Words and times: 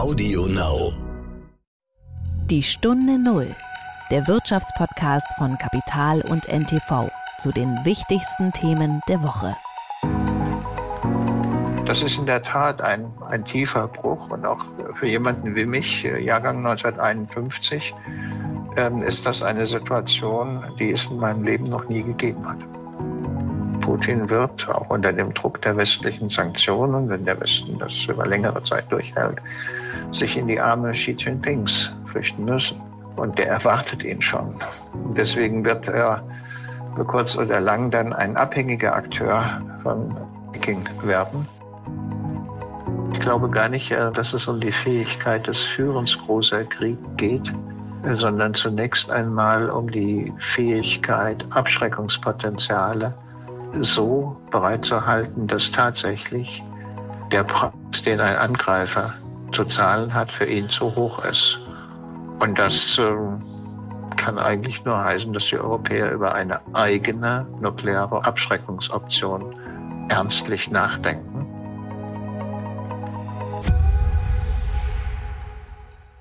Audio 0.00 0.46
Now. 0.46 0.94
Die 2.46 2.62
Stunde 2.62 3.18
Null, 3.18 3.54
der 4.10 4.26
Wirtschaftspodcast 4.26 5.28
von 5.36 5.58
Kapital 5.58 6.22
und 6.22 6.48
NTV 6.48 7.10
zu 7.36 7.52
den 7.52 7.84
wichtigsten 7.84 8.50
Themen 8.52 9.02
der 9.08 9.22
Woche. 9.22 9.54
Das 11.84 12.02
ist 12.02 12.16
in 12.16 12.24
der 12.24 12.42
Tat 12.42 12.80
ein, 12.80 13.12
ein 13.28 13.44
tiefer 13.44 13.88
Bruch 13.88 14.30
und 14.30 14.46
auch 14.46 14.64
für 14.94 15.06
jemanden 15.06 15.54
wie 15.54 15.66
mich, 15.66 16.06
äh, 16.06 16.18
Jahrgang 16.18 16.64
1951, 16.64 17.94
ähm, 18.78 19.02
ist 19.02 19.26
das 19.26 19.42
eine 19.42 19.66
Situation, 19.66 20.64
die 20.78 20.92
es 20.92 21.04
in 21.10 21.18
meinem 21.18 21.42
Leben 21.42 21.64
noch 21.64 21.90
nie 21.90 22.02
gegeben 22.02 22.48
hat. 22.48 22.79
Putin 23.90 24.30
wird 24.30 24.68
auch 24.68 24.88
unter 24.88 25.12
dem 25.12 25.34
Druck 25.34 25.60
der 25.62 25.76
westlichen 25.76 26.30
Sanktionen, 26.30 27.08
wenn 27.08 27.24
der 27.24 27.40
Westen 27.40 27.76
das 27.80 28.04
über 28.04 28.24
längere 28.24 28.62
Zeit 28.62 28.84
durchhält, 28.92 29.38
sich 30.12 30.36
in 30.36 30.46
die 30.46 30.60
Arme 30.60 30.92
Xi 30.92 31.16
Jinpings 31.18 31.90
flüchten 32.12 32.44
müssen. 32.44 32.80
Und 33.16 33.36
der 33.36 33.48
erwartet 33.48 34.04
ihn 34.04 34.22
schon. 34.22 34.54
Deswegen 35.16 35.64
wird 35.64 35.88
er 35.88 36.22
über 36.94 37.04
kurz 37.04 37.36
oder 37.36 37.58
lang 37.58 37.90
dann 37.90 38.12
ein 38.12 38.36
abhängiger 38.36 38.94
Akteur 38.94 39.60
von 39.82 40.16
Peking 40.52 40.88
werden. 41.02 41.48
Ich 43.12 43.18
glaube 43.18 43.50
gar 43.50 43.68
nicht, 43.68 43.90
äh, 43.90 44.12
dass 44.12 44.34
es 44.34 44.46
um 44.46 44.60
die 44.60 44.70
Fähigkeit 44.70 45.48
des 45.48 45.64
Führens 45.64 46.16
großer 46.16 46.62
Krieg 46.62 46.96
geht, 47.16 47.52
sondern 48.12 48.54
zunächst 48.54 49.10
einmal 49.10 49.68
um 49.68 49.90
die 49.90 50.32
Fähigkeit, 50.38 51.44
Abschreckungspotenziale 51.50 53.14
so 53.80 54.36
bereitzuhalten, 54.50 55.46
dass 55.46 55.70
tatsächlich 55.70 56.62
der 57.32 57.44
Preis, 57.44 57.72
den 58.04 58.20
ein 58.20 58.36
Angreifer 58.36 59.14
zu 59.52 59.64
zahlen 59.64 60.12
hat, 60.12 60.30
für 60.30 60.46
ihn 60.46 60.68
zu 60.70 60.94
hoch 60.94 61.24
ist. 61.24 61.58
Und 62.38 62.58
das 62.58 62.98
äh, 62.98 63.14
kann 64.16 64.38
eigentlich 64.38 64.84
nur 64.84 64.98
heißen, 64.98 65.32
dass 65.32 65.46
die 65.46 65.58
Europäer 65.58 66.12
über 66.12 66.34
eine 66.34 66.60
eigene 66.74 67.46
nukleare 67.60 68.24
Abschreckungsoption 68.24 69.54
ernstlich 70.08 70.70
nachdenken. 70.70 71.46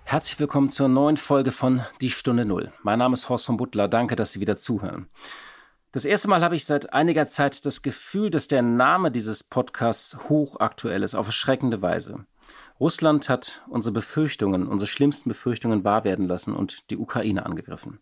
Herzlich 0.03 0.39
willkommen 0.39 0.69
zur 0.69 0.87
neuen 0.87 1.17
Folge 1.17 1.51
von 1.51 1.81
Die 2.01 2.09
Stunde 2.09 2.43
Null. 2.43 2.71
Mein 2.81 2.97
Name 2.97 3.13
ist 3.13 3.29
Horst 3.29 3.45
von 3.45 3.57
Butler. 3.57 3.87
Danke, 3.87 4.15
dass 4.15 4.31
Sie 4.31 4.39
wieder 4.39 4.57
zuhören. 4.57 5.07
Das 5.91 6.05
erste 6.05 6.27
Mal 6.27 6.43
habe 6.43 6.55
ich 6.55 6.65
seit 6.65 6.93
einiger 6.93 7.27
Zeit 7.27 7.65
das 7.65 7.81
Gefühl, 7.81 8.29
dass 8.29 8.47
der 8.47 8.61
Name 8.61 9.09
dieses 9.09 9.43
Podcasts 9.43 10.15
hochaktuell 10.29 11.01
ist, 11.01 11.15
auf 11.15 11.25
erschreckende 11.25 11.81
Weise. 11.81 12.25
Russland 12.79 13.27
hat 13.27 13.63
unsere 13.67 13.93
Befürchtungen, 13.93 14.67
unsere 14.67 14.87
schlimmsten 14.87 15.29
Befürchtungen 15.29 15.83
wahr 15.83 16.03
werden 16.03 16.27
lassen 16.27 16.55
und 16.55 16.91
die 16.91 16.97
Ukraine 16.97 17.43
angegriffen. 17.45 17.99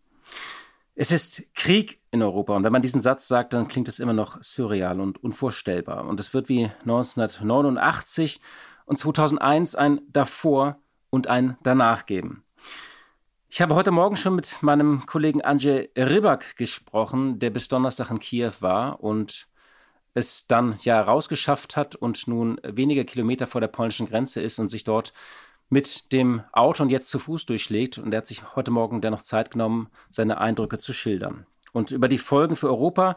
Es 0.95 1.11
ist 1.11 1.43
Krieg 1.55 2.01
in 2.11 2.21
Europa 2.21 2.55
und 2.57 2.63
wenn 2.63 2.73
man 2.73 2.81
diesen 2.81 2.99
Satz 2.99 3.27
sagt, 3.27 3.53
dann 3.53 3.69
klingt 3.69 3.87
es 3.87 3.99
immer 3.99 4.13
noch 4.13 4.43
surreal 4.43 4.99
und 4.99 5.23
unvorstellbar. 5.23 6.05
Und 6.07 6.19
es 6.19 6.33
wird 6.33 6.49
wie 6.49 6.65
1989 6.81 8.41
und 8.85 8.97
2001 8.97 9.75
ein 9.75 10.01
davor 10.09 10.77
und 11.09 11.27
ein 11.27 11.55
danach 11.63 12.05
geben. 12.05 12.43
Ich 13.49 13.61
habe 13.61 13.75
heute 13.75 13.91
Morgen 13.91 14.17
schon 14.17 14.35
mit 14.35 14.61
meinem 14.61 15.05
Kollegen 15.05 15.41
Andrzej 15.41 15.89
Rybak 15.97 16.57
gesprochen, 16.57 17.39
der 17.39 17.49
bis 17.49 17.69
Donnerstag 17.69 18.11
in 18.11 18.19
Kiew 18.19 18.51
war 18.59 19.01
und 19.01 19.47
es 20.13 20.47
dann 20.47 20.77
ja 20.81 20.99
rausgeschafft 21.01 21.77
hat 21.77 21.95
und 21.95 22.27
nun 22.27 22.59
wenige 22.63 23.05
Kilometer 23.05 23.47
vor 23.47 23.61
der 23.61 23.69
polnischen 23.69 24.09
Grenze 24.09 24.41
ist 24.41 24.59
und 24.59 24.67
sich 24.67 24.83
dort 24.83 25.13
mit 25.69 26.11
dem 26.11 26.43
Auto 26.51 26.83
und 26.83 26.91
jetzt 26.91 27.09
zu 27.09 27.19
Fuß 27.19 27.45
durchschlägt. 27.45 27.97
Und 27.97 28.13
er 28.13 28.17
hat 28.17 28.27
sich 28.27 28.55
heute 28.57 28.69
Morgen 28.69 28.99
dennoch 28.99 29.21
Zeit 29.21 29.51
genommen, 29.51 29.87
seine 30.09 30.39
Eindrücke 30.39 30.77
zu 30.77 30.91
schildern. 30.91 31.45
Und 31.71 31.91
über 31.91 32.09
die 32.09 32.17
Folgen 32.17 32.57
für 32.57 32.67
Europa, 32.67 33.15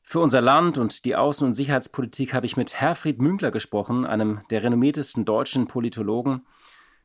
für 0.00 0.20
unser 0.20 0.42
Land 0.42 0.78
und 0.78 1.04
die 1.04 1.16
Außen- 1.16 1.44
und 1.44 1.54
Sicherheitspolitik 1.54 2.34
habe 2.34 2.46
ich 2.46 2.56
mit 2.56 2.80
Herfried 2.80 3.20
Münkler 3.20 3.50
gesprochen, 3.50 4.06
einem 4.06 4.42
der 4.50 4.62
renommiertesten 4.62 5.24
deutschen 5.24 5.66
Politologen 5.66 6.46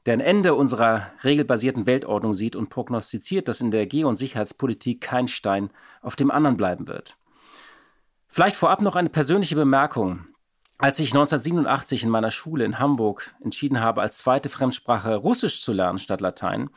der 0.06 0.14
ein 0.14 0.20
Ende 0.20 0.56
unserer 0.56 1.12
regelbasierten 1.24 1.86
Weltordnung 1.86 2.34
sieht 2.34 2.56
und 2.56 2.70
prognostiziert, 2.70 3.48
dass 3.48 3.62
in 3.62 3.72
der 3.72 3.86
Geo- 3.86 4.10
und 4.10 4.18
Sicherheitspolitik 4.18 5.02
kein 5.02 5.28
Stein 5.28 5.70
auf 6.02 6.16
dem 6.16 6.32
anderen 6.32 6.58
bleiben 6.58 6.88
wird. 6.88 7.18
Vielleicht 8.28 8.56
vorab 8.56 8.82
noch 8.82 8.96
eine 8.96 9.10
persönliche 9.10 9.56
Bemerkung. 9.56 10.26
Als 10.78 11.00
ich 11.00 11.10
1987 11.10 12.04
in 12.04 12.10
meiner 12.10 12.32
Schule 12.32 12.66
in 12.66 12.80
Hamburg 12.80 13.36
entschieden 13.44 13.82
habe, 13.82 14.02
als 14.02 14.18
zweite 14.18 14.50
Fremdsprache 14.50 15.16
Russisch 15.16 15.62
zu 15.62 15.74
lernen 15.74 16.00
statt 16.00 16.22
Latein, 16.22 16.72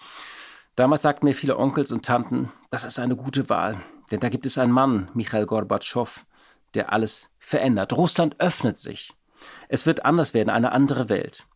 damals 0.77 1.03
sagten 1.03 1.25
mir 1.25 1.35
viele 1.35 1.57
Onkels 1.57 1.91
und 1.93 2.05
Tanten, 2.05 2.53
das 2.71 2.85
ist 2.85 2.99
eine 2.99 3.17
gute 3.17 3.49
Wahl, 3.49 3.81
denn 4.11 4.21
da 4.21 4.29
gibt 4.29 4.45
es 4.45 4.59
einen 4.59 4.73
Mann, 4.73 5.11
Michael 5.15 5.47
Gorbatschow, 5.47 6.27
der 6.75 6.93
alles 6.93 7.31
verändert. 7.39 7.95
Russland 7.95 8.39
öffnet 8.41 8.77
sich. 8.77 9.15
Es 9.69 9.87
wird 9.87 10.05
anders 10.05 10.35
werden, 10.35 10.51
eine 10.51 10.73
andere 10.73 11.09
Welt. 11.09 11.47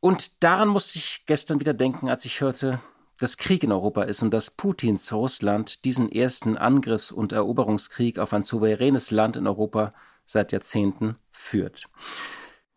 Und 0.00 0.42
daran 0.42 0.68
musste 0.68 0.98
ich 0.98 1.24
gestern 1.26 1.60
wieder 1.60 1.74
denken, 1.74 2.08
als 2.08 2.24
ich 2.24 2.40
hörte, 2.40 2.80
dass 3.18 3.36
Krieg 3.36 3.62
in 3.62 3.72
Europa 3.72 4.02
ist 4.04 4.22
und 4.22 4.32
dass 4.32 4.50
Putins 4.50 5.12
Russland 5.12 5.84
diesen 5.84 6.10
ersten 6.10 6.56
Angriffs- 6.56 7.12
und 7.12 7.32
Eroberungskrieg 7.32 8.18
auf 8.18 8.32
ein 8.32 8.42
souveränes 8.42 9.10
Land 9.10 9.36
in 9.36 9.46
Europa 9.46 9.92
seit 10.24 10.52
Jahrzehnten 10.52 11.16
führt. 11.30 11.86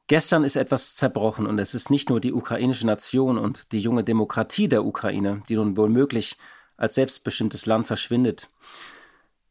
Gestern 0.07 0.43
ist 0.43 0.57
etwas 0.57 0.97
zerbrochen 0.97 1.47
und 1.47 1.59
es 1.59 1.73
ist 1.73 1.89
nicht 1.89 2.09
nur 2.09 2.19
die 2.19 2.33
ukrainische 2.33 2.85
Nation 2.85 3.37
und 3.37 3.71
die 3.71 3.79
junge 3.79 4.03
Demokratie 4.03 4.67
der 4.67 4.83
Ukraine, 4.83 5.43
die 5.47 5.55
nun 5.55 5.77
womöglich 5.77 6.37
als 6.75 6.95
selbstbestimmtes 6.95 7.65
Land 7.65 7.87
verschwindet. 7.87 8.49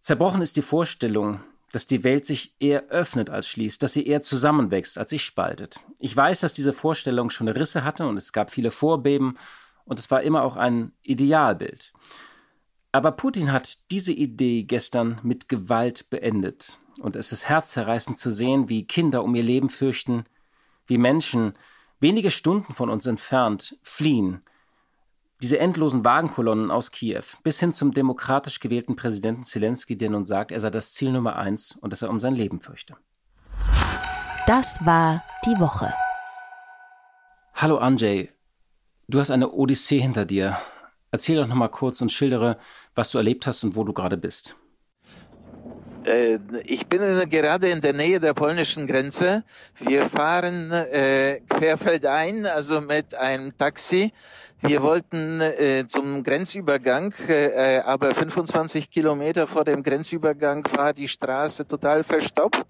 Zerbrochen 0.01 0.43
ist 0.43 0.59
die 0.59 0.63
Vorstellung, 0.63 1.41
dass 1.73 1.87
die 1.87 2.05
Welt 2.05 2.27
sich 2.27 2.55
eher 2.61 2.89
öffnet 2.89 3.31
als 3.31 3.49
schließt, 3.49 3.83
dass 3.83 3.95
sie 3.95 4.07
eher 4.07 4.21
zusammenwächst 4.21 4.99
als 4.99 5.11
sich 5.11 5.25
spaltet. 5.25 5.81
Ich 5.99 6.17
weiß, 6.17 6.41
dass 6.41 6.53
diese 6.53 6.73
Vorstellung 6.73 7.31
schon 7.31 7.49
Risse 7.49 7.85
hatte 7.85 8.07
und 8.07 8.19
es 8.19 8.33
gab 8.33 8.51
viele 8.51 8.71
Vorbeben 8.71 9.39
und 9.85 9.99
es 9.99 10.11
war 10.11 10.23
immer 10.23 10.43
auch 10.43 10.57
ein 10.57 10.93
Idealbild. 11.03 11.93
Aber 12.93 13.13
Putin 13.13 13.53
hat 13.53 13.79
diese 13.91 14.13
Idee 14.13 14.65
gestern 14.65 15.19
mit 15.23 15.49
Gewalt 15.49 16.11
beendet. 16.11 16.79
Und 17.01 17.17
es 17.17 17.33
ist 17.33 17.49
herzzerreißend 17.49 18.19
zu 18.19 18.31
sehen, 18.31 18.69
wie 18.69 18.87
Kinder 18.87 19.25
um 19.25 19.35
ihr 19.35 19.43
Leben 19.43 19.71
fürchten, 19.71 20.25
wie 20.87 20.99
Menschen 20.99 21.55
wenige 22.01 22.31
Stunden 22.31 22.75
von 22.75 22.91
uns 22.91 23.07
entfernt 23.07 23.79
fliehen, 23.83 24.43
diese 25.43 25.59
endlosen 25.59 26.05
Wagenkolonnen 26.05 26.71
aus 26.71 26.93
Kiew 26.93 27.25
bis 27.43 27.59
hin 27.59 27.73
zum 27.73 27.93
demokratisch 27.93 28.61
gewählten 28.61 28.95
Präsidenten 28.95 29.43
Zelensky, 29.43 29.99
der 29.99 30.11
nun 30.11 30.25
sagt, 30.25 30.53
er 30.53 30.61
sei 30.61 30.71
das 30.71 30.95
Ziel 30.95 31.11
Nummer 31.11 31.37
eins 31.37 31.77
und 31.81 31.93
dass 31.93 32.03
er 32.03 32.11
um 32.11 32.21
sein 32.21 32.35
Leben 32.35 32.61
fürchte. 32.61 32.95
Das 34.47 34.85
war 34.87 35.25
die 35.45 35.61
Woche. 35.61 35.93
Hallo 37.55 37.79
Anjay, 37.79 38.31
du 39.09 39.19
hast 39.19 39.31
eine 39.31 39.51
Odyssee 39.51 40.01
hinter 40.01 40.25
dir. 40.25 40.59
Erzähl 41.11 41.37
doch 41.37 41.49
noch 41.49 41.57
mal 41.57 41.69
kurz 41.69 42.01
und 42.01 42.13
schildere, 42.13 42.57
was 42.95 43.11
du 43.11 43.19
erlebt 43.19 43.47
hast 43.47 43.65
und 43.65 43.75
wo 43.75 43.85
du 43.85 43.93
gerade 43.93 44.17
bist. 44.17 44.57
Äh, 46.07 46.39
ich 46.65 46.87
bin 46.87 47.01
gerade 47.29 47.69
in 47.69 47.81
der 47.81 47.93
Nähe 47.93 48.21
der 48.21 48.35
polnischen 48.35 48.87
Grenze. 48.87 49.45
Wir 49.79 50.09
fahren 50.09 50.71
äh, 50.73 51.41
querfeldein, 51.49 52.47
also 52.47 52.81
mit 52.81 53.15
einem 53.15 53.57
Taxi 53.57 54.13
wir 54.65 54.81
wollten 54.81 55.41
äh, 55.41 55.87
zum 55.89 56.23
Grenzübergang, 56.23 57.13
äh, 57.27 57.81
aber 57.85 58.15
25 58.15 58.91
Kilometer 58.91 59.49
vor 59.49 59.65
dem 59.65 59.83
Grenzübergang 59.83 60.65
war 60.77 60.93
die 60.93 61.09
Straße 61.09 61.67
total 61.67 62.05
verstopft. 62.05 62.67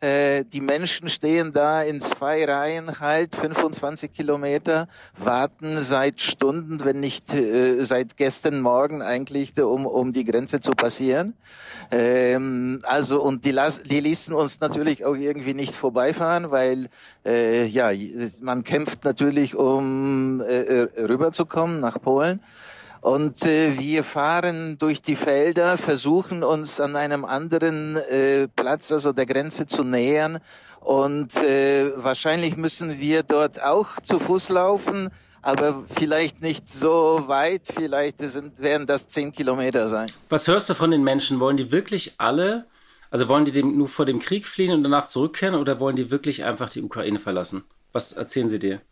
Äh, 0.00 0.44
die 0.44 0.60
Menschen 0.60 1.08
stehen 1.08 1.52
da 1.52 1.82
in 1.82 2.00
zwei 2.00 2.44
Reihen 2.44 3.00
halt 3.00 3.34
25 3.34 4.12
Kilometer, 4.12 4.86
warten 5.16 5.80
seit 5.80 6.20
Stunden, 6.20 6.84
wenn 6.84 7.00
nicht 7.00 7.34
äh, 7.34 7.82
seit 7.84 8.16
gestern 8.16 8.60
Morgen 8.60 9.02
eigentlich, 9.02 9.60
um, 9.60 9.86
um 9.86 10.12
die 10.12 10.24
Grenze 10.24 10.60
zu 10.60 10.70
passieren. 10.70 11.34
Ähm, 11.90 12.80
also 12.84 13.20
und 13.20 13.44
die, 13.44 13.50
las 13.50 13.82
die 13.82 13.98
ließen 13.98 14.32
uns 14.32 14.60
natürlich 14.60 15.04
auch 15.04 15.16
irgendwie 15.16 15.54
nicht 15.54 15.74
vorbeifahren, 15.74 16.52
weil 16.52 16.90
äh, 17.24 17.66
ja 17.66 17.90
man 18.40 18.62
kämpft 18.62 19.02
natürlich, 19.04 19.56
um 19.56 20.40
äh, 20.40 20.86
rüberzukommen 20.96 21.80
nach 21.80 22.00
Polen. 22.00 22.40
Und 23.08 23.46
äh, 23.46 23.78
wir 23.78 24.04
fahren 24.04 24.76
durch 24.76 25.00
die 25.00 25.16
Felder, 25.16 25.78
versuchen 25.78 26.44
uns 26.44 26.78
an 26.78 26.94
einem 26.94 27.24
anderen 27.24 27.96
äh, 27.96 28.48
Platz, 28.48 28.92
also 28.92 29.14
der 29.14 29.24
Grenze 29.24 29.66
zu 29.66 29.82
nähern. 29.82 30.40
Und 30.80 31.34
äh, 31.38 31.90
wahrscheinlich 31.96 32.58
müssen 32.58 33.00
wir 33.00 33.22
dort 33.22 33.62
auch 33.62 33.98
zu 34.02 34.18
Fuß 34.18 34.50
laufen, 34.50 35.08
aber 35.40 35.84
vielleicht 35.98 36.42
nicht 36.42 36.70
so 36.70 37.24
weit. 37.28 37.72
Vielleicht 37.74 38.20
sind, 38.20 38.60
werden 38.60 38.86
das 38.86 39.08
zehn 39.08 39.32
Kilometer 39.32 39.88
sein. 39.88 40.12
Was 40.28 40.46
hörst 40.46 40.68
du 40.68 40.74
von 40.74 40.90
den 40.90 41.02
Menschen? 41.02 41.40
Wollen 41.40 41.56
die 41.56 41.72
wirklich 41.72 42.12
alle, 42.18 42.66
also 43.10 43.26
wollen 43.30 43.46
die 43.46 43.52
dem 43.52 43.78
nur 43.78 43.88
vor 43.88 44.04
dem 44.04 44.18
Krieg 44.18 44.46
fliehen 44.46 44.74
und 44.74 44.84
danach 44.84 45.06
zurückkehren 45.06 45.54
oder 45.54 45.80
wollen 45.80 45.96
die 45.96 46.10
wirklich 46.10 46.44
einfach 46.44 46.68
die 46.68 46.82
Ukraine 46.82 47.20
verlassen? 47.20 47.64
Was 47.90 48.12
erzählen 48.12 48.50
sie 48.50 48.58
dir? 48.58 48.82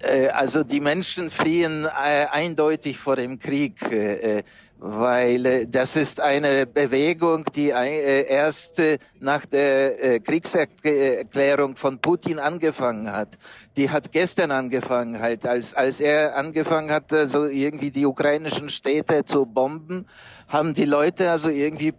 Äh, 0.00 0.28
also 0.28 0.64
die 0.64 0.80
Menschen 0.80 1.30
fliehen 1.30 1.84
äh, 1.84 2.26
eindeutig 2.30 2.98
vor 2.98 3.16
dem 3.16 3.38
Krieg. 3.38 3.82
Äh, 3.90 4.42
weil 4.80 5.66
das 5.66 5.96
ist 5.96 6.20
eine 6.20 6.64
Bewegung, 6.64 7.44
die 7.52 7.70
erst 7.70 8.80
nach 9.18 9.44
der 9.44 10.20
Kriegserklärung 10.20 11.74
von 11.74 11.98
Putin 11.98 12.38
angefangen 12.38 13.10
hat. 13.10 13.38
Die 13.76 13.90
hat 13.90 14.12
gestern 14.12 14.52
angefangen, 14.52 15.18
halt, 15.18 15.44
als, 15.44 15.74
als 15.74 15.98
er 15.98 16.36
angefangen 16.36 16.92
hat, 16.92 17.10
so 17.26 17.46
irgendwie 17.46 17.90
die 17.90 18.06
ukrainischen 18.06 18.68
Städte 18.68 19.24
zu 19.24 19.46
bomben, 19.46 20.06
haben 20.46 20.74
die 20.74 20.84
Leute 20.84 21.28
also 21.32 21.48
irgendwie 21.48 21.92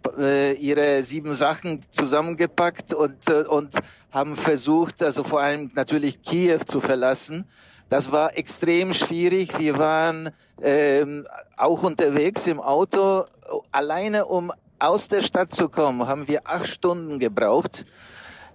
ihre 0.58 1.02
sieben 1.02 1.34
Sachen 1.34 1.82
zusammengepackt 1.90 2.94
und, 2.94 3.28
und 3.28 3.74
haben 4.10 4.36
versucht, 4.36 5.02
also 5.02 5.22
vor 5.22 5.42
allem 5.42 5.70
natürlich 5.74 6.22
Kiew 6.22 6.60
zu 6.64 6.80
verlassen. 6.80 7.44
Das 7.90 8.12
war 8.12 8.38
extrem 8.38 8.92
schwierig. 8.92 9.58
Wir 9.58 9.76
waren 9.76 10.30
ähm, 10.62 11.26
auch 11.56 11.82
unterwegs 11.82 12.46
im 12.46 12.60
Auto. 12.60 13.24
Alleine 13.72 14.26
um 14.26 14.52
aus 14.78 15.08
der 15.08 15.22
Stadt 15.22 15.52
zu 15.52 15.68
kommen, 15.68 16.06
haben 16.06 16.28
wir 16.28 16.42
acht 16.44 16.68
Stunden 16.68 17.18
gebraucht. 17.18 17.84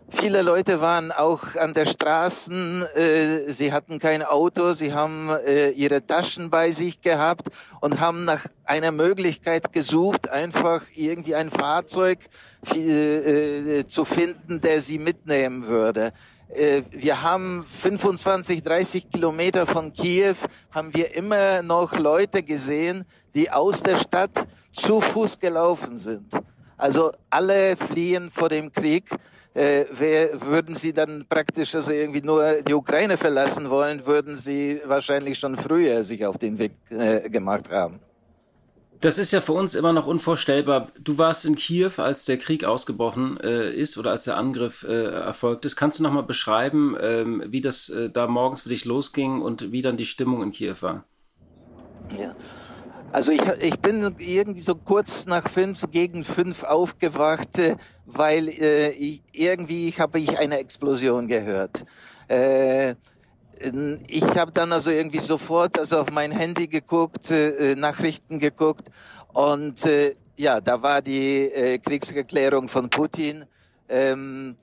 Viele 0.08 0.42
Leute 0.42 0.80
waren 0.80 1.12
auch 1.12 1.56
an 1.56 1.74
der 1.74 1.86
Straßen, 1.86 2.86
äh, 2.96 3.52
sie 3.52 3.74
hatten 3.74 4.00
kein 4.00 4.24
Auto, 4.24 4.72
sie 4.72 4.94
haben 4.94 5.30
äh, 5.46 5.72
ihre 5.72 6.06
Taschen 6.06 6.50
bei 6.50 6.72
sich 6.72 7.02
gehabt 7.02 7.50
und 7.82 8.00
haben 8.00 8.24
nach 8.24 8.46
einer 8.64 8.92
Möglichkeit 8.92 9.74
gesucht, 9.74 10.30
einfach 10.30 10.84
irgendwie 10.94 11.36
ein 11.36 11.50
Fahrzeug 11.50 12.20
äh, 12.74 13.80
äh, 13.80 13.88
zu 13.88 14.06
finden, 14.06 14.62
der 14.62 14.80
sie 14.80 15.00
mitnehmen 15.00 15.68
würde. 15.68 16.14
Äh, 16.56 16.84
wir 16.92 17.22
haben 17.22 17.66
25, 17.69 18.63
30 18.63 19.10
Kilometer 19.10 19.68
von 19.68 19.92
Kiew, 19.92 20.36
haben 20.72 20.94
wir 20.94 21.13
immer 21.13 21.62
noch 21.62 21.98
Leute 21.98 22.44
gesehen, 22.44 23.06
die 23.34 23.52
aus 23.52 23.84
der 23.84 23.98
Stadt 23.98 24.48
zu 24.72 25.02
Fuß 25.02 25.40
gelaufen 25.40 25.98
sind. 25.98 26.34
Also 26.78 27.12
alle 27.30 27.75
fliehen 27.75 28.31
vor 28.31 28.48
dem 28.50 28.72
Krieg. 28.72 29.10
Äh, 29.54 29.86
wer, 29.92 30.42
würden 30.42 30.75
sie 30.75 30.94
dann 30.94 31.25
praktisch 31.28 31.75
also 31.75 31.92
irgendwie 31.92 32.22
nur 32.22 32.62
die 32.62 32.74
Ukraine 32.74 33.18
verlassen 33.18 33.69
wollen, 33.69 34.06
würden 34.06 34.38
sie 34.38 34.81
wahrscheinlich 34.86 35.38
schon 35.38 35.56
früher 35.58 36.04
sich 36.04 36.25
auf 36.25 36.38
den 36.38 36.58
Weg 36.58 36.74
äh, 36.90 37.30
gemacht 37.30 37.69
haben. 37.69 38.00
Das 39.01 39.18
ist 39.18 39.31
ja 39.31 39.42
für 39.42 39.53
uns 39.53 39.75
immer 39.75 39.94
noch 39.94 40.07
unvorstellbar. 40.07 40.88
Du 41.00 41.18
warst 41.18 41.45
in 41.45 41.56
Kiew, 41.56 41.92
als 41.97 42.25
der 42.25 42.38
Krieg 42.38 42.63
ausgebrochen 42.63 43.39
äh, 43.39 43.71
ist 43.71 43.97
oder 43.97 44.12
als 44.12 44.24
der 44.24 44.38
Angriff 44.38 44.83
äh, 44.83 45.06
erfolgt 45.12 45.65
ist. 45.65 45.75
Kannst 45.75 46.00
du 46.00 46.03
noch 46.03 46.12
mal 46.12 46.21
beschreiben, 46.21 46.95
ähm, 47.00 47.44
wie 47.47 47.62
das 47.62 47.89
äh, 47.89 48.09
da 48.09 48.27
morgens 48.27 48.62
für 48.62 48.69
dich 48.69 48.86
losging 48.86 49.42
und 49.42 49.71
wie 49.71 49.81
dann 49.81 49.97
die 49.97 50.06
Stimmung 50.06 50.42
in 50.42 50.51
Kiew 50.51 50.75
war? 50.81 51.03
Ja. 52.19 52.36
Also 53.12 53.31
ich, 53.31 53.42
ich 53.62 53.80
bin 53.80 54.15
irgendwie 54.19 54.59
so 54.59 54.75
kurz 54.75 55.25
nach 55.25 55.50
fünf, 55.50 55.89
gegen 55.91 56.24
fünf 56.24 56.63
aufgewacht, 56.63 57.57
äh, 57.59 57.75
weil 58.06 58.50
äh, 58.50 58.89
ich, 58.89 59.24
irgendwie 59.31 59.94
habe 59.98 60.19
ich 60.19 60.38
eine 60.38 60.59
Explosion 60.59 61.27
gehört. 61.27 61.86
Äh, 63.60 63.98
ich 64.07 64.24
habe 64.24 64.52
dann 64.52 64.72
also 64.72 64.92
irgendwie 64.92 65.19
sofort 65.19 65.78
also 65.80 66.00
auf 66.00 66.12
mein 66.12 66.31
Handy 66.31 66.68
geguckt, 66.68 67.31
äh, 67.31 67.75
Nachrichten 67.75 68.40
geguckt 68.40 68.90
und 69.34 69.86
äh, 69.86 70.16
ja, 70.38 70.60
da 70.60 70.81
war 70.81 71.02
die 71.02 71.52
äh, 71.52 71.78
Kriegserklärung 71.78 72.68
von 72.68 72.90
Putin. 72.90 73.46
Ähm, 73.88 74.56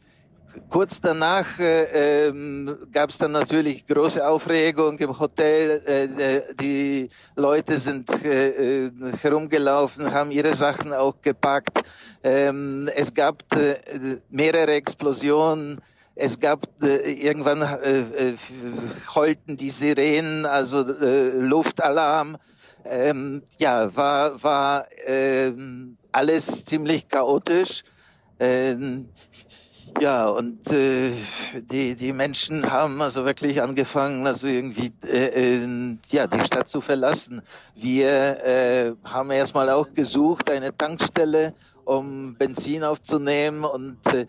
kurz 0.69 1.01
danach 1.01 1.59
äh, 1.59 2.29
ähm, 2.29 2.77
gab 2.93 3.11
es 3.11 3.19
dann 3.19 3.33
natürlich 3.33 3.87
große 3.87 4.27
Aufregung 4.27 4.99
im 4.99 5.19
Hotel. 5.19 5.83
Äh, 5.87 6.55
die 6.55 7.09
Leute 7.37 7.79
sind 7.79 8.11
äh, 8.25 8.85
äh, 8.87 8.91
herumgelaufen, 9.23 10.13
haben 10.13 10.31
ihre 10.31 10.55
Sachen 10.55 10.93
auch 10.93 11.15
gepackt. 11.23 11.83
Ähm, 12.23 12.89
es 12.95 13.13
gab 13.13 13.43
äh, 13.57 13.77
mehrere 14.31 14.73
Explosionen. 14.73 15.81
Es 16.15 16.39
gab 16.39 16.67
äh, 16.83 17.13
irgendwann 17.13 17.63
äh, 17.63 18.01
äh, 18.01 18.35
heulten 19.15 19.57
die 19.57 19.71
Sirenen, 19.71 20.45
also 20.47 20.81
äh, 20.81 21.31
Luftalarm. 21.31 22.37
Ähm, 22.85 23.43
ja, 23.59 23.95
war 23.95 24.43
war 24.43 24.87
äh, 25.07 25.53
alles 26.11 26.65
ziemlich 26.65 27.09
chaotisch. 27.09 27.85
Ähm, 28.39 29.09
ja, 30.01 30.27
und 30.27 30.71
äh, 30.73 31.13
die, 31.55 31.95
die 31.95 32.13
Menschen 32.13 32.71
haben 32.71 33.01
also 33.01 33.25
wirklich 33.25 33.61
angefangen, 33.63 34.27
also 34.27 34.47
irgendwie 34.47 34.93
äh, 35.07 35.63
äh, 35.63 35.97
ja, 36.11 36.27
die 36.27 36.45
Stadt 36.45 36.69
zu 36.69 36.81
verlassen. 36.81 37.43
Wir 37.75 38.45
äh, 38.45 38.93
haben 39.05 39.31
erstmal 39.31 39.69
auch 39.71 39.93
gesucht, 39.93 40.51
eine 40.51 40.77
Tankstelle, 40.77 41.55
um 41.85 42.35
Benzin 42.35 42.85
aufzunehmen 42.85 43.65
und 43.65 43.99
äh, 44.07 44.27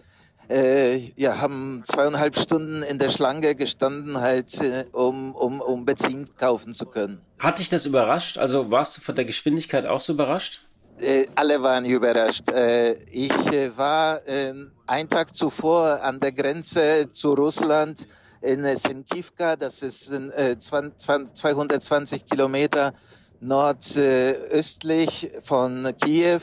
äh, 0.50 1.12
ja, 1.16 1.40
haben 1.40 1.84
zweieinhalb 1.86 2.38
Stunden 2.38 2.84
in 2.84 3.00
der 3.00 3.10
Schlange 3.10 3.56
gestanden, 3.56 4.20
halt, 4.20 4.62
äh, 4.62 4.86
um, 4.92 5.34
um, 5.36 5.62
um 5.62 5.86
Benzin 5.86 6.28
kaufen 6.38 6.74
zu 6.74 6.86
können. 6.86 7.22
Hat 7.40 7.60
dich 7.60 7.70
das 7.70 7.86
überrascht? 7.86 8.38
Also 8.38 8.70
warst 8.70 8.98
du 8.98 9.02
von 9.02 9.16
der 9.16 9.26
Geschwindigkeit 9.26 9.86
auch 9.86 10.00
so 10.00 10.14
überrascht? 10.14 10.66
Äh, 11.00 11.28
alle 11.36 11.62
waren 11.62 11.86
überrascht. 11.86 12.50
Äh, 12.50 12.94
ich 13.12 13.32
äh, 13.52 13.76
war 13.76 14.26
äh, 14.28 14.54
einen 14.86 15.10
Tag 15.10 15.36
zuvor 15.36 16.02
an 16.02 16.20
der 16.20 16.32
Grenze 16.32 17.10
zu 17.12 17.34
Russland 17.34 18.08
in 18.42 18.64
Senkivka, 18.76 19.56
das 19.56 19.82
ist 19.84 20.12
220 20.60 22.26
Kilometer 22.26 22.94
nordöstlich 23.40 25.32
von 25.42 25.94
Kiew. 26.02 26.42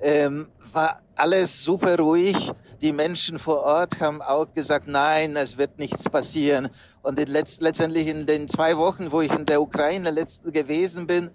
Ähm, 0.00 0.48
war 0.72 1.00
alles 1.16 1.64
super 1.64 1.98
ruhig 1.98 2.52
die 2.80 2.92
Menschen 2.92 3.38
vor 3.38 3.62
Ort 3.62 4.00
haben 4.00 4.22
auch 4.22 4.46
gesagt, 4.54 4.88
nein, 4.88 5.36
es 5.36 5.58
wird 5.58 5.78
nichts 5.78 6.08
passieren. 6.08 6.70
Und 7.02 7.18
in 7.18 7.28
letzt, 7.28 7.60
letztendlich 7.60 8.06
in 8.08 8.26
den 8.26 8.48
zwei 8.48 8.76
Wochen, 8.76 9.12
wo 9.12 9.20
ich 9.20 9.32
in 9.32 9.46
der 9.46 9.60
Ukraine 9.60 10.10
letzt, 10.10 10.44
gewesen 10.44 11.06
bin, 11.06 11.30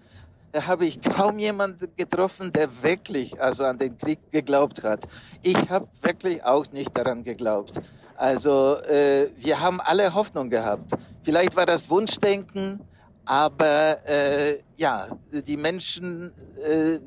da 0.51 0.65
habe 0.65 0.85
ich 0.85 1.01
kaum 1.01 1.37
jemanden 1.37 1.89
getroffen, 1.97 2.51
der 2.51 2.69
wirklich 2.81 3.39
also 3.41 3.65
an 3.65 3.77
den 3.77 3.97
Krieg 3.97 4.19
geglaubt 4.31 4.83
hat. 4.83 5.01
Ich 5.43 5.69
habe 5.69 5.87
wirklich 6.01 6.43
auch 6.43 6.65
nicht 6.71 6.97
daran 6.97 7.23
geglaubt. 7.23 7.79
Also 8.15 8.77
äh, 8.77 9.29
wir 9.37 9.59
haben 9.59 9.81
alle 9.81 10.13
Hoffnung 10.13 10.49
gehabt. 10.49 10.91
Vielleicht 11.23 11.55
war 11.55 11.65
das 11.65 11.89
Wunschdenken, 11.89 12.79
aber 13.25 14.07
äh, 14.07 14.59
ja, 14.77 15.07
die 15.31 15.57
Menschen 15.57 16.31
äh, 16.63 16.99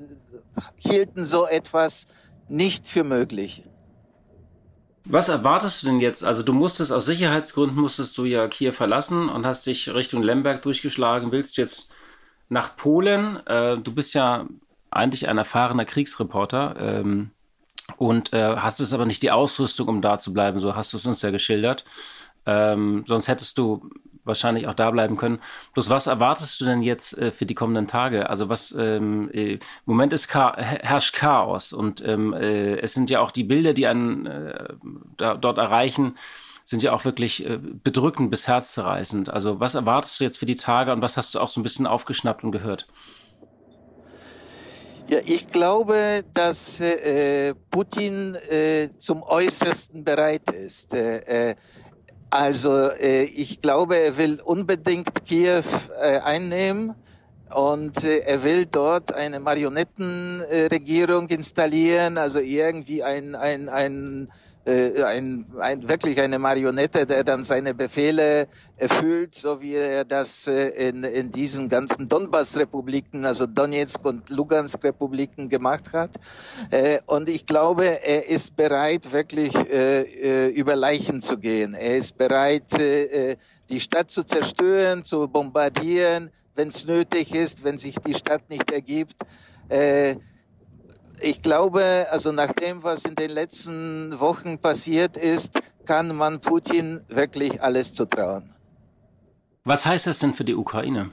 hielten 0.76 1.26
so 1.26 1.46
etwas 1.46 2.06
nicht 2.48 2.88
für 2.88 3.04
möglich. 3.04 3.62
Was 5.04 5.28
erwartest 5.28 5.82
du 5.82 5.86
denn 5.86 6.00
jetzt? 6.00 6.22
Also 6.22 6.42
du 6.42 6.52
musstest 6.52 6.92
aus 6.92 7.06
Sicherheitsgründen 7.06 7.80
musstest 7.80 8.18
du 8.18 8.26
ja 8.26 8.46
Kiew 8.46 8.72
verlassen 8.72 9.30
und 9.30 9.46
hast 9.46 9.66
dich 9.66 9.94
Richtung 9.94 10.22
Lemberg 10.22 10.62
durchgeschlagen. 10.62 11.32
Willst 11.32 11.56
jetzt 11.56 11.92
nach 12.50 12.76
Polen? 12.76 13.44
Äh, 13.46 13.78
du 13.78 13.94
bist 13.94 14.12
ja 14.14 14.46
eigentlich 14.90 15.28
ein 15.28 15.38
erfahrener 15.38 15.86
Kriegsreporter 15.86 16.76
ähm, 16.78 17.30
und 17.96 18.32
äh, 18.34 18.56
hast 18.56 18.80
es 18.80 18.92
aber 18.92 19.06
nicht 19.06 19.22
die 19.22 19.30
Ausrüstung, 19.30 19.88
um 19.88 20.02
da 20.02 20.18
zu 20.18 20.34
bleiben. 20.34 20.58
So 20.58 20.74
hast 20.74 20.92
du 20.92 20.98
es 20.98 21.06
uns 21.06 21.22
ja 21.22 21.30
geschildert. 21.30 21.84
Ähm, 22.44 23.04
sonst 23.06 23.28
hättest 23.28 23.56
du 23.56 23.88
wahrscheinlich 24.28 24.68
auch 24.68 24.74
da 24.74 24.90
bleiben 24.90 25.16
können. 25.16 25.40
Bloß 25.74 25.90
was 25.90 26.06
erwartest 26.06 26.60
du 26.60 26.64
denn 26.64 26.82
jetzt 26.82 27.18
äh, 27.18 27.32
für 27.32 27.46
die 27.46 27.54
kommenden 27.54 27.88
Tage? 27.88 28.30
Also 28.30 28.48
was 28.48 28.72
ähm, 28.78 29.30
äh, 29.32 29.54
im 29.54 29.60
Moment 29.86 30.12
ist 30.12 30.30
Cha 30.30 30.56
herrscht 30.56 31.14
Chaos 31.14 31.72
und 31.72 32.04
ähm, 32.06 32.32
äh, 32.32 32.76
es 32.76 32.94
sind 32.94 33.10
ja 33.10 33.20
auch 33.20 33.32
die 33.32 33.44
Bilder, 33.44 33.72
die 33.72 33.86
einen 33.86 34.26
äh, 34.26 34.68
da, 35.16 35.34
dort 35.34 35.58
erreichen, 35.58 36.14
sind 36.64 36.82
ja 36.82 36.92
auch 36.92 37.06
wirklich 37.06 37.44
äh, 37.44 37.58
bedrückend 37.58 38.30
bis 38.30 38.46
herzzerreißend. 38.46 39.30
Also 39.30 39.58
was 39.58 39.74
erwartest 39.74 40.20
du 40.20 40.24
jetzt 40.24 40.38
für 40.38 40.46
die 40.46 40.56
Tage 40.56 40.92
und 40.92 41.00
was 41.00 41.16
hast 41.16 41.34
du 41.34 41.40
auch 41.40 41.48
so 41.48 41.60
ein 41.60 41.62
bisschen 41.62 41.86
aufgeschnappt 41.86 42.44
und 42.44 42.52
gehört? 42.52 42.86
Ja, 45.08 45.20
ich 45.24 45.48
glaube, 45.48 46.22
dass 46.34 46.80
äh, 46.82 47.54
Putin 47.70 48.34
äh, 48.34 48.90
zum 48.98 49.22
Äußersten 49.22 50.04
bereit 50.04 50.50
ist. 50.52 50.92
Äh, 50.92 51.56
also 52.30 52.90
äh, 52.90 53.24
ich 53.24 53.62
glaube, 53.62 53.96
er 53.96 54.18
will 54.18 54.40
unbedingt 54.44 55.24
Kiew 55.24 55.62
äh, 56.00 56.18
einnehmen 56.18 56.94
und 57.54 58.04
äh, 58.04 58.18
er 58.18 58.44
will 58.44 58.66
dort 58.66 59.14
eine 59.14 59.40
Marionettenregierung 59.40 61.28
installieren, 61.28 62.18
also 62.18 62.40
irgendwie 62.40 63.02
ein, 63.02 63.34
ein, 63.34 63.68
ein 63.68 64.28
äh, 64.64 65.02
ein, 65.02 65.46
ein, 65.60 65.88
wirklich 65.88 66.20
eine 66.20 66.38
Marionette, 66.38 67.06
der 67.06 67.24
dann 67.24 67.44
seine 67.44 67.74
Befehle 67.74 68.48
erfüllt, 68.76 69.34
so 69.34 69.60
wie 69.62 69.74
er 69.74 70.04
das 70.04 70.46
äh, 70.46 70.88
in, 70.88 71.04
in 71.04 71.30
diesen 71.30 71.68
ganzen 71.68 72.08
Donbass-Republiken, 72.08 73.24
also 73.24 73.46
Donetsk 73.46 74.04
und 74.04 74.28
Lugansk-Republiken 74.28 75.48
gemacht 75.48 75.92
hat. 75.92 76.10
Äh, 76.70 76.98
und 77.06 77.28
ich 77.28 77.46
glaube, 77.46 78.04
er 78.04 78.28
ist 78.28 78.56
bereit, 78.56 79.10
wirklich 79.12 79.54
äh, 79.54 80.48
über 80.50 80.76
Leichen 80.76 81.22
zu 81.22 81.38
gehen. 81.38 81.74
Er 81.74 81.96
ist 81.96 82.18
bereit, 82.18 82.64
die 82.78 83.80
Stadt 83.80 84.10
zu 84.10 84.24
zerstören, 84.24 85.04
zu 85.04 85.28
bombardieren, 85.28 86.30
wenn 86.54 86.68
es 86.68 86.86
nötig 86.86 87.34
ist, 87.34 87.64
wenn 87.64 87.78
sich 87.78 87.96
die 88.06 88.14
Stadt 88.14 88.48
nicht 88.50 88.70
ergibt 88.70 89.16
ich 91.20 91.42
glaube, 91.42 92.06
also 92.10 92.32
nach 92.32 92.52
dem, 92.52 92.82
was 92.82 93.04
in 93.04 93.14
den 93.14 93.30
letzten 93.30 94.18
Wochen 94.20 94.58
passiert 94.58 95.16
ist, 95.16 95.58
kann 95.86 96.14
man 96.14 96.40
Putin 96.40 97.02
wirklich 97.08 97.62
alles 97.62 97.94
zutrauen. 97.94 98.54
Was 99.64 99.84
heißt 99.86 100.06
das 100.06 100.18
denn 100.18 100.34
für 100.34 100.44
die 100.44 100.54
Ukraine? 100.54 101.10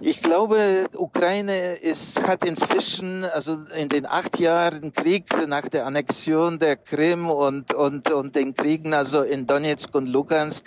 Ich 0.00 0.20
glaube, 0.20 0.86
Ukraine 0.96 1.76
ist, 1.76 2.26
hat 2.26 2.44
inzwischen, 2.44 3.24
also 3.24 3.58
in 3.76 3.88
den 3.88 4.06
acht 4.06 4.38
Jahren 4.40 4.92
Krieg 4.92 5.24
nach 5.46 5.68
der 5.68 5.86
Annexion 5.86 6.58
der 6.58 6.76
Krim 6.76 7.30
und, 7.30 7.72
und, 7.72 8.10
und 8.12 8.34
den 8.34 8.54
Kriegen 8.54 8.92
also 8.92 9.22
in 9.22 9.46
Donetsk 9.46 9.94
und 9.94 10.06
Lugansk, 10.06 10.64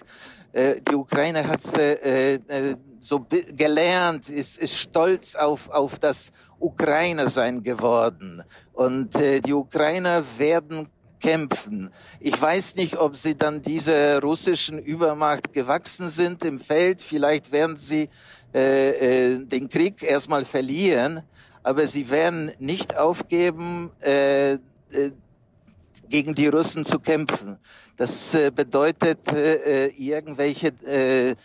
äh, 0.54 0.82
die 0.82 0.96
Ukraine 0.96 1.48
hat 1.48 1.62
äh, 1.78 2.36
äh, 2.36 2.76
so 3.00 3.26
gelernt, 3.56 4.30
ist, 4.30 4.58
ist 4.58 4.78
stolz 4.78 5.36
auf, 5.36 5.70
auf 5.70 6.00
das 6.00 6.32
Ukrainer 6.60 7.28
sein 7.28 7.64
geworden. 7.64 8.44
Und 8.74 9.16
äh, 9.16 9.40
die 9.42 9.54
Ukrainer 9.54 10.24
werden 10.38 10.88
kämpfen. 11.20 11.92
Ich 12.20 12.40
weiß 12.40 12.76
nicht, 12.76 12.98
ob 12.98 13.16
sie 13.16 13.36
dann 13.36 13.62
dieser 13.62 14.22
russischen 14.22 14.80
Übermacht 14.80 15.54
gewachsen 15.54 16.10
sind 16.10 16.46
im 16.46 16.60
Feld. 16.60 17.02
Vielleicht 17.02 17.52
werden 17.52 17.78
sie 17.78 18.10
äh, 18.54 19.34
äh, 19.34 19.46
den 19.46 19.70
Krieg 19.70 20.04
erstmal 20.04 20.46
verlieren, 20.46 21.22
aber 21.64 21.86
sie 21.88 22.10
werden 22.10 22.52
nicht 22.60 22.96
aufgeben, 22.96 23.92
äh, 24.02 24.54
äh, 24.54 24.58
gegen 26.10 26.34
die 26.34 26.48
Russen 26.48 26.86
zu 26.86 27.00
kämpfen. 27.00 27.58
Das 27.98 28.34
äh, 28.36 28.52
bedeutet, 28.52 29.20
äh, 29.32 29.88
äh 29.88 29.94
irgendwelche 29.98 30.68
äh, 30.86 31.36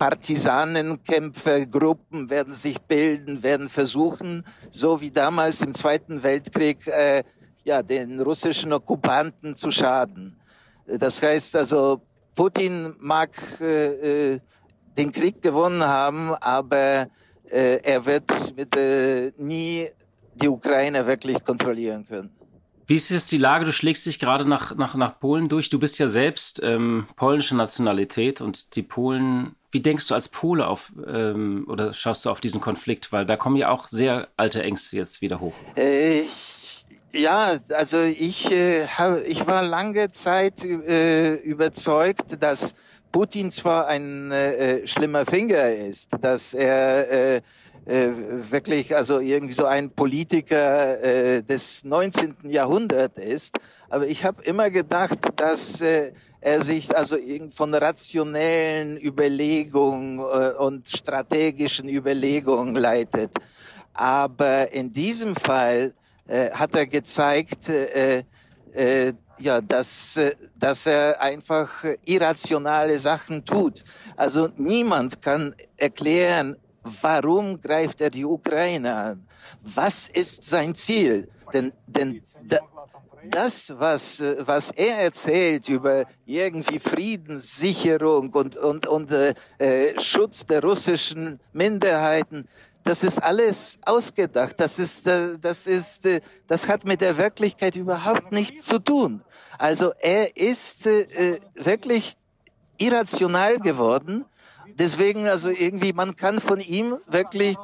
Partisanenkämpfer, 0.00 1.66
Gruppen 1.66 2.30
werden 2.30 2.54
sich 2.54 2.80
bilden, 2.80 3.42
werden 3.42 3.68
versuchen, 3.68 4.46
so 4.70 4.98
wie 4.98 5.10
damals 5.10 5.60
im 5.60 5.74
Zweiten 5.74 6.22
Weltkrieg, 6.22 6.86
äh, 6.86 7.22
ja, 7.64 7.82
den 7.82 8.18
russischen 8.18 8.72
Okkupanten 8.72 9.56
zu 9.56 9.70
schaden. 9.70 10.40
Das 10.86 11.22
heißt 11.22 11.54
also, 11.54 12.00
Putin 12.34 12.94
mag 12.98 13.30
äh, 13.60 14.32
äh 14.32 14.40
den 14.96 15.12
Krieg 15.12 15.40
gewonnen 15.40 15.82
haben, 15.82 16.34
aber 16.40 17.06
äh, 17.50 17.76
er 17.82 18.04
wird 18.04 18.56
mit, 18.56 18.76
äh, 18.76 19.32
nie 19.38 19.88
die 20.34 20.48
Ukraine 20.48 21.06
wirklich 21.06 21.44
kontrollieren 21.44 22.04
können. 22.06 22.30
Wie 22.86 22.96
ist 22.96 23.08
jetzt 23.10 23.30
die 23.30 23.38
Lage? 23.38 23.66
Du 23.66 23.72
schlägst 23.72 24.04
dich 24.06 24.18
gerade 24.18 24.46
nach, 24.46 24.74
nach, 24.76 24.94
nach 24.96 25.20
Polen 25.20 25.48
durch. 25.48 25.68
Du 25.68 25.78
bist 25.78 25.98
ja 25.98 26.08
selbst 26.08 26.60
ähm, 26.62 27.06
polnische 27.16 27.54
Nationalität 27.54 28.40
und 28.40 28.74
die 28.74 28.82
Polen. 28.82 29.54
Wie 29.70 29.80
denkst 29.80 30.08
du 30.08 30.14
als 30.14 30.28
Pole 30.28 30.66
auf 30.66 30.92
ähm, 31.06 31.64
oder 31.68 31.94
schaust 31.94 32.24
du 32.24 32.30
auf 32.30 32.40
diesen 32.40 32.60
Konflikt? 32.60 33.12
Weil 33.12 33.26
da 33.26 33.36
kommen 33.36 33.56
ja 33.56 33.70
auch 33.70 33.88
sehr 33.88 34.28
alte 34.36 34.62
Ängste 34.62 34.96
jetzt 34.96 35.22
wieder 35.22 35.40
hoch. 35.40 35.54
Äh, 35.76 36.22
ja, 37.12 37.58
also 37.70 38.02
ich, 38.02 38.50
äh, 38.52 38.86
hab, 38.86 39.24
ich 39.26 39.46
war 39.46 39.62
lange 39.62 40.10
Zeit 40.12 40.64
äh, 40.64 41.34
überzeugt, 41.34 42.36
dass 42.40 42.74
Putin 43.12 43.50
zwar 43.50 43.86
ein 43.88 44.30
äh, 44.30 44.86
schlimmer 44.86 45.26
Finger 45.26 45.72
ist, 45.72 46.10
dass 46.20 46.54
er 46.54 47.10
äh, 47.10 47.40
äh, 47.86 48.10
wirklich 48.50 48.94
also 48.94 49.18
irgendwie 49.20 49.54
so 49.54 49.64
ein 49.64 49.90
Politiker 49.90 51.02
äh, 51.02 51.42
des 51.42 51.84
19. 51.84 52.36
Jahrhunderts 52.44 53.18
ist. 53.18 53.56
Aber 53.88 54.06
ich 54.06 54.24
habe 54.24 54.42
immer 54.44 54.70
gedacht, 54.70 55.18
dass 55.36 55.80
äh, 55.80 56.12
er 56.40 56.62
sich 56.62 56.94
also 56.96 57.16
von 57.52 57.74
rationellen 57.74 58.96
Überlegungen 58.98 60.18
äh, 60.18 60.52
und 60.58 60.88
strategischen 60.88 61.88
Überlegungen 61.88 62.74
leitet. 62.74 63.30
Aber 63.92 64.72
in 64.72 64.92
diesem 64.92 65.36
Fall 65.36 65.92
äh, 66.26 66.50
hat 66.50 66.74
er 66.74 66.86
gezeigt, 66.86 67.68
äh, 67.68 68.24
äh, 68.72 69.12
ja, 69.38 69.60
dass, 69.60 70.16
äh, 70.16 70.34
dass 70.56 70.86
er 70.86 71.20
einfach 71.20 71.84
irrationale 72.04 72.98
Sachen 72.98 73.44
tut. 73.44 73.84
Also 74.16 74.48
niemand 74.56 75.20
kann 75.20 75.54
erklären, 75.76 76.56
warum 77.02 77.60
greift 77.60 78.00
er 78.00 78.10
die 78.10 78.24
Ukraine 78.24 78.94
an? 78.94 79.26
Was 79.62 80.08
ist 80.08 80.44
sein 80.44 80.74
Ziel? 80.74 81.28
Denn, 81.52 81.72
denn 81.86 82.22
das, 83.28 83.72
was, 83.78 84.22
was 84.38 84.70
er 84.72 84.98
erzählt 84.98 85.68
über 85.68 86.04
irgendwie 86.26 86.78
Friedenssicherung 86.78 88.30
und, 88.30 88.56
und, 88.56 88.86
und 88.86 89.10
äh, 89.10 89.34
äh, 89.58 90.00
Schutz 90.00 90.46
der 90.46 90.62
russischen 90.62 91.40
Minderheiten, 91.52 92.48
das 92.84 93.04
ist 93.04 93.22
alles 93.22 93.78
ausgedacht. 93.84 94.54
Das 94.58 94.78
ist, 94.78 95.06
äh, 95.06 95.38
das 95.40 95.66
ist, 95.66 96.06
äh, 96.06 96.20
das 96.46 96.66
hat 96.68 96.84
mit 96.84 97.00
der 97.00 97.16
Wirklichkeit 97.18 97.76
überhaupt 97.76 98.32
nichts 98.32 98.66
zu 98.66 98.78
tun. 98.78 99.22
Also 99.58 99.92
er 100.00 100.36
ist 100.36 100.86
äh, 100.86 101.38
wirklich 101.54 102.16
irrational 102.78 103.58
geworden 103.58 104.24
Deswegen, 104.80 105.28
also 105.28 105.50
irgendwie, 105.50 105.92
man 105.92 106.16
kann 106.16 106.40
von 106.40 106.58
ihm 106.58 106.96
wirklich 107.06 107.54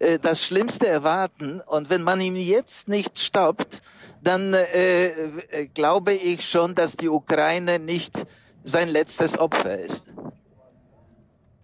äh, 0.00 0.18
das 0.18 0.44
Schlimmste 0.44 0.86
erwarten. 0.86 1.62
Und 1.64 1.88
wenn 1.88 2.02
man 2.02 2.20
ihn 2.20 2.36
jetzt 2.36 2.88
nicht 2.88 3.18
stoppt, 3.18 3.80
dann 4.22 4.54
äh, 4.54 5.06
äh, 5.06 5.66
glaube 5.66 6.12
ich 6.12 6.48
schon, 6.48 6.74
dass 6.74 6.96
die 6.96 7.08
Ukraine 7.08 7.78
nicht 7.78 8.26
sein 8.64 8.88
letztes 8.88 9.38
Opfer 9.38 9.78
ist. 9.78 10.06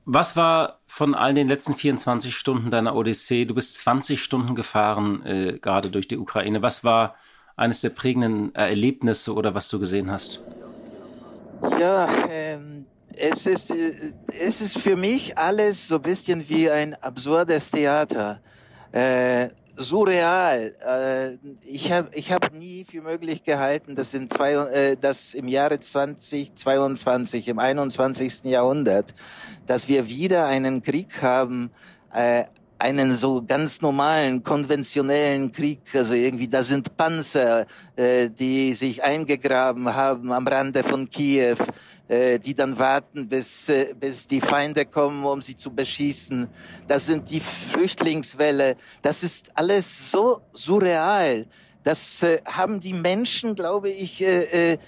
Was 0.07 0.37
war 0.37 0.81
von 0.87 1.15
all 1.15 1.33
den 1.33 1.49
letzten 1.49 1.75
24 1.75 2.37
Stunden 2.37 2.71
deiner 2.71 2.95
Odyssee? 2.95 3.47
Du 3.47 3.55
bist 3.55 3.79
20 3.79 4.23
Stunden 4.23 4.55
gefahren, 4.55 5.25
äh, 5.25 5.59
gerade 5.59 5.91
durch 5.91 6.09
die 6.09 6.19
Ukraine. 6.19 6.61
Was 6.61 6.85
war 6.85 7.15
eines 7.57 7.81
der 7.81 7.91
prägenden 7.91 8.55
Erlebnisse 8.55 9.33
oder 9.35 9.55
was 9.55 9.69
du 9.69 9.79
gesehen 9.79 10.11
hast? 10.11 10.41
Ja, 11.81 12.09
ähm, 12.29 12.85
es 13.17 13.47
ist, 13.47 13.71
äh, 13.71 14.13
es 14.39 14.61
ist 14.61 14.79
für 14.79 14.97
mich 14.97 15.39
alles 15.39 15.89
so 15.89 15.97
ein 15.97 16.03
bisschen 16.03 16.47
wie 16.49 16.71
ein 16.71 16.95
absurdes 16.95 17.71
Theater. 17.71 18.41
Äh, 18.93 19.49
surreal. 19.77 20.75
Äh, 20.87 21.67
ich 21.67 21.93
habe 21.93 22.09
ich 22.13 22.33
hab 22.33 22.53
nie 22.53 22.85
für 22.85 23.03
möglich 23.03 23.43
gehalten, 23.45 23.95
dass 23.95 24.15
im, 24.15 24.31
zwei, 24.31 24.53
äh, 24.53 24.97
dass 24.97 25.35
im 25.35 25.49
Jahre 25.49 25.81
2022, 25.81 27.49
im 27.49 27.59
21. 27.59 28.45
Jahrhundert, 28.45 29.15
dass 29.67 29.89
wir 29.89 30.09
wieder 30.09 30.47
einen 30.47 30.83
Krieg 30.83 31.23
haben, 31.23 31.71
äh, 32.13 32.45
einen 32.79 33.15
so 33.15 33.43
ganz 33.47 33.81
normalen, 33.81 34.43
konventionellen 34.43 35.53
Krieg. 35.53 35.81
Also 35.95 36.15
irgendwie, 36.15 36.49
da 36.49 36.63
sind 36.63 36.97
Panzer, 36.97 37.67
äh, 37.97 38.29
die 38.29 38.75
sich 38.75 39.03
eingegraben 39.03 39.95
haben 39.95 40.33
am 40.33 40.47
Rande 40.47 40.83
von 40.83 41.09
Kiew, 41.09 41.57
die 42.09 42.55
dann 42.55 42.79
warten, 42.79 43.29
bis, 43.29 43.69
äh, 43.71 43.95
bis 43.99 44.27
die 44.27 44.41
Feinde 44.41 44.85
kommen, 44.85 45.25
um 45.25 45.41
sie 45.41 45.57
zu 45.57 45.71
beschießen. 45.71 46.49
Das 46.87 47.07
sind 47.07 47.31
die 47.31 47.41
Flüchtlingswelle. 47.41 48.77
Das 49.01 49.25
ist 49.25 49.51
alles 49.55 50.11
so 50.11 50.43
surreal. 50.53 51.47
Das 51.83 52.23
äh, 52.23 52.41
haben 52.45 52.81
die 52.81 52.95
Menschen, 52.95 53.55
glaube 53.55 53.91
ich, 53.91 54.23
äh, 54.23 54.73
äh, 54.73 54.79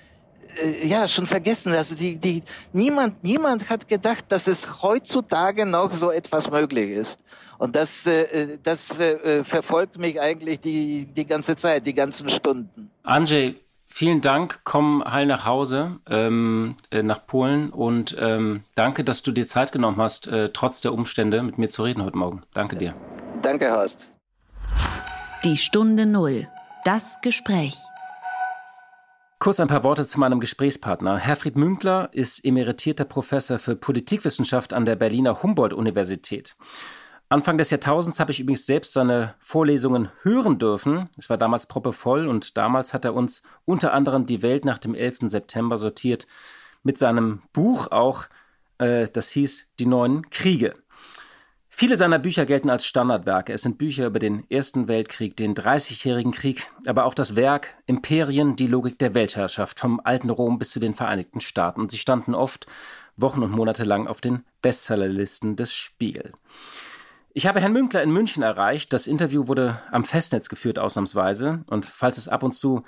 äh, 0.62 0.86
ja 0.86 1.06
schon 1.06 1.26
vergessen. 1.26 1.72
Also 1.72 1.94
die, 1.94 2.18
die, 2.18 2.42
niemand, 2.72 3.22
niemand 3.22 3.68
hat 3.68 3.86
gedacht, 3.86 4.24
dass 4.28 4.46
es 4.46 4.82
heutzutage 4.82 5.66
noch 5.66 5.92
so 5.92 6.10
etwas 6.10 6.50
möglich 6.50 6.90
ist. 6.90 7.20
Und 7.58 7.76
das, 7.76 8.06
äh, 8.06 8.22
äh 8.22 8.58
das 8.62 8.90
äh, 8.98 9.44
verfolgt 9.44 9.98
mich 9.98 10.20
eigentlich 10.20 10.60
die, 10.60 11.06
die 11.06 11.26
ganze 11.26 11.56
Zeit, 11.56 11.86
die 11.86 11.94
ganzen 11.94 12.28
Stunden. 12.28 12.90
Andrzej, 13.02 13.56
vielen 13.96 14.20
Dank. 14.20 14.60
Komm 14.64 15.02
heil 15.04 15.24
nach 15.24 15.46
Hause, 15.46 16.00
ähm, 16.08 16.76
äh, 16.90 17.02
nach 17.02 17.26
Polen. 17.26 17.70
Und 17.70 18.14
ähm, 18.20 18.62
danke, 18.74 19.04
dass 19.04 19.22
du 19.22 19.32
dir 19.32 19.46
Zeit 19.46 19.72
genommen 19.72 19.96
hast, 19.96 20.26
äh, 20.26 20.50
trotz 20.52 20.82
der 20.82 20.92
Umstände 20.92 21.42
mit 21.42 21.56
mir 21.56 21.70
zu 21.70 21.82
reden 21.82 22.04
heute 22.04 22.18
Morgen. 22.18 22.42
Danke 22.52 22.76
dir. 22.76 22.94
Danke, 23.40 23.70
Horst. 23.72 24.12
Die 25.44 25.56
Stunde 25.56 26.04
Null. 26.04 26.46
Das 26.84 27.20
Gespräch. 27.22 27.76
Kurz 29.38 29.60
ein 29.60 29.68
paar 29.68 29.82
Worte 29.82 30.06
zu 30.06 30.20
meinem 30.20 30.40
Gesprächspartner. 30.40 31.16
Herfried 31.16 31.56
Münkler 31.56 32.10
ist 32.12 32.44
emeritierter 32.44 33.04
Professor 33.04 33.58
für 33.58 33.76
Politikwissenschaft 33.76 34.72
an 34.72 34.84
der 34.84 34.96
Berliner 34.96 35.42
Humboldt-Universität. 35.42 36.56
Anfang 37.28 37.58
des 37.58 37.70
Jahrtausends 37.70 38.20
habe 38.20 38.30
ich 38.30 38.38
übrigens 38.38 38.66
selbst 38.66 38.92
seine 38.92 39.34
Vorlesungen 39.40 40.10
hören 40.22 40.58
dürfen. 40.58 41.10
Es 41.16 41.28
war 41.28 41.36
damals 41.36 41.66
proppevoll 41.66 42.28
und 42.28 42.56
damals 42.56 42.94
hat 42.94 43.04
er 43.04 43.14
uns 43.14 43.42
unter 43.64 43.92
anderem 43.92 44.26
die 44.26 44.42
Welt 44.42 44.64
nach 44.64 44.78
dem 44.78 44.94
11. 44.94 45.18
September 45.22 45.76
sortiert 45.76 46.28
mit 46.84 46.98
seinem 46.98 47.42
Buch 47.52 47.90
auch, 47.90 48.26
äh, 48.78 49.08
das 49.12 49.30
hieß 49.30 49.66
Die 49.80 49.86
neuen 49.86 50.30
Kriege. 50.30 50.74
Viele 51.68 51.96
seiner 51.96 52.20
Bücher 52.20 52.46
gelten 52.46 52.70
als 52.70 52.86
Standardwerke. 52.86 53.52
Es 53.52 53.62
sind 53.62 53.76
Bücher 53.76 54.06
über 54.06 54.20
den 54.20 54.48
Ersten 54.48 54.86
Weltkrieg, 54.86 55.36
den 55.36 55.54
Dreißigjährigen 55.54 56.30
Krieg, 56.32 56.70
aber 56.86 57.04
auch 57.04 57.12
das 57.12 57.34
Werk 57.34 57.74
Imperien, 57.86 58.54
die 58.54 58.68
Logik 58.68 59.00
der 59.00 59.14
Weltherrschaft, 59.14 59.80
vom 59.80 60.00
alten 60.02 60.30
Rom 60.30 60.58
bis 60.58 60.70
zu 60.70 60.78
den 60.78 60.94
Vereinigten 60.94 61.40
Staaten. 61.40 61.80
Und 61.80 61.90
sie 61.90 61.98
standen 61.98 62.34
oft 62.34 62.66
Wochen 63.16 63.42
und 63.42 63.50
Monate 63.50 63.82
lang 63.82 64.06
auf 64.06 64.20
den 64.20 64.44
Bestsellerlisten 64.62 65.56
des 65.56 65.74
Spiegel. 65.74 66.32
Ich 67.38 67.46
habe 67.46 67.60
Herrn 67.60 67.74
Münkler 67.74 68.02
in 68.02 68.12
München 68.12 68.42
erreicht. 68.42 68.94
Das 68.94 69.06
Interview 69.06 69.46
wurde 69.46 69.78
am 69.90 70.06
Festnetz 70.06 70.48
geführt, 70.48 70.78
ausnahmsweise. 70.78 71.64
Und 71.66 71.84
falls 71.84 72.16
es 72.16 72.28
ab 72.28 72.42
und 72.42 72.52
zu 72.52 72.82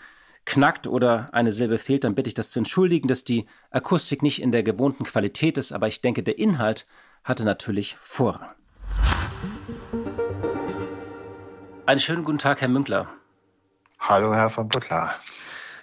knackt 0.47 0.87
oder 0.87 1.28
eine 1.33 1.52
Silbe 1.52 1.76
fehlt, 1.76 2.02
dann 2.02 2.14
bitte 2.14 2.28
ich 2.28 2.35
das 2.35 2.49
zu 2.49 2.59
entschuldigen, 2.59 3.09
dass 3.09 3.25
die 3.25 3.47
Akustik 3.71 4.23
nicht 4.23 4.40
in 4.40 4.50
der 4.50 4.62
gewohnten 4.62 5.05
Qualität 5.05 5.59
ist. 5.59 5.73
Aber 5.73 5.87
ich 5.87 6.00
denke, 6.00 6.23
der 6.23 6.38
Inhalt 6.38 6.87
hatte 7.25 7.45
natürlich 7.45 7.99
Vorrang. 8.00 8.49
Einen 11.85 12.00
schönen 12.00 12.25
guten 12.25 12.38
Tag, 12.38 12.62
Herr 12.62 12.69
Münkler. 12.69 13.07
Hallo, 14.00 14.35
Herr 14.35 14.49
von 14.49 14.67
Butler. 14.67 15.14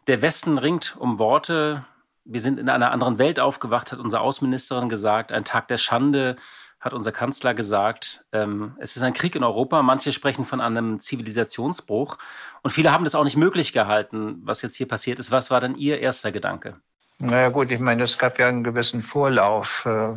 Der 0.07 0.23
Westen 0.23 0.57
ringt 0.57 0.97
um 0.97 1.19
Worte. 1.19 1.85
Wir 2.23 2.41
sind 2.41 2.59
in 2.59 2.69
einer 2.69 2.89
anderen 2.89 3.19
Welt 3.19 3.39
aufgewacht, 3.39 3.91
hat 3.91 3.99
unsere 3.99 4.23
Außenministerin 4.23 4.89
gesagt. 4.89 5.31
Ein 5.31 5.43
Tag 5.43 5.67
der 5.67 5.77
Schande 5.77 6.35
hat 6.85 6.93
unser 6.93 7.11
Kanzler 7.11 7.55
gesagt, 7.55 8.23
ähm, 8.31 8.75
es 8.79 8.95
ist 8.95 9.01
ein 9.01 9.13
Krieg 9.13 9.35
in 9.35 9.43
Europa. 9.43 9.81
Manche 9.81 10.11
sprechen 10.11 10.45
von 10.45 10.61
einem 10.61 10.99
Zivilisationsbruch. 10.99 12.17
Und 12.61 12.69
viele 12.69 12.91
haben 12.91 13.03
das 13.03 13.15
auch 13.15 13.23
nicht 13.23 13.37
möglich 13.37 13.73
gehalten, 13.73 14.37
was 14.43 14.61
jetzt 14.61 14.75
hier 14.75 14.87
passiert 14.87 15.17
ist. 15.17 15.31
Was 15.31 15.49
war 15.49 15.59
denn 15.59 15.75
Ihr 15.75 15.99
erster 15.99 16.31
Gedanke? 16.31 16.75
Naja 17.17 17.49
gut, 17.49 17.71
ich 17.71 17.79
meine, 17.79 18.03
es 18.03 18.19
gab 18.19 18.37
ja 18.37 18.47
einen 18.47 18.63
gewissen 18.63 19.01
Vorlauf 19.01 19.87
äh, 19.87 20.13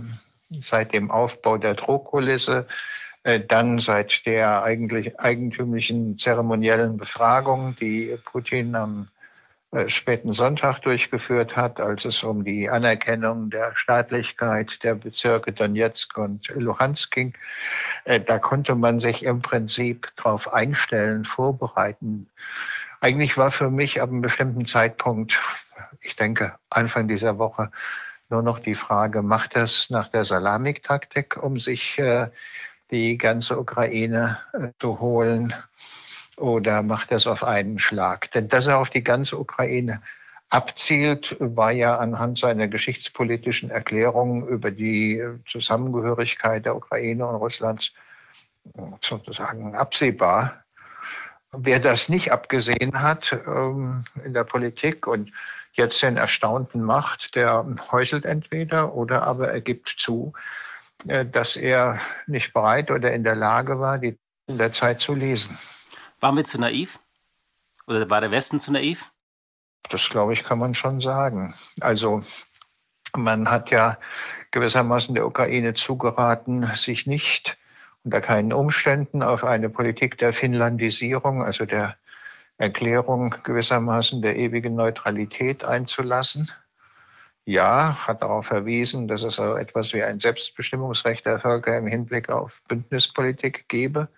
seit 0.61 0.93
dem 0.93 1.11
Aufbau 1.11 1.57
der 1.57 1.75
Drohkulisse, 1.75 2.67
äh, 3.23 3.41
dann 3.41 3.79
seit 3.79 4.27
der 4.27 4.63
eigentlich 4.63 5.19
eigentümlichen 5.19 6.19
zeremoniellen 6.19 6.99
Befragung, 6.99 7.77
die 7.81 8.19
Putin 8.27 8.75
am 8.75 9.09
späten 9.89 10.33
Sonntag 10.33 10.81
durchgeführt 10.81 11.55
hat, 11.55 11.81
als 11.81 12.05
es 12.07 12.23
um 12.23 12.43
die 12.43 12.71
Anerkennung 12.71 13.51
der 13.51 13.77
Staatlichkeit 13.77 14.83
der 14.83 14.95
Bezirke 14.95 15.53
Donetsk 15.53 16.17
und 16.17 16.49
Luhansk 16.49 17.13
ging. 17.13 17.35
Äh, 18.05 18.21
da 18.21 18.39
konnte 18.39 18.75
man 18.75 18.99
sich 18.99 19.25
im 19.25 19.43
Prinzip 19.43 20.11
darauf 20.17 20.53
einstellen, 20.53 21.25
vorbereiten. 21.25 22.29
Eigentlich 23.01 23.37
war 23.37 23.51
für 23.51 23.71
mich 23.71 24.01
ab 24.01 24.09
einem 24.09 24.23
bestimmten 24.23 24.67
Zeitpunkt, 24.67 25.39
ich 26.01 26.17
denke 26.17 26.55
Anfang 26.71 27.07
dieser 27.07 27.39
Woche, 27.39 27.71
nur 28.31 28.43
noch 28.43 28.59
die 28.59 28.75
Frage, 28.75 29.23
macht 29.23 29.55
das 29.55 29.91
nach 29.91 30.09
der 30.09 30.25
Salamik-Taktik, 30.25 31.37
um 31.43 31.61
sich 31.61 31.99
äh, 31.99 32.29
die 32.91 33.19
ganze 33.19 33.59
Ukraine 33.59 34.39
zu 34.81 34.99
holen? 35.01 35.55
Oder 36.39 36.83
macht 36.83 37.13
das 37.13 37.27
auf 37.27 37.45
einen 37.45 37.79
Schlag? 37.79 38.31
Denn 38.33 38.49
dass 38.49 38.67
er 38.67 38.79
auf 38.79 38.91
die 38.91 39.05
ganze 39.05 39.39
Ukraine 39.39 40.01
abzielt, 40.51 41.37
war 41.41 41.73
ja 41.73 41.99
anhand 41.99 42.39
seiner 42.39 42.69
geschichtspolitischen 42.69 43.71
Erklärungen 43.71 44.47
über 44.47 44.71
die 44.71 45.23
Zusammengehörigkeit 45.47 46.65
der 46.65 46.77
Ukraine 46.77 47.27
und 47.27 47.37
Russlands 47.37 47.93
sozusagen 49.01 49.75
absehbar. 49.75 50.65
Wer 51.53 51.81
das 51.81 52.09
nicht 52.09 52.33
abgesehen 52.33 53.01
hat 53.01 53.39
ähm, 53.47 54.05
in 54.25 54.35
der 54.35 54.45
Politik 54.45 55.07
und 55.07 55.33
jetzt 55.73 56.03
den 56.03 56.17
Erstaunten 56.19 56.83
macht, 56.83 57.35
der 57.35 57.65
heuchelt 57.91 58.27
entweder 58.27 58.95
oder 58.95 59.23
aber 59.23 59.51
er 59.51 59.63
gibt 59.63 59.89
zu, 59.89 60.35
äh, 61.07 61.25
dass 61.25 61.57
er 61.57 62.01
nicht 62.27 62.53
bereit 62.53 62.91
oder 62.91 63.13
in 63.13 63.25
der 63.25 63.37
Lage 63.37 63.81
war, 63.81 63.99
die 63.99 64.19
in 64.47 64.59
der 64.59 64.73
Zeit 64.73 65.01
zu 65.01 65.15
lesen. 65.15 65.57
Waren 66.21 66.37
wir 66.37 66.45
zu 66.45 66.61
naiv? 66.61 66.99
Oder 67.87 68.11
war 68.11 68.21
der 68.21 68.33
Westen 68.33 68.59
zu 68.59 68.73
naiv? 68.73 69.13
Das 69.89 70.09
glaube 70.11 70.33
ich, 70.33 70.43
kann 70.43 70.59
man 70.59 70.75
schon 70.75 71.01
sagen. 71.01 71.55
Also 71.81 72.23
man 73.17 73.49
hat 73.49 73.71
ja 73.71 73.99
gewissermaßen 74.51 75.15
der 75.15 75.27
Ukraine 75.27 75.75
zugeraten, 75.75 76.71
sich 76.75 77.07
nicht 77.07 77.57
unter 78.05 78.21
keinen 78.21 78.53
Umständen 78.53 79.23
auf 79.23 79.45
eine 79.45 79.69
Politik 79.69 80.19
der 80.19 80.33
Finnlandisierung, 80.33 81.43
also 81.43 81.67
der 81.67 81.97
Erklärung 82.57 83.35
gewissermaßen 83.45 84.21
der 84.21 84.37
ewigen 84.37 84.75
Neutralität 84.75 85.65
einzulassen. 85.65 86.51
Ja, 87.45 88.07
hat 88.07 88.23
darauf 88.23 88.47
verwiesen, 88.47 89.07
dass 89.07 89.23
es 89.23 89.37
so 89.37 89.55
etwas 89.55 89.95
wie 89.95 90.03
ein 90.03 90.19
Selbstbestimmungsrecht 90.19 91.25
der 91.25 91.39
Völker 91.39 91.79
im 91.79 91.87
Hinblick 91.87 92.29
auf 92.29 92.61
Bündnispolitik 92.69 93.69
gebe 93.69 94.09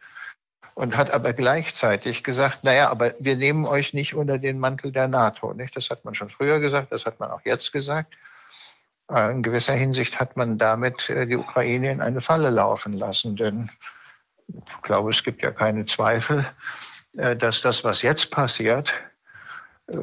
und 0.81 0.97
hat 0.97 1.11
aber 1.11 1.35
gleichzeitig 1.35 2.25
gesagt, 2.25 2.64
naja, 2.64 2.88
aber 2.88 3.12
wir 3.19 3.37
nehmen 3.37 3.66
euch 3.66 3.93
nicht 3.93 4.14
unter 4.14 4.38
den 4.38 4.59
Mantel 4.59 4.93
der 4.93 5.09
NATO. 5.09 5.53
Nicht? 5.53 5.77
Das 5.77 5.90
hat 5.90 6.07
man 6.07 6.14
schon 6.14 6.31
früher 6.31 6.59
gesagt, 6.59 6.90
das 6.90 7.05
hat 7.05 7.21
man 7.21 7.31
auch 7.31 7.43
jetzt 7.45 7.71
gesagt. 7.71 8.14
Äh, 9.12 9.31
in 9.31 9.43
gewisser 9.43 9.75
Hinsicht 9.75 10.19
hat 10.19 10.38
man 10.38 10.57
damit 10.57 11.11
äh, 11.11 11.27
die 11.27 11.37
Ukraine 11.37 11.93
in 11.93 12.01
eine 12.01 12.23
Falle 12.23 12.49
laufen 12.49 12.95
lassen, 12.95 13.37
denn 13.37 13.69
ich 14.49 14.83
glaube, 14.83 15.11
es 15.11 15.23
gibt 15.23 15.43
ja 15.43 15.51
keine 15.51 15.85
Zweifel, 15.85 16.47
äh, 17.19 17.37
dass 17.37 17.61
das, 17.61 17.85
was 17.85 18.01
jetzt 18.01 18.31
passiert, 18.31 18.90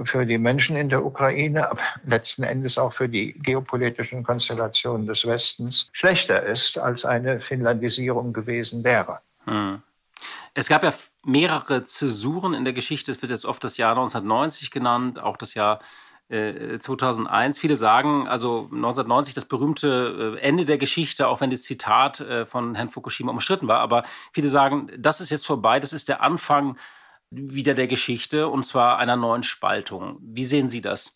für 0.03 0.27
die 0.27 0.37
Menschen 0.37 0.75
in 0.75 0.89
der 0.89 1.03
Ukraine, 1.03 1.71
aber 1.71 1.81
letzten 2.05 2.43
Endes 2.43 2.77
auch 2.77 2.93
für 2.93 3.09
die 3.09 3.33
geopolitischen 3.33 4.21
Konstellationen 4.21 5.07
des 5.07 5.25
Westens 5.25 5.89
schlechter 5.91 6.43
ist, 6.43 6.77
als 6.77 7.03
eine 7.03 7.39
Finlandisierung 7.39 8.31
gewesen 8.31 8.83
wäre. 8.83 9.21
Hm. 9.45 9.81
Es 10.57 10.69
gab 10.69 10.81
ja 10.81 10.91
mehrere 11.23 11.83
Zäsuren 11.83 12.55
in 12.55 12.63
der 12.63 12.73
Geschichte. 12.73 13.11
Es 13.11 13.21
wird 13.21 13.29
jetzt 13.29 13.45
oft 13.45 13.63
das 13.63 13.77
Jahr 13.77 13.91
1990 13.91 14.71
genannt, 14.71 15.19
auch 15.19 15.37
das 15.37 15.53
Jahr 15.53 15.81
äh, 16.29 16.79
2001. 16.79 17.59
Viele 17.59 17.75
sagen, 17.75 18.27
also 18.27 18.61
1990 18.63 19.35
das 19.35 19.45
berühmte 19.45 20.35
äh, 20.35 20.41
Ende 20.41 20.65
der 20.65 20.79
Geschichte, 20.79 21.27
auch 21.27 21.41
wenn 21.41 21.51
das 21.51 21.61
Zitat 21.61 22.21
äh, 22.21 22.47
von 22.47 22.73
Herrn 22.73 22.89
Fukushima 22.89 23.31
umstritten 23.31 23.67
war. 23.67 23.81
Aber 23.81 24.01
viele 24.33 24.49
sagen, 24.49 24.89
das 24.97 25.21
ist 25.21 25.29
jetzt 25.29 25.45
vorbei, 25.45 25.79
das 25.79 25.93
ist 25.93 26.09
der 26.09 26.23
Anfang 26.23 26.75
wieder 27.29 27.75
der 27.75 27.85
Geschichte 27.85 28.47
und 28.47 28.63
zwar 28.63 28.97
einer 28.97 29.15
neuen 29.15 29.43
Spaltung. 29.43 30.17
Wie 30.21 30.45
sehen 30.45 30.69
Sie 30.69 30.81
das? 30.81 31.15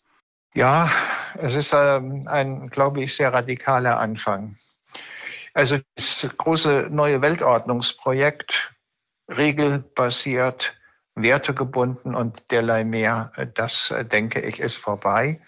Ja, 0.54 0.88
es 1.34 1.56
ist 1.56 1.72
ähm, 1.74 2.28
ein, 2.28 2.68
glaube 2.68 3.02
ich, 3.02 3.16
sehr 3.16 3.32
radikaler 3.32 3.98
Anfang. 3.98 4.54
Also 5.52 5.78
das 5.96 6.28
große 6.38 6.86
neue 6.92 7.20
Weltordnungsprojekt 7.22 8.71
regelbasiert, 9.36 10.74
wertegebunden 11.14 12.14
und 12.14 12.50
derlei 12.50 12.84
mehr. 12.84 13.32
Das, 13.54 13.94
denke 14.10 14.40
ich, 14.40 14.60
ist 14.60 14.76
vorbei. 14.76 15.40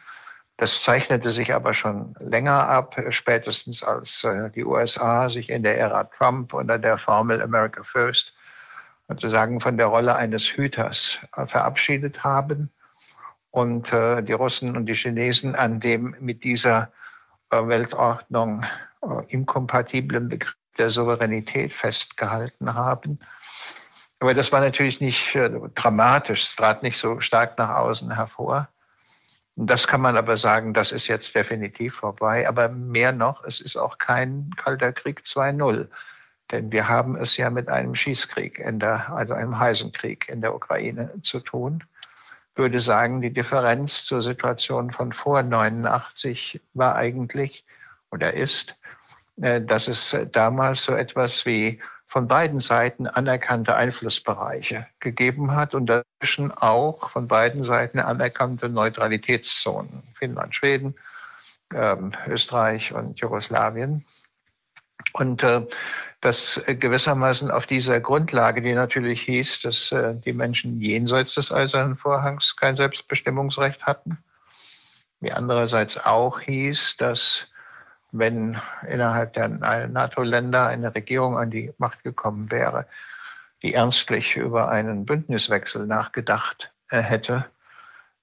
Das 0.57 0.85
zeichnete 0.85 1.31
sich 1.31 1.53
aber 1.53 1.75
schon 1.75 2.15
länger 2.21 2.69
ab, 2.69 2.97
spätestens 3.11 3.83
als 3.83 4.23
äh, 4.23 4.51
die 4.51 4.65
USA 4.65 5.29
sich 5.29 5.51
in 5.51 5.65
der 5.65 5.79
Ära 5.79 6.05
Trump 6.05 6.55
unter 6.55 6.79
der 6.79 6.97
Formel 6.97 7.43
America 7.43 7.83
First 7.83 8.35
sozusagen 9.09 9.61
von 9.61 9.77
der 9.77 9.87
Rolle 9.87 10.15
eines 10.15 10.47
Hüters 10.57 11.19
äh, 11.37 11.47
verabschiedet 11.47 12.23
haben 12.23 12.71
und 13.51 13.93
äh, 13.93 14.23
die 14.23 14.33
Russen 14.33 14.77
und 14.77 14.87
die 14.87 14.95
Chinesen 14.95 15.57
an 15.57 15.81
dem 15.81 16.15
mit 16.21 16.45
dieser 16.45 16.93
Weltordnung 17.51 18.65
inkompatiblen 19.29 20.29
Begriff 20.29 20.57
der 20.77 20.91
Souveränität 20.91 21.73
festgehalten 21.73 22.75
haben 22.75 23.21
aber 24.25 24.33
das 24.33 24.53
war 24.53 24.61
natürlich 24.61 25.03
nicht 25.03 25.35
äh, 25.35 25.51
dramatisch, 25.75 26.45
es 26.45 26.57
trat 26.57 26.83
nicht 26.83 26.97
so 26.97 27.21
stark 27.21 27.59
nach 27.59 27.77
außen 27.77 28.15
hervor. 28.15 28.71
Das 29.55 29.87
kann 29.87 30.01
man 30.01 30.17
aber 30.17 30.39
sagen, 30.39 30.73
das 30.73 30.93
ist 30.93 31.09
jetzt 31.09 31.35
definitiv 31.35 31.97
vorbei. 31.97 32.49
Aber 32.49 32.71
mehr 32.71 33.13
noch, 33.13 33.45
es 33.45 33.61
ist 33.61 33.77
auch 33.77 33.99
kein 33.99 34.49
Kalter 34.57 34.95
Krieg 34.95 35.21
2.0. 35.27 35.89
Denn 36.51 36.73
wir 36.73 36.89
haben 36.89 37.17
es 37.17 37.37
ja 37.37 37.51
mit 37.51 37.69
einem 37.69 37.95
Schießkrieg, 37.95 38.59
in 38.59 38.79
der, 38.79 39.13
also 39.13 39.35
einem 39.35 39.59
heißen 39.59 39.93
Krieg 39.93 40.27
in 40.31 40.41
der 40.41 40.55
Ukraine 40.55 41.13
zu 41.21 41.41
tun. 41.41 41.85
Ich 42.53 42.57
würde 42.57 42.81
sagen, 42.81 43.21
die 43.21 43.33
Differenz 43.33 44.05
zur 44.05 44.23
Situation 44.23 44.91
von 44.91 45.13
vor 45.13 45.43
89 45.43 46.63
war 46.73 46.97
eigentlich 46.97 47.67
oder 48.11 48.33
ist, 48.33 48.75
äh, 49.37 49.61
dass 49.61 49.87
es 49.87 50.17
damals 50.33 50.85
so 50.85 50.95
etwas 50.95 51.45
wie 51.45 51.79
von 52.15 52.29
beiden 52.29 52.61
Seiten 52.61 53.09
anerkannte 53.09 53.75
Einflussbereiche 53.75 54.87
gegeben 55.01 55.57
hat 55.57 55.75
und 55.75 55.87
dazwischen 55.87 56.53
auch 56.53 57.11
von 57.11 57.27
beiden 57.27 57.65
Seiten 57.65 57.99
anerkannte 57.99 58.69
Neutralitätszonen. 58.69 60.05
Finnland, 60.17 60.55
Schweden, 60.55 60.95
ähm, 61.75 62.13
Österreich 62.29 62.93
und 62.93 63.19
Jugoslawien. 63.19 64.05
Und 65.13 65.43
äh, 65.43 65.67
das 66.21 66.63
gewissermaßen 66.65 67.51
auf 67.51 67.67
dieser 67.67 67.99
Grundlage, 67.99 68.63
die 68.63 68.75
natürlich 68.75 69.23
hieß, 69.23 69.63
dass 69.63 69.91
äh, 69.91 70.15
die 70.15 70.35
Menschen 70.35 70.81
jenseits 70.81 71.35
des 71.35 71.51
Eisernen 71.51 71.97
Vorhangs 71.97 72.55
kein 72.55 72.77
Selbstbestimmungsrecht 72.77 73.87
hatten, 73.87 74.19
wie 75.19 75.33
andererseits 75.33 75.99
auch 75.99 76.39
hieß, 76.39 76.97
dass 76.97 77.49
wenn 78.17 78.61
innerhalb 78.89 79.33
der 79.35 79.49
NATO-Länder 79.49 80.69
eine 80.69 80.95
Regierung 80.95 81.37
an 81.37 81.51
die 81.51 81.73
Macht 81.79 82.05
gekommen 82.05 82.51
wäre, 82.51 82.87
die 83.63 83.75
ernstlich 83.75 84.37
über 84.37 84.69
einen 84.69 85.05
Bündniswechsel 85.05 85.87
nachgedacht 85.87 86.73
äh, 86.91 87.01
hätte, 87.01 87.47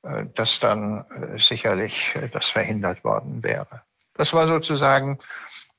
äh, 0.04 0.26
dass 0.34 0.60
dann 0.62 1.06
äh, 1.10 1.38
sicherlich 1.38 2.18
das 2.32 2.50
verhindert 2.50 3.04
worden 3.04 3.44
wäre. 3.44 3.82
Das 4.14 4.34
war 4.34 4.48
sozusagen 4.48 5.20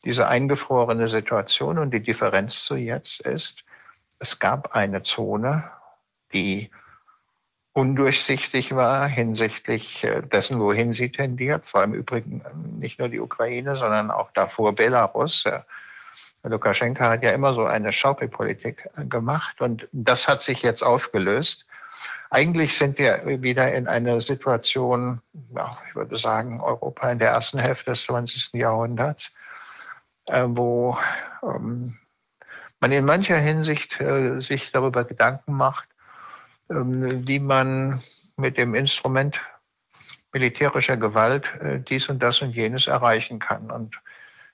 diese 0.04 0.28
eingefrorene 0.28 1.08
Situation 1.08 1.78
und 1.78 1.92
die 1.92 2.02
Differenz 2.02 2.64
zu 2.64 2.76
jetzt 2.76 3.20
ist, 3.20 3.64
es 4.18 4.38
gab 4.38 4.74
eine 4.74 5.04
Zone, 5.04 5.64
die 6.34 6.70
undurchsichtig 7.72 8.74
war 8.74 9.06
hinsichtlich 9.06 10.06
dessen, 10.32 10.60
wohin 10.60 10.92
sie 10.92 11.10
tendiert. 11.10 11.66
Zwar 11.66 11.84
im 11.84 11.94
Übrigen 11.94 12.42
nicht 12.78 12.98
nur 12.98 13.08
die 13.08 13.20
Ukraine, 13.20 13.76
sondern 13.76 14.10
auch 14.10 14.30
davor 14.32 14.74
Belarus. 14.74 15.44
Lukaschenka 16.42 17.08
hat 17.08 17.22
ja 17.22 17.32
immer 17.32 17.54
so 17.54 17.64
eine 17.64 17.92
Schaukelpolitik 17.92 18.88
gemacht 19.08 19.60
und 19.60 19.88
das 19.92 20.28
hat 20.28 20.42
sich 20.42 20.62
jetzt 20.62 20.82
aufgelöst. 20.82 21.66
Eigentlich 22.32 22.78
sind 22.78 22.96
wir 22.96 23.42
wieder 23.42 23.74
in 23.74 23.86
einer 23.86 24.22
Situation, 24.22 25.20
ich 25.34 25.94
würde 25.94 26.16
sagen, 26.16 26.62
Europa 26.62 27.10
in 27.12 27.18
der 27.18 27.28
ersten 27.28 27.58
Hälfte 27.58 27.90
des 27.90 28.04
20. 28.04 28.54
Jahrhunderts, 28.54 29.34
äh, 30.28 30.44
wo 30.46 30.96
ähm, 31.42 31.98
man 32.80 32.90
in 32.90 33.04
mancher 33.04 33.36
Hinsicht 33.36 34.00
äh, 34.00 34.40
sich 34.40 34.72
darüber 34.72 35.04
Gedanken 35.04 35.52
macht, 35.52 35.91
wie 36.74 37.38
man 37.38 38.02
mit 38.36 38.56
dem 38.56 38.74
Instrument 38.74 39.40
militärischer 40.32 40.96
Gewalt 40.96 41.52
äh, 41.60 41.80
dies 41.80 42.08
und 42.08 42.22
das 42.22 42.40
und 42.40 42.52
jenes 42.52 42.86
erreichen 42.86 43.38
kann. 43.38 43.70
Und 43.70 44.00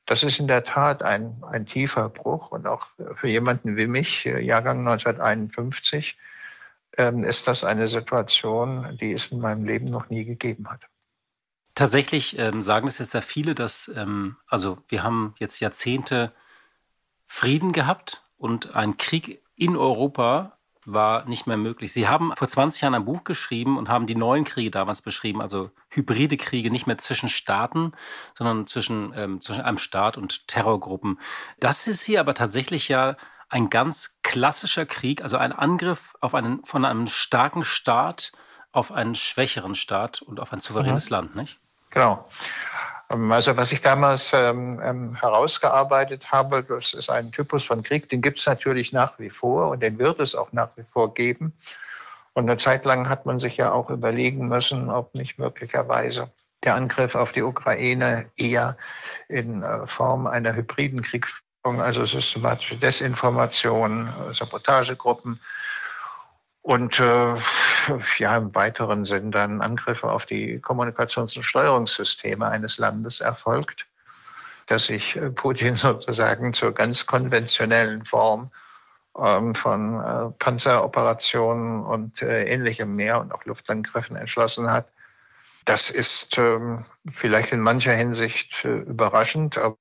das 0.07 0.23
ist 0.23 0.41
in 0.41 0.49
der 0.49 0.65
Tat 0.65 1.03
ein, 1.03 1.43
ein 1.51 1.67
tiefer 1.67 2.09
Bruch 2.09 2.51
und 2.51 2.67
auch 2.67 2.87
für 3.15 3.29
jemanden 3.29 3.77
wie 3.77 3.87
mich, 3.87 4.27
äh, 4.27 4.41
Jahrgang 4.41 4.81
1951, 4.81 6.19
ähm, 6.97 7.23
ist 7.25 7.47
das 7.47 7.63
eine 7.65 7.87
Situation, 7.87 8.99
die 9.01 9.13
es 9.13 9.29
in 9.29 9.41
meinem 9.41 9.65
Leben 9.65 9.87
noch 9.87 10.11
nie 10.11 10.25
gegeben 10.25 10.69
hat. 10.69 10.81
Tatsächlich 11.75 12.37
ähm, 12.39 12.63
sagen 12.63 12.89
es 12.89 12.99
jetzt 12.99 13.15
ja 13.15 13.21
viele, 13.21 13.55
dass, 13.55 13.89
ähm, 13.95 14.37
also 14.49 14.79
wir 14.89 15.05
haben 15.05 15.35
jetzt 15.39 15.61
Jahrzehnte 15.61 16.33
Frieden 17.25 17.73
gehabt 17.73 18.25
und 18.37 18.75
ein 18.75 18.97
Krieg 18.97 19.43
in 19.55 19.77
Europa 19.77 20.58
war 20.93 21.25
nicht 21.27 21.47
mehr 21.47 21.57
möglich. 21.57 21.93
Sie 21.93 22.09
haben 22.09 22.33
vor 22.37 22.49
20 22.49 22.83
Jahren 22.83 22.95
ein 22.95 23.05
Buch 23.05 23.25
geschrieben 23.25 23.77
und 23.77 23.89
haben 23.89 24.07
die 24.07 24.15
neuen 24.15 24.45
Kriege 24.45 24.71
damals 24.71 25.03
beschrieben, 25.03 25.43
also 25.43 25.71
hybride 25.91 26.37
Kriege, 26.37 26.71
nicht 26.71 26.87
mehr 26.87 26.99
zwischen 26.99 27.29
Staaten, 27.29 27.93
sondern 28.35 28.67
zwischen, 28.67 29.13
ähm, 29.15 29.41
zwischen 29.41 29.61
einem 29.61 29.79
Staat 29.79 30.17
und 30.17 30.49
Terrorgruppen. 30.49 31.21
Das 31.61 31.87
ist 31.87 32.03
hier 32.03 32.21
aber 32.21 32.35
tatsächlich 32.35 32.89
ja 32.89 33.17
ein 33.49 33.71
ganz 33.71 34.19
klassischer 34.23 34.87
Krieg, 34.87 35.23
also 35.23 35.37
ein 35.37 35.53
Angriff 35.53 36.15
auf 36.21 36.35
einen, 36.35 36.65
von 36.65 36.85
einem 36.85 37.07
starken 37.07 37.65
Staat 37.65 38.33
auf 38.73 38.93
einen 38.93 39.15
schwächeren 39.15 39.75
Staat 39.75 40.23
und 40.23 40.41
auf 40.41 40.53
ein 40.53 40.61
souveränes 40.61 41.11
mhm. 41.11 41.15
Land, 41.15 41.37
nicht? 41.37 41.59
Genau. 41.91 42.29
Ähm, 43.11 43.31
also 43.33 43.57
was 43.57 43.73
ich 43.73 43.81
damals 43.81 44.33
ähm, 44.33 44.81
ähm, 44.83 45.15
herausgearbeitet 45.15 46.31
habe, 46.31 46.63
das 46.63 46.95
ist 46.95 47.11
ein 47.11 47.33
Typus 47.33 47.65
von 47.65 47.83
Krieg, 47.83 48.09
den 48.09 48.23
gibt 48.23 48.39
es 48.39 48.47
natürlich 48.47 48.93
nach 48.93 49.19
wie 49.19 49.31
vor 49.31 49.69
und 49.71 49.81
den 49.81 49.99
wird 49.99 50.21
es 50.21 50.35
auch 50.35 50.53
nach 50.53 50.71
wie 50.77 50.85
vor 50.93 51.15
geben. 51.15 51.53
Und 52.35 52.49
eine 52.49 52.57
Zeit 52.57 52.85
lang 52.85 53.09
hat 53.09 53.27
man 53.27 53.39
sich 53.39 53.57
ja 53.57 53.73
auch 53.73 53.91
überlegen 53.91 54.49
müssen, 54.49 54.91
ob 54.91 55.15
nicht 55.15 55.39
möglicherweise 55.39 56.31
der 56.65 56.75
Angriff 56.75 57.15
auf 57.15 57.33
die 57.33 57.43
Ukraine 57.43 58.31
eher 58.37 58.77
in 59.29 59.63
äh, 59.63 59.87
Form 59.87 60.27
einer 60.27 60.55
hybriden 60.55 61.03
Kriegsführung, 61.03 61.81
also 61.81 62.05
systematische 62.05 62.77
Desinformation, 62.77 64.09
äh, 64.09 64.35
Sabotagegruppen, 64.35 65.41
und 66.69 67.01
äh, 67.01 67.35
ja, 68.19 68.37
im 68.37 68.55
weiteren 68.55 69.07
Sinn 69.07 69.31
dann 69.31 69.63
Angriffe 69.63 70.13
auf 70.13 70.27
die 70.27 70.59
Kommunikations- 70.61 71.35
und 71.35 71.43
Steuerungssysteme 71.43 72.47
eines 72.47 72.77
Landes 72.77 73.23
erfolgt, 73.23 73.87
dass 74.67 74.85
sich 74.85 75.17
äh, 75.17 75.31
Putin 75.31 75.77
sozusagen 75.77 76.53
zur 76.53 76.73
ganz 76.73 77.07
konventionellen 77.07 78.05
Form 78.05 78.51
ähm, 79.19 79.55
von 79.55 79.99
äh, 79.99 80.31
Panzeroperationen 80.39 81.87
und 81.87 82.21
äh, 82.21 82.45
ähnlichem 82.45 82.95
mehr 82.95 83.19
und 83.19 83.33
auch 83.33 83.47
Luftangriffen 83.47 84.17
entschlossen 84.17 84.71
hat. 84.71 84.89
Das 85.65 85.89
ist 85.89 86.37
ähm, 86.37 86.85
vielleicht 87.11 87.51
in 87.51 87.61
mancher 87.61 87.95
Hinsicht 87.95 88.63
äh, 88.67 88.81
überraschend, 88.81 89.57
aber 89.57 89.79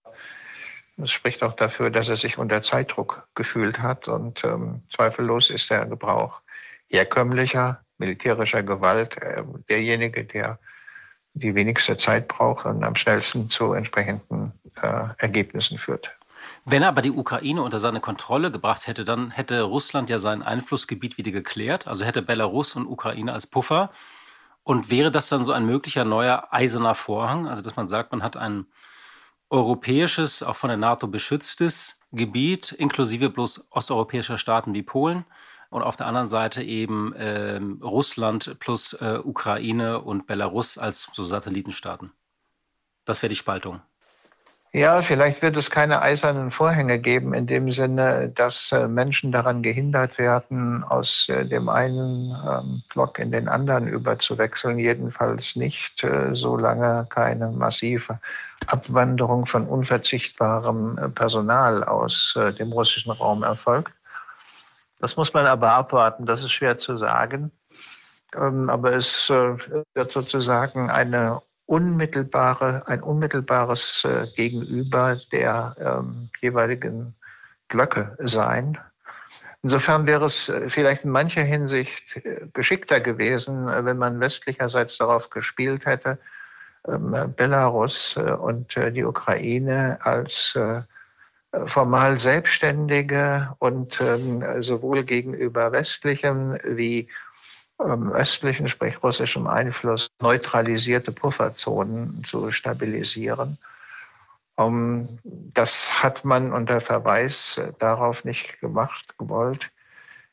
es 0.96 1.12
spricht 1.12 1.44
auch 1.44 1.54
dafür, 1.54 1.90
dass 1.90 2.08
er 2.08 2.16
sich 2.16 2.38
unter 2.38 2.62
Zeitdruck 2.62 3.28
gefühlt 3.36 3.80
hat 3.80 4.08
und 4.08 4.46
ähm, 4.46 4.84
zweifellos 4.90 5.50
ist 5.50 5.70
der 5.70 5.86
Gebrauch 5.86 6.40
herkömmlicher 6.88 7.82
militärischer 7.98 8.64
Gewalt 8.64 9.18
äh, 9.18 9.44
derjenige, 9.70 10.24
der 10.24 10.60
die 11.34 11.56
wenigste 11.56 11.98
Zeit 11.98 12.28
braucht 12.28 12.66
und 12.66 12.84
am 12.84 12.96
schnellsten 12.96 13.50
zu 13.50 13.74
entsprechenden 13.74 14.54
äh, 14.82 15.06
Ergebnissen 15.18 15.78
führt. 15.78 16.12
Wenn 16.66 16.82
er 16.84 16.90
aber 16.90 17.02
die 17.02 17.12
Ukraine 17.12 17.62
unter 17.62 17.80
seine 17.80 18.00
Kontrolle 18.00 18.52
gebracht 18.52 18.88
hätte, 18.88 19.06
dann 19.06 19.32
hätte 19.32 19.62
Russland 19.62 20.10
ja 20.10 20.20
sein 20.20 20.42
Einflussgebiet 20.42 21.18
wieder 21.18 21.32
geklärt. 21.32 21.88
Also 21.88 22.06
hätte 22.06 22.22
Belarus 22.22 22.76
und 22.76 22.88
Ukraine 22.88 23.34
als 23.34 23.48
Puffer. 23.48 23.90
Und 24.64 24.90
wäre 24.90 25.12
das 25.12 25.30
dann 25.30 25.46
so 25.46 25.54
ein 25.54 25.66
möglicher 25.66 26.04
neuer 26.04 26.50
eiserner 26.52 26.96
Vorhang? 26.96 27.48
Also, 27.48 27.62
dass 27.62 27.78
man 27.78 27.88
sagt, 27.88 28.12
man 28.12 28.22
hat 28.22 28.36
ein 28.36 28.66
europäisches, 29.50 30.44
auch 30.44 30.58
von 30.58 30.68
der 30.68 30.78
NATO 30.78 31.08
beschütztes 31.08 32.02
Gebiet, 32.12 32.74
inklusive 32.74 33.30
bloß 33.30 33.68
osteuropäischer 33.70 34.38
Staaten 34.38 34.74
wie 34.74 34.84
Polen 34.84 35.24
und 35.70 35.84
auf 35.84 35.96
der 35.96 36.08
anderen 36.08 36.28
Seite 36.28 36.64
eben 36.64 37.14
äh, 37.14 37.60
Russland 37.84 38.58
plus 38.60 38.94
äh, 38.94 39.20
Ukraine 39.24 40.02
und 40.02 40.28
Belarus 40.28 40.78
als 40.78 41.10
so 41.14 41.24
Satellitenstaaten. 41.24 42.12
Das 43.06 43.22
wäre 43.22 43.30
die 43.30 43.36
Spaltung. 43.36 43.82
Ja, 44.74 45.02
vielleicht 45.02 45.42
wird 45.42 45.56
es 45.56 45.72
keine 45.72 46.02
eisernen 46.02 46.52
Vorhänge 46.52 47.00
geben, 47.00 47.34
in 47.34 47.48
dem 47.48 47.72
Sinne, 47.72 48.30
dass 48.36 48.72
äh, 48.74 48.88
Menschen 48.88 49.32
daran 49.32 49.64
gehindert 49.64 50.18
werden, 50.18 50.84
aus 50.84 51.30
äh, 51.30 51.46
dem 51.46 51.70
einen 51.70 52.36
ähm, 52.46 52.84
Block 52.94 53.18
in 53.18 53.32
den 53.32 53.48
anderen 53.48 53.88
überzuwechseln. 53.88 54.78
Jedenfalls 54.78 55.56
nicht, 55.56 56.04
äh, 56.04 56.36
solange 56.36 57.08
keine 57.10 57.50
massive 57.50 58.20
Abwanderung 58.68 59.46
von 59.46 59.66
unverzichtbarem 59.66 61.14
Personal 61.16 61.84
aus 61.84 62.38
dem 62.60 62.72
russischen 62.72 63.12
Raum 63.12 63.44
erfolgt. 63.44 63.94
Das 65.00 65.16
muss 65.16 65.34
man 65.34 65.46
aber 65.46 65.74
abwarten, 65.74 66.26
das 66.26 66.44
ist 66.44 66.52
schwer 66.52 66.78
zu 66.78 66.96
sagen. 66.96 67.52
Ähm, 68.36 68.70
aber 68.70 68.94
es 68.94 69.30
äh, 69.30 69.58
wird 69.94 70.12
sozusagen 70.12 70.90
eine 70.90 71.42
unmittelbare, 71.66 72.84
ein 72.88 73.02
unmittelbares 73.02 74.06
äh, 74.06 74.28
Gegenüber 74.36 75.20
der 75.32 75.76
ähm, 75.80 76.30
jeweiligen 76.42 77.16
Blöcke 77.68 78.18
sein. 78.20 78.78
Insofern 79.64 80.08
wäre 80.08 80.26
es 80.26 80.50
äh, 80.50 80.70
vielleicht 80.70 81.04
in 81.04 81.12
mancher 81.12 81.44
Hinsicht 81.44 82.22
geschickter 82.54 83.00
gewesen, 83.00 83.68
wenn 83.68 83.98
man 83.98 84.20
westlicherseits 84.20 84.98
darauf 84.98 85.30
gespielt 85.30 85.86
hätte, 85.86 86.20
ähm, 86.88 87.34
Belarus 87.36 88.18
und 88.18 88.76
die 88.76 89.04
Ukraine 89.04 90.00
als 90.02 90.58
formal 91.66 92.20
Selbstständige 92.20 93.56
und 93.60 94.00
ähm, 94.02 94.62
sowohl 94.62 95.04
gegenüber 95.04 95.72
westlichem 95.72 96.58
wie 96.64 97.10
ähm, 97.80 98.12
östlichen, 98.12 98.68
sprich 98.68 99.02
russischem 99.04 99.48
Einfluss, 99.48 100.10
neutralisierte 100.20 101.12
Pufferzonen 101.12 102.24
zu 102.24 102.52
stabilisieren. 102.52 103.58
Um, 104.56 105.20
das 105.24 106.02
hat 106.02 106.26
man 106.26 106.52
unter 106.52 106.82
Verweis 106.82 107.62
darauf 107.78 108.26
nicht 108.26 108.60
gemacht, 108.60 109.16
gewollt, 109.20 109.72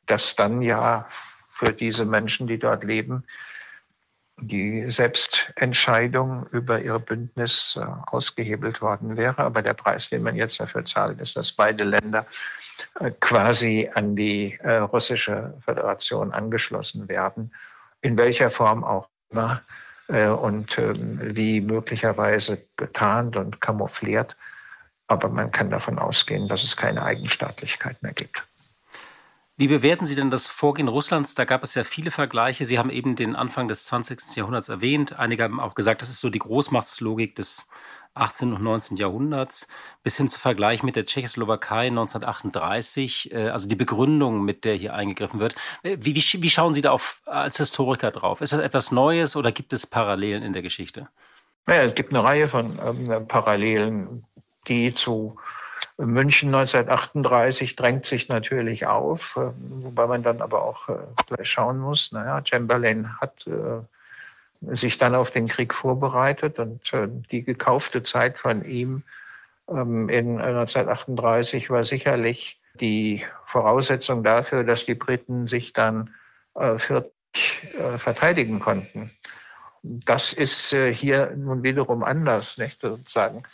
dass 0.06 0.34
dann 0.34 0.62
ja 0.62 1.06
für 1.50 1.72
diese 1.72 2.06
Menschen, 2.06 2.46
die 2.46 2.58
dort 2.58 2.84
leben, 2.84 3.24
die 4.40 4.90
Selbstentscheidung 4.90 6.46
über 6.50 6.80
ihr 6.80 6.98
Bündnis 6.98 7.78
äh, 7.80 7.86
ausgehebelt 8.06 8.82
worden 8.82 9.16
wäre. 9.16 9.38
Aber 9.38 9.62
der 9.62 9.74
Preis, 9.74 10.08
den 10.08 10.22
man 10.22 10.36
jetzt 10.36 10.58
dafür 10.60 10.84
zahlt, 10.84 11.20
ist, 11.20 11.36
dass 11.36 11.52
beide 11.52 11.84
Länder 11.84 12.26
äh, 13.00 13.10
quasi 13.20 13.90
an 13.94 14.16
die 14.16 14.58
äh, 14.60 14.76
russische 14.76 15.54
Föderation 15.60 16.32
angeschlossen 16.32 17.08
werden, 17.08 17.54
in 18.00 18.16
welcher 18.16 18.50
Form 18.50 18.84
auch 18.84 19.08
immer 19.30 19.62
und 20.06 20.76
ähm, 20.76 21.18
wie 21.34 21.62
möglicherweise 21.62 22.66
getarnt 22.76 23.36
und 23.36 23.62
kamoufliert. 23.62 24.36
Aber 25.06 25.30
man 25.30 25.50
kann 25.50 25.70
davon 25.70 25.98
ausgehen, 25.98 26.46
dass 26.46 26.62
es 26.62 26.76
keine 26.76 27.02
Eigenstaatlichkeit 27.02 28.02
mehr 28.02 28.12
gibt. 28.12 28.46
Wie 29.56 29.68
bewerten 29.68 30.04
Sie 30.04 30.16
denn 30.16 30.32
das 30.32 30.48
Vorgehen 30.48 30.88
Russlands? 30.88 31.36
Da 31.36 31.44
gab 31.44 31.62
es 31.62 31.76
ja 31.76 31.84
viele 31.84 32.10
Vergleiche. 32.10 32.64
Sie 32.64 32.76
haben 32.76 32.90
eben 32.90 33.14
den 33.14 33.36
Anfang 33.36 33.68
des 33.68 33.86
20. 33.86 34.34
Jahrhunderts 34.34 34.68
erwähnt. 34.68 35.16
Einige 35.16 35.44
haben 35.44 35.60
auch 35.60 35.76
gesagt, 35.76 36.02
das 36.02 36.08
ist 36.08 36.20
so 36.20 36.28
die 36.28 36.40
Großmachtslogik 36.40 37.36
des 37.36 37.64
18. 38.14 38.52
und 38.52 38.62
19. 38.62 38.96
Jahrhunderts, 38.96 39.68
bis 40.02 40.16
hin 40.16 40.26
zu 40.26 40.40
Vergleich 40.40 40.82
mit 40.82 40.96
der 40.96 41.04
Tschechoslowakei 41.04 41.86
1938, 41.86 43.32
äh, 43.32 43.48
also 43.48 43.68
die 43.68 43.76
Begründung, 43.76 44.44
mit 44.44 44.64
der 44.64 44.74
hier 44.74 44.94
eingegriffen 44.94 45.38
wird. 45.38 45.54
Äh, 45.84 45.98
wie, 46.00 46.16
wie, 46.16 46.42
wie 46.42 46.50
schauen 46.50 46.74
Sie 46.74 46.82
da 46.82 46.90
auf, 46.90 47.22
als 47.26 47.56
Historiker 47.58 48.10
drauf? 48.10 48.40
Ist 48.40 48.52
das 48.52 48.60
etwas 48.60 48.90
Neues 48.90 49.36
oder 49.36 49.52
gibt 49.52 49.72
es 49.72 49.86
Parallelen 49.86 50.42
in 50.42 50.52
der 50.52 50.62
Geschichte? 50.62 51.08
Ja, 51.66 51.82
es 51.84 51.94
gibt 51.94 52.12
eine 52.12 52.22
Reihe 52.22 52.48
von 52.48 52.78
ähm, 52.84 53.28
Parallelen, 53.28 54.24
die 54.66 54.94
zu 54.94 55.36
München 55.96 56.52
1938 56.52 57.76
drängt 57.76 58.06
sich 58.06 58.28
natürlich 58.28 58.86
auf, 58.86 59.36
äh, 59.36 59.52
wobei 59.56 60.06
man 60.06 60.22
dann 60.22 60.40
aber 60.40 60.62
auch 60.62 60.88
äh, 60.88 60.96
gleich 61.26 61.48
schauen 61.50 61.78
muss, 61.78 62.10
naja, 62.10 62.42
Chamberlain 62.44 63.20
hat 63.20 63.46
äh, 63.46 64.74
sich 64.74 64.98
dann 64.98 65.14
auf 65.14 65.30
den 65.30 65.46
Krieg 65.46 65.72
vorbereitet 65.74 66.58
und 66.58 66.80
die 67.30 67.44
gekaufte 67.44 68.02
Zeit 68.02 68.38
von 68.38 68.64
ihm 68.64 69.02
ähm, 69.68 70.08
in 70.08 70.40
1938 70.40 71.70
war 71.70 71.84
sicherlich 71.84 72.60
die 72.80 73.24
Voraussetzung 73.44 74.24
dafür, 74.24 74.64
dass 74.64 74.86
die 74.86 74.94
Briten 74.94 75.46
sich 75.46 75.72
dann 75.72 76.10
für 76.76 77.10
verteidigen 77.98 78.60
konnten. 78.60 79.10
Das 79.82 80.32
ist 80.32 80.70
hier 80.70 81.34
nun 81.36 81.62
wiederum 81.62 82.02
anders, 82.04 82.58
nicht 82.58 82.80
sozusagen 82.80 83.44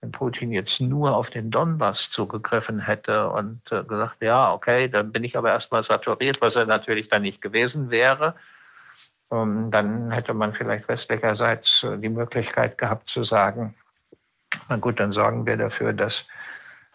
wenn 0.00 0.12
Putin 0.12 0.52
jetzt 0.52 0.80
nur 0.80 1.14
auf 1.14 1.30
den 1.30 1.50
Donbass 1.50 2.10
zugegriffen 2.10 2.80
hätte 2.80 3.28
und 3.28 3.60
äh, 3.70 3.84
gesagt, 3.84 4.22
ja, 4.22 4.52
okay, 4.52 4.88
dann 4.88 5.12
bin 5.12 5.24
ich 5.24 5.36
aber 5.36 5.50
erstmal 5.50 5.82
saturiert, 5.82 6.40
was 6.40 6.56
er 6.56 6.66
natürlich 6.66 7.08
dann 7.08 7.22
nicht 7.22 7.42
gewesen 7.42 7.90
wäre, 7.90 8.34
ähm, 9.30 9.70
dann 9.70 10.10
hätte 10.10 10.34
man 10.34 10.54
vielleicht 10.54 10.88
westlicherseits 10.88 11.84
äh, 11.84 11.98
die 11.98 12.08
Möglichkeit 12.08 12.78
gehabt 12.78 13.08
zu 13.08 13.24
sagen, 13.24 13.74
na 14.68 14.76
gut, 14.76 14.98
dann 14.98 15.12
sorgen 15.12 15.46
wir 15.46 15.56
dafür, 15.56 15.92
dass 15.92 16.26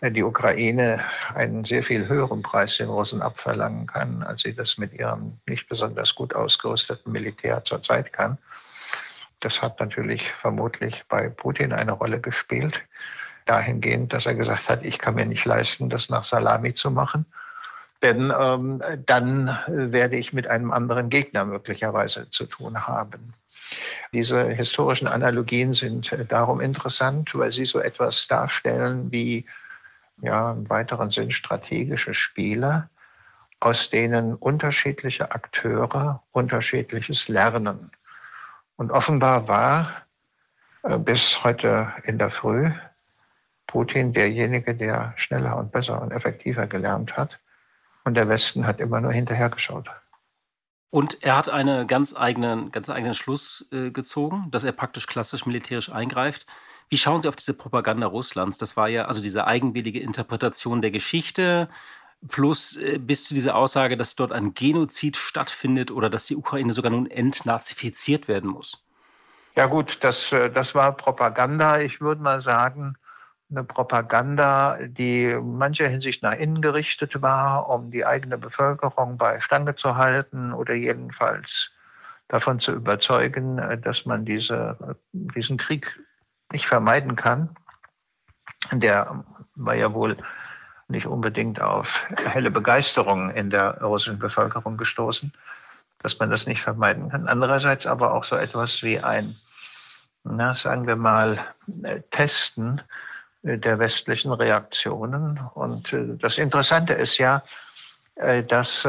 äh, 0.02 0.12
die 0.12 0.24
Ukraine 0.24 1.04
einen 1.34 1.64
sehr 1.64 1.84
viel 1.84 2.08
höheren 2.08 2.42
Preis 2.42 2.78
den 2.78 2.90
Russen 2.90 3.22
abverlangen 3.22 3.88
kann, 3.88 4.24
als 4.24 4.42
sie 4.42 4.56
das 4.56 4.78
mit 4.78 4.94
ihrem 4.94 5.40
nicht 5.48 5.70
besonders 5.70 6.16
gut 6.16 6.34
ausgerüsteten 6.34 7.12
Militär 7.12 7.64
zurzeit 7.64 8.12
kann. 8.12 8.38
Das 9.46 9.62
hat 9.62 9.80
natürlich 9.80 10.32
vermutlich 10.32 11.04
bei 11.08 11.30
Putin 11.30 11.72
eine 11.72 11.92
Rolle 11.92 12.20
gespielt, 12.20 12.82
dahingehend, 13.46 14.12
dass 14.12 14.26
er 14.26 14.34
gesagt 14.34 14.70
hat, 14.70 14.84
ich 14.84 14.98
kann 14.98 15.14
mir 15.14 15.28
nicht 15.28 15.46
leisten, 15.46 15.88
das 15.88 16.10
nach 16.10 16.24
Salami 16.24 16.74
zu 16.74 16.90
machen. 16.90 17.28
Denn 18.02 18.34
ähm, 18.36 18.82
dann 19.06 19.56
werde 19.68 20.16
ich 20.16 20.34
mit 20.34 20.48
einem 20.48 20.72
anderen 20.72 21.12
Gegner 21.12 21.46
möglicherweise 21.46 22.28
zu 22.32 22.48
tun 22.48 22.88
haben. 22.88 23.36
Diese 24.14 24.50
historischen 24.50 25.08
Analogien 25.08 25.76
sind 25.76 26.12
äh, 26.12 26.26
darum 26.26 26.60
interessant, 26.60 27.36
weil 27.36 27.52
sie 27.52 27.68
so 27.68 27.78
etwas 27.80 28.28
darstellen 28.28 29.12
wie 29.12 29.46
ja, 30.24 30.54
im 30.54 30.68
weiteren 30.72 31.12
Sinn 31.12 31.30
strategische 31.30 32.16
Spiele, 32.16 32.90
aus 33.60 33.92
denen 33.92 34.34
unterschiedliche 34.34 35.34
Akteure 35.34 36.24
unterschiedliches 36.32 37.28
lernen. 37.28 37.92
Und 38.78 38.92
offenbar 38.92 39.48
war 39.48 40.06
äh, 40.84 40.98
bis 40.98 41.44
heute 41.44 41.94
in 42.04 42.18
der 42.18 42.32
Früh 42.32 42.72
Putin 43.68 44.12
derjenige, 44.12 44.76
der 44.76 45.14
schneller 45.18 45.58
und 45.58 45.72
besser 45.72 46.02
und 46.02 46.12
effektiver 46.12 46.68
gelernt 46.68 47.18
hat. 47.18 47.40
Und 48.04 48.14
der 48.14 48.30
Westen 48.30 48.68
hat 48.68 48.80
immer 48.80 49.02
nur 49.02 49.12
hinterhergeschaut. 49.12 49.90
Und 50.92 51.24
er 51.24 51.36
hat 51.36 51.50
einen 51.50 51.88
ganz 51.88 52.16
eigenen, 52.16 52.72
ganz 52.72 52.90
eigenen 52.90 53.14
Schluss 53.14 53.66
äh, 53.72 53.90
gezogen, 53.92 54.48
dass 54.52 54.64
er 54.64 54.72
praktisch 54.72 55.08
klassisch 55.08 55.46
militärisch 55.46 55.92
eingreift. 55.92 56.46
Wie 56.88 56.98
schauen 56.98 57.22
Sie 57.22 57.28
auf 57.28 57.36
diese 57.36 57.54
Propaganda 57.54 58.08
Russlands? 58.08 58.58
Das 58.58 58.78
war 58.78 58.88
ja 58.88 59.06
also 59.06 59.22
diese 59.22 59.46
eigenwillige 59.46 60.00
Interpretation 60.00 60.82
der 60.82 60.92
Geschichte, 60.92 61.68
plus 62.28 62.78
äh, 62.78 62.98
bis 62.98 63.26
zu 63.26 63.34
dieser 63.34 63.56
Aussage, 63.56 63.98
dass 63.98 64.16
dort 64.16 64.32
ein 64.32 64.54
Genozid 64.54 65.18
stattfindet 65.18 65.92
oder 65.92 66.10
dass 66.10 66.26
die 66.26 66.36
Ukraine 66.36 66.74
sogar 66.74 66.92
nun 66.92 67.10
entnazifiziert 67.10 68.28
werden 68.28 68.50
muss. 68.50 68.84
Ja 69.56 69.68
gut, 69.68 70.00
das, 70.02 70.32
äh, 70.32 70.50
das 70.52 70.76
war 70.76 70.96
Propaganda. 70.96 71.80
Ich 71.80 72.02
würde 72.02 72.22
mal 72.22 72.42
sagen, 72.42 72.98
eine 73.50 73.64
Propaganda, 73.64 74.78
die 74.82 75.26
in 75.26 75.58
mancher 75.58 75.88
Hinsicht 75.88 76.24
nach 76.24 76.34
innen 76.34 76.62
gerichtet 76.62 77.22
war, 77.22 77.70
um 77.70 77.92
die 77.92 78.06
eigene 78.06 78.38
Bevölkerung 78.38 79.18
bei 79.18 79.40
Stange 79.40 79.76
zu 79.76 79.96
halten 79.96 80.52
oder 80.52 80.74
jedenfalls 80.74 81.72
davon 82.28 82.60
zu 82.60 82.72
überzeugen, 82.72 83.60
äh, 83.60 83.78
dass 83.78 84.06
man 84.06 84.26
diese, 84.26 84.98
diesen 85.14 85.58
Krieg 85.58 86.00
nicht 86.52 86.68
vermeiden 86.68 87.16
kann. 87.16 87.56
Der 88.72 89.24
war 89.56 89.76
ja 89.76 89.94
wohl 89.94 90.18
nicht 90.88 91.08
unbedingt 91.08 91.62
auf 91.62 92.06
helle 92.26 92.52
Begeisterung 92.52 93.32
in 93.32 93.50
der 93.50 93.82
russischen 93.82 94.20
Bevölkerung 94.20 94.78
gestoßen, 94.78 95.34
dass 96.00 96.20
man 96.20 96.30
das 96.30 96.46
nicht 96.46 96.62
vermeiden 96.62 97.10
kann. 97.10 97.28
Andererseits 97.28 97.88
aber 97.88 98.14
auch 98.14 98.24
so 98.24 98.36
etwas 98.36 98.84
wie 98.84 99.00
ein, 99.00 99.36
na, 100.24 100.56
sagen 100.56 100.86
wir 100.88 100.96
mal, 100.96 101.40
äh, 101.84 102.02
Testen 102.12 102.82
äh, 103.44 103.58
der 103.58 103.80
westlichen 103.80 104.32
Reaktionen. 104.32 105.40
Und 105.54 105.94
äh, 105.94 106.18
das 106.18 106.38
Interessante 106.38 106.94
ist 106.94 107.18
ja, 107.18 107.44
dass 108.48 108.88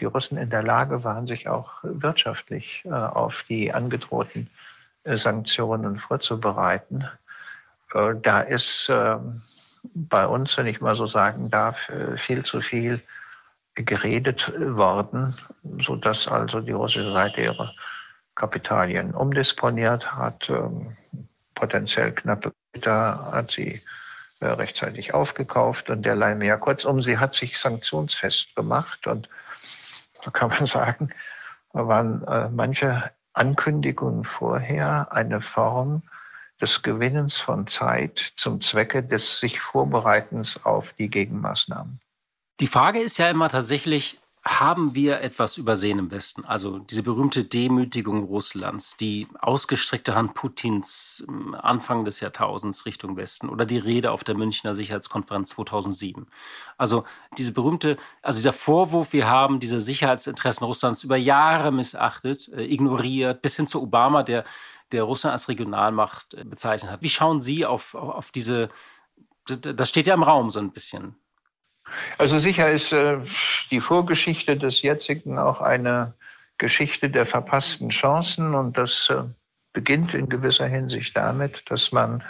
die 0.00 0.04
Russen 0.04 0.36
in 0.36 0.50
der 0.50 0.64
Lage 0.64 1.04
waren, 1.04 1.28
sich 1.28 1.46
auch 1.48 1.74
wirtschaftlich 1.82 2.82
auf 2.90 3.44
die 3.48 3.72
angedrohten 3.72 4.50
Sanktionen 5.04 6.00
vorzubereiten. 6.00 7.08
Da 7.92 8.40
ist 8.40 8.88
ähm, 8.92 9.40
bei 9.94 10.26
uns, 10.26 10.56
wenn 10.56 10.66
ich 10.66 10.80
mal 10.80 10.96
so 10.96 11.06
sagen 11.06 11.50
darf, 11.50 11.88
äh, 11.88 12.16
viel 12.16 12.44
zu 12.44 12.60
viel 12.60 13.02
geredet 13.74 14.52
worden, 14.58 15.34
so 15.80 15.96
dass 15.96 16.26
also 16.26 16.60
die 16.60 16.72
russische 16.72 17.12
Seite 17.12 17.42
ihre 17.42 17.74
Kapitalien 18.34 19.14
umdisponiert 19.14 20.12
hat, 20.12 20.48
ähm, 20.50 20.96
potenziell 21.54 22.12
knappe 22.12 22.52
Güter 22.72 23.32
hat 23.32 23.50
sie 23.50 23.82
äh, 24.40 24.46
rechtzeitig 24.46 25.14
aufgekauft 25.14 25.90
und 25.90 26.02
derlei 26.02 26.34
mehr. 26.34 26.58
Kurzum, 26.58 27.02
sie 27.02 27.18
hat 27.18 27.34
sich 27.34 27.58
sanktionsfest 27.58 28.54
gemacht 28.54 29.06
und 29.06 29.28
so 30.24 30.30
kann 30.30 30.50
man 30.50 30.66
sagen, 30.66 31.10
waren 31.72 32.22
äh, 32.26 32.48
manche 32.48 33.10
Ankündigungen 33.32 34.24
vorher 34.24 35.12
eine 35.12 35.40
Form 35.40 36.02
des 36.60 36.82
Gewinnens 36.82 37.36
von 37.36 37.66
Zeit 37.66 38.32
zum 38.36 38.60
Zwecke 38.60 39.02
des 39.02 39.40
sich 39.40 39.60
Vorbereitens 39.60 40.64
auf 40.64 40.92
die 40.94 41.08
Gegenmaßnahmen. 41.08 42.00
Die 42.60 42.66
Frage 42.66 43.00
ist 43.00 43.18
ja 43.18 43.30
immer 43.30 43.48
tatsächlich, 43.48 44.18
haben 44.44 44.94
wir 44.94 45.20
etwas 45.20 45.58
übersehen 45.58 45.98
im 45.98 46.10
Westen? 46.10 46.44
Also 46.44 46.78
diese 46.78 47.02
berühmte 47.02 47.44
Demütigung 47.44 48.24
Russlands, 48.24 48.96
die 48.96 49.26
ausgestreckte 49.40 50.14
Hand 50.14 50.34
Putins 50.34 51.24
ähm, 51.28 51.54
Anfang 51.54 52.04
des 52.04 52.20
Jahrtausends 52.20 52.86
Richtung 52.86 53.16
Westen 53.16 53.48
oder 53.48 53.66
die 53.66 53.78
Rede 53.78 54.10
auf 54.10 54.24
der 54.24 54.36
Münchner 54.36 54.74
Sicherheitskonferenz 54.74 55.50
2007. 55.50 56.26
Also 56.76 57.04
diese 57.36 57.52
berühmte, 57.52 57.96
also 58.22 58.38
dieser 58.38 58.52
Vorwurf, 58.52 59.12
wir 59.12 59.28
haben 59.28 59.60
diese 59.60 59.80
Sicherheitsinteressen 59.80 60.64
Russlands 60.64 61.04
über 61.04 61.16
Jahre 61.16 61.70
missachtet, 61.70 62.48
äh, 62.48 62.64
ignoriert, 62.64 63.42
bis 63.42 63.56
hin 63.56 63.66
zu 63.66 63.82
Obama, 63.82 64.22
der 64.22 64.44
der 64.92 65.02
Russland 65.02 65.32
als 65.32 65.48
Regionalmacht 65.48 66.34
äh, 66.34 66.44
bezeichnet 66.44 66.90
hat. 66.90 67.02
Wie 67.02 67.08
schauen 67.08 67.40
Sie 67.40 67.66
auf, 67.66 67.94
auf 67.94 68.30
diese, 68.30 68.68
das 69.46 69.88
steht 69.88 70.06
ja 70.06 70.14
im 70.14 70.22
Raum 70.22 70.50
so 70.50 70.58
ein 70.58 70.72
bisschen. 70.72 71.16
Also 72.18 72.38
sicher 72.38 72.70
ist 72.70 72.92
äh, 72.92 73.18
die 73.70 73.80
Vorgeschichte 73.80 74.56
des 74.56 74.82
jetzigen 74.82 75.38
auch 75.38 75.60
eine 75.60 76.14
Geschichte 76.58 77.08
der 77.08 77.24
verpassten 77.24 77.90
Chancen 77.90 78.54
und 78.54 78.76
das 78.76 79.08
äh, 79.10 79.22
beginnt 79.72 80.14
in 80.14 80.28
gewisser 80.28 80.66
Hinsicht 80.66 81.16
damit, 81.16 81.70
dass 81.70 81.92
man 81.92 82.22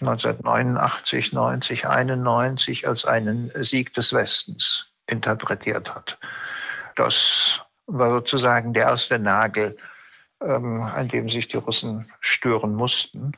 1989, 0.00 1.32
90, 1.32 1.86
91 1.86 2.88
als 2.88 3.04
einen 3.04 3.52
Sieg 3.62 3.94
des 3.94 4.12
Westens 4.12 4.86
interpretiert 5.06 5.94
hat. 5.94 6.18
Das 6.96 7.60
war 7.86 8.10
sozusagen 8.10 8.72
der 8.72 8.84
erste 8.84 9.18
Nagel 9.18 9.76
ähm, 10.44 10.82
an 10.82 11.08
dem 11.08 11.28
sich 11.28 11.48
die 11.48 11.56
Russen 11.56 12.10
stören 12.20 12.74
mussten. 12.74 13.32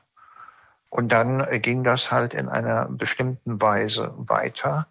Und 0.90 1.11
dann 1.11 1.47
ging 1.62 1.85
das 1.85 2.11
halt 2.11 2.35
in 2.35 2.49
einer 2.49 2.87
bestimmten 2.87 3.61
Weise 3.61 4.14
weiter. 4.16 4.87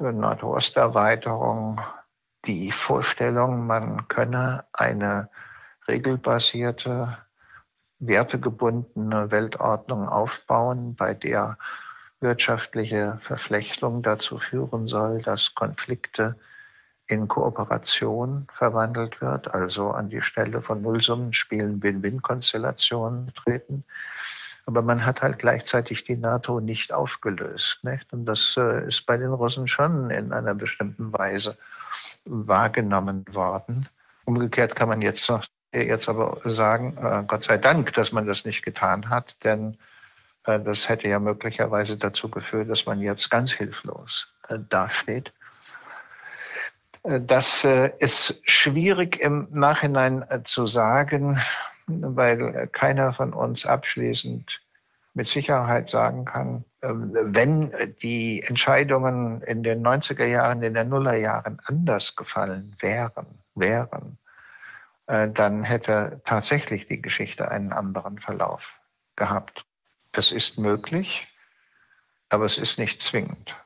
Äh, 0.00 0.12
NATO-Osterweiterung, 0.12 1.80
die 2.44 2.70
Vorstellung, 2.70 3.66
man 3.66 4.08
könne 4.08 4.64
eine 4.72 5.28
regelbasierte, 5.88 7.18
wertegebundene 7.98 9.30
Weltordnung 9.30 10.08
aufbauen, 10.08 10.94
bei 10.94 11.14
der 11.14 11.58
wirtschaftliche 12.20 13.18
Verflechtung 13.20 14.02
dazu 14.02 14.38
führen 14.38 14.88
soll, 14.88 15.20
dass 15.22 15.54
Konflikte 15.54 16.36
in 17.08 17.26
Kooperation 17.26 18.46
verwandelt 18.52 19.20
wird, 19.20 19.52
also 19.52 19.90
an 19.90 20.10
die 20.10 20.22
Stelle 20.22 20.62
von 20.62 20.82
Nullsummenspielen 20.82 21.82
Win-Win-Konstellationen 21.82 23.32
treten. 23.34 23.84
Aber 24.66 24.82
man 24.82 25.06
hat 25.06 25.22
halt 25.22 25.38
gleichzeitig 25.38 26.04
die 26.04 26.16
NATO 26.16 26.60
nicht 26.60 26.92
aufgelöst. 26.92 27.82
Nicht? 27.82 28.12
Und 28.12 28.26
das 28.26 28.54
äh, 28.58 28.86
ist 28.86 29.06
bei 29.06 29.16
den 29.16 29.32
Russen 29.32 29.66
schon 29.66 30.10
in 30.10 30.32
einer 30.32 30.54
bestimmten 30.54 31.10
Weise 31.14 31.56
wahrgenommen 32.26 33.24
worden. 33.32 33.88
Umgekehrt 34.26 34.76
kann 34.76 34.90
man 34.90 35.00
jetzt, 35.00 35.30
noch, 35.30 35.42
jetzt 35.72 36.10
aber 36.10 36.42
sagen, 36.44 36.98
äh, 36.98 37.24
Gott 37.26 37.44
sei 37.44 37.56
Dank, 37.56 37.94
dass 37.94 38.12
man 38.12 38.26
das 38.26 38.44
nicht 38.44 38.62
getan 38.62 39.08
hat, 39.08 39.42
denn 39.42 39.78
äh, 40.44 40.60
das 40.60 40.90
hätte 40.90 41.08
ja 41.08 41.18
möglicherweise 41.18 41.96
dazu 41.96 42.28
geführt, 42.30 42.68
dass 42.68 42.84
man 42.84 43.00
jetzt 43.00 43.30
ganz 43.30 43.52
hilflos 43.52 44.34
äh, 44.48 44.58
dasteht. 44.68 45.32
Äh, 47.02 47.20
das 47.20 47.64
ist 47.64 48.40
schwierig 48.44 49.20
im 49.20 49.48
Nachhinein 49.50 50.24
zu 50.44 50.66
sagen, 50.66 51.40
weil 51.86 52.68
keiner 52.68 53.12
von 53.12 53.32
uns 53.32 53.66
abschließend 53.66 54.60
mit 55.14 55.26
Sicherheit 55.26 55.88
sagen 55.88 56.26
kann, 56.26 56.64
ähm, 56.82 57.10
wenn 57.12 57.72
die 58.02 58.42
Entscheidungen 58.42 59.42
in 59.42 59.62
den 59.62 59.84
90er 59.84 60.26
Jahren, 60.26 60.62
in 60.62 60.74
den 60.74 60.88
Nullerjahren 60.88 61.58
anders 61.64 62.14
gefallen 62.14 62.76
wären, 62.80 63.26
wären, 63.54 64.18
dann 65.06 65.62
hätte 65.64 66.20
tatsächlich 66.26 66.86
die 66.86 67.00
Geschichte 67.00 67.50
einen 67.50 67.72
anderen 67.72 68.18
Verlauf 68.18 68.78
gehabt. 69.16 69.64
Das 70.12 70.32
ist 70.32 70.58
möglich, 70.58 71.28
aber 72.28 72.44
es 72.44 72.58
ist 72.58 72.78
nicht 72.78 73.00
zwingend. 73.00 73.56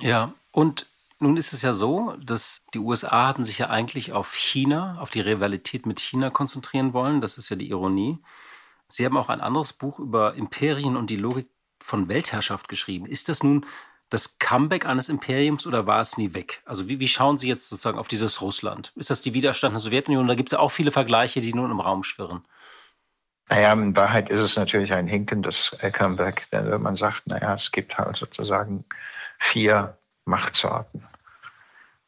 Ja, 0.00 0.32
und 0.52 0.86
nun 1.20 1.36
ist 1.36 1.52
es 1.52 1.62
ja 1.62 1.72
so, 1.72 2.16
dass 2.22 2.62
die 2.74 2.78
USA 2.78 3.28
hatten 3.28 3.44
sich 3.44 3.58
ja 3.58 3.70
eigentlich 3.70 4.12
auf 4.12 4.34
China, 4.34 4.98
auf 5.00 5.10
die 5.10 5.20
Rivalität 5.20 5.86
mit 5.86 6.00
China 6.00 6.30
konzentrieren 6.30 6.92
wollen. 6.92 7.20
Das 7.20 7.38
ist 7.38 7.48
ja 7.48 7.56
die 7.56 7.70
Ironie. 7.70 8.18
Sie 8.88 9.04
haben 9.04 9.16
auch 9.16 9.28
ein 9.28 9.40
anderes 9.40 9.72
Buch 9.72 9.98
über 9.98 10.34
Imperien 10.34 10.96
und 10.96 11.10
die 11.10 11.16
Logik 11.16 11.48
von 11.80 12.08
Weltherrschaft 12.08 12.68
geschrieben. 12.68 13.06
Ist 13.06 13.28
das 13.28 13.42
nun 13.42 13.66
das 14.10 14.38
Comeback 14.38 14.86
eines 14.86 15.08
Imperiums 15.08 15.66
oder 15.66 15.86
war 15.86 16.00
es 16.00 16.16
nie 16.16 16.34
weg? 16.34 16.62
Also 16.64 16.88
wie, 16.88 16.98
wie 16.98 17.08
schauen 17.08 17.36
Sie 17.36 17.48
jetzt 17.48 17.68
sozusagen 17.68 17.98
auf 17.98 18.08
dieses 18.08 18.40
Russland? 18.40 18.92
Ist 18.96 19.10
das 19.10 19.20
die 19.20 19.34
Widerstand 19.34 19.74
der 19.74 19.80
Sowjetunion? 19.80 20.26
Da 20.28 20.34
gibt 20.34 20.48
es 20.48 20.52
ja 20.52 20.60
auch 20.60 20.70
viele 20.70 20.90
Vergleiche, 20.90 21.40
die 21.40 21.52
nun 21.52 21.70
im 21.70 21.80
Raum 21.80 22.04
schwirren. 22.04 22.44
Naja, 23.50 23.72
in 23.72 23.96
Wahrheit 23.96 24.30
ist 24.30 24.40
es 24.40 24.56
natürlich 24.56 24.92
ein 24.92 25.06
hinkendes 25.06 25.76
Comeback, 25.92 26.46
denn 26.52 26.70
wenn 26.70 26.82
man 26.82 26.96
sagt, 26.96 27.26
naja, 27.26 27.54
es 27.54 27.72
gibt 27.72 27.96
halt 27.96 28.16
sozusagen 28.16 28.84
vier 29.38 29.96
Machtsorten. 30.28 31.06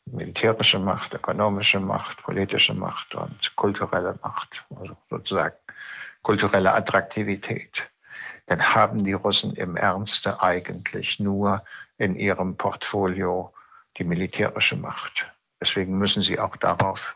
Militärische 0.06 0.78
Macht, 0.78 1.14
ökonomische 1.14 1.80
Macht, 1.80 2.22
politische 2.22 2.74
Macht 2.74 3.14
und 3.14 3.54
kulturelle 3.56 4.18
Macht, 4.22 4.64
also 4.78 4.96
sozusagen 5.08 5.54
kulturelle 6.22 6.72
Attraktivität. 6.72 7.88
Dann 8.46 8.74
haben 8.74 9.04
die 9.04 9.12
Russen 9.12 9.54
im 9.54 9.76
Ernste 9.76 10.42
eigentlich 10.42 11.20
nur 11.20 11.64
in 11.98 12.16
ihrem 12.16 12.56
Portfolio 12.56 13.52
die 13.96 14.04
militärische 14.04 14.76
Macht. 14.76 15.30
Deswegen 15.60 15.98
müssen 15.98 16.22
sie 16.22 16.38
auch 16.38 16.56
darauf 16.56 17.14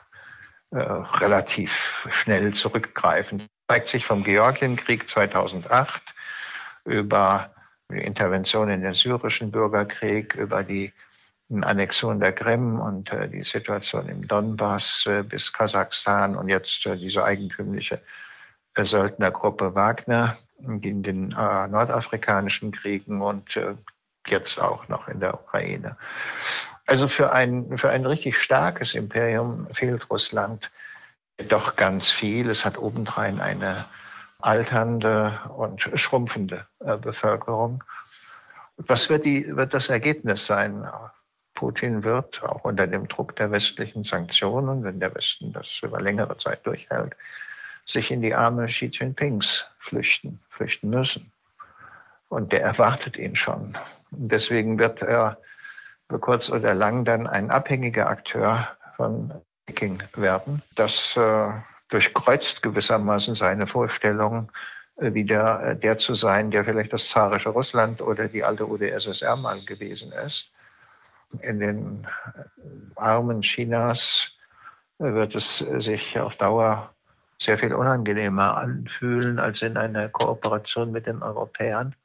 äh, 0.70 0.78
relativ 0.78 2.06
schnell 2.10 2.54
zurückgreifen 2.54 3.48
zeigt 3.68 3.88
sich 3.88 4.06
vom 4.06 4.24
Georgienkrieg 4.24 5.08
2008 5.08 6.02
über 6.84 7.53
die 7.92 7.98
Intervention 7.98 8.70
in 8.70 8.82
den 8.82 8.94
syrischen 8.94 9.50
Bürgerkrieg, 9.50 10.34
über 10.34 10.62
die 10.62 10.92
Annexion 11.50 12.20
der 12.20 12.32
Krim 12.32 12.80
und 12.80 13.12
äh, 13.12 13.28
die 13.28 13.42
Situation 13.42 14.08
im 14.08 14.26
Donbass 14.26 15.06
äh, 15.06 15.22
bis 15.22 15.52
Kasachstan 15.52 16.36
und 16.36 16.48
jetzt 16.48 16.86
äh, 16.86 16.96
diese 16.96 17.24
eigentümliche 17.24 18.00
äh, 18.74 18.84
Söldnergruppe 18.84 19.74
Wagner 19.74 20.36
in 20.58 21.02
den 21.02 21.32
äh, 21.32 21.68
nordafrikanischen 21.68 22.72
Kriegen 22.72 23.20
und 23.20 23.56
äh, 23.56 23.74
jetzt 24.26 24.58
auch 24.58 24.88
noch 24.88 25.06
in 25.08 25.20
der 25.20 25.34
Ukraine. 25.34 25.96
Also 26.86 27.08
für 27.08 27.32
ein, 27.32 27.76
für 27.78 27.90
ein 27.90 28.06
richtig 28.06 28.38
starkes 28.38 28.94
Imperium 28.94 29.68
fehlt 29.72 30.10
Russland 30.10 30.70
doch 31.48 31.76
ganz 31.76 32.10
viel. 32.10 32.48
Es 32.50 32.64
hat 32.64 32.78
obendrein 32.78 33.40
eine 33.40 33.84
alternde 34.44 35.40
und 35.56 35.80
schrumpfende 35.94 36.66
äh, 36.80 36.96
Bevölkerung. 36.98 37.82
Was 38.76 39.08
wird, 39.08 39.24
die, 39.24 39.56
wird 39.56 39.72
das 39.72 39.88
Ergebnis 39.88 40.46
sein? 40.46 40.86
Putin 41.54 42.02
wird 42.02 42.42
auch 42.42 42.64
unter 42.64 42.86
dem 42.86 43.08
Druck 43.08 43.36
der 43.36 43.50
westlichen 43.50 44.04
Sanktionen, 44.04 44.82
wenn 44.82 45.00
der 45.00 45.14
Westen 45.14 45.52
das 45.52 45.80
über 45.82 46.00
längere 46.00 46.36
Zeit 46.36 46.66
durchhält, 46.66 47.14
sich 47.84 48.10
in 48.10 48.20
die 48.20 48.34
Arme 48.34 48.66
Xi 48.66 48.86
Jinpings 48.86 49.64
flüchten, 49.78 50.40
flüchten 50.50 50.90
müssen. 50.90 51.32
Und 52.28 52.52
der 52.52 52.62
erwartet 52.62 53.16
ihn 53.16 53.36
schon. 53.36 53.78
Deswegen 54.10 54.78
wird 54.78 55.02
er 55.02 55.38
kurz 56.20 56.50
oder 56.50 56.74
lang 56.74 57.04
dann 57.04 57.26
ein 57.26 57.50
abhängiger 57.50 58.08
Akteur 58.08 58.68
von 58.96 59.32
Peking 59.66 60.02
werden. 60.16 60.62
Das 60.74 61.16
äh, 61.16 61.50
durchkreuzt 61.88 62.62
gewissermaßen 62.62 63.34
seine 63.34 63.66
Vorstellung, 63.66 64.50
äh, 64.96 65.14
wieder 65.14 65.62
äh, 65.62 65.76
der 65.76 65.98
zu 65.98 66.14
sein, 66.14 66.50
der 66.50 66.64
vielleicht 66.64 66.92
das 66.92 67.08
zarische 67.08 67.48
Russland 67.48 68.00
oder 68.00 68.28
die 68.28 68.44
alte 68.44 68.66
UdSSR 68.66 69.36
mal 69.36 69.60
gewesen 69.60 70.12
ist. 70.12 70.52
In 71.40 71.58
den 71.58 72.06
äh, 72.36 72.40
Armen 72.96 73.42
Chinas 73.42 74.30
wird 74.98 75.34
es 75.34 75.58
sich 75.58 76.18
auf 76.20 76.36
Dauer 76.36 76.94
sehr 77.40 77.58
viel 77.58 77.74
unangenehmer 77.74 78.56
anfühlen 78.56 79.40
als 79.40 79.60
in 79.62 79.76
einer 79.76 80.08
Kooperation 80.08 80.92
mit 80.92 81.06
den 81.06 81.20
Europäern. 81.20 81.96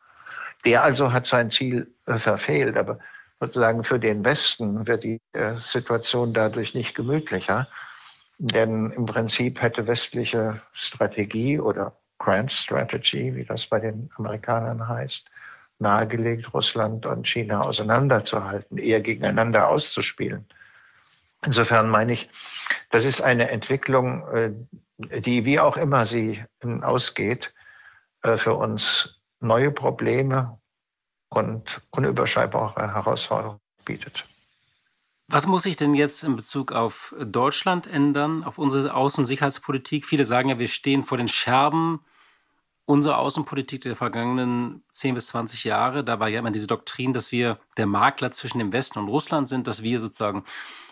Der 0.66 0.84
also 0.84 1.14
hat 1.14 1.28
sein 1.28 1.52
Ziel 1.52 1.88
verfehlt, 2.08 2.76
aber 2.76 2.98
sozusagen 3.40 3.84
für 3.84 4.00
den 4.00 4.26
Westen 4.26 4.88
wird 4.88 5.04
die 5.04 5.22
Situation 5.58 6.34
dadurch 6.34 6.74
nicht 6.74 6.96
gemütlicher. 6.96 7.68
Denn 8.40 8.92
im 8.92 9.06
Prinzip 9.06 9.62
hätte 9.62 9.86
westliche 9.86 10.62
Strategie 10.72 11.60
oder 11.60 11.98
Grand 12.20 12.52
Strategy, 12.54 13.36
wie 13.36 13.44
das 13.44 13.68
bei 13.68 13.80
den 13.80 14.10
Amerikanern 14.16 14.88
heißt, 14.88 15.30
nahegelegt, 15.80 16.54
Russland 16.54 17.06
und 17.06 17.28
China 17.28 17.62
auseinanderzuhalten, 17.62 18.78
eher 18.78 19.02
gegeneinander 19.02 19.68
auszuspielen. 19.68 20.46
Insofern 21.46 21.90
meine 21.90 22.14
ich, 22.14 22.30
das 22.92 23.04
ist 23.04 23.22
eine 23.22 23.50
Entwicklung, 23.50 24.28
äh, 24.30 25.20
die, 25.20 25.44
wie 25.44 25.60
auch 25.60 25.76
immer 25.76 26.06
sie 26.06 26.44
ausgeht, 26.82 27.54
äh, 28.24 28.38
für 28.38 28.54
uns 28.54 29.20
neue 29.42 29.72
Probleme 29.72 30.60
und 31.30 31.82
unüberschreibare 31.92 32.94
Herausforderungen 32.94 33.60
bietet. 33.86 34.26
Was 35.32 35.46
muss 35.46 35.64
sich 35.64 35.76
denn 35.76 35.94
jetzt 35.94 36.24
in 36.24 36.36
Bezug 36.36 36.72
auf 36.72 37.14
Deutschland 37.24 37.86
ändern, 37.86 38.44
auf 38.44 38.58
unsere 38.58 38.96
Außensicherheitspolitik? 38.96 40.06
Viele 40.06 40.26
sagen 40.26 40.50
ja, 40.50 40.58
wir 40.58 40.68
stehen 40.68 41.04
vor 41.04 41.20
den 41.20 41.28
Scherben 41.28 42.00
unserer 42.86 43.20
Außenpolitik 43.20 43.82
der 43.82 43.96
vergangenen 43.96 44.84
10 44.90 45.14
bis 45.14 45.28
20 45.28 45.66
Jahre. 45.66 46.04
Da 46.04 46.20
war 46.20 46.30
ja 46.30 46.40
immer 46.40 46.50
diese 46.50 46.66
Doktrin, 46.66 47.14
dass 47.14 47.32
wir 47.32 47.60
der 47.78 47.86
Makler 47.86 48.32
zwischen 48.32 48.58
dem 48.58 48.74
Westen 48.74 48.98
und 48.98 49.08
Russland 49.08 49.48
sind, 49.48 49.68
dass 49.68 49.84
wir 49.84 50.00
sozusagen 50.00 50.46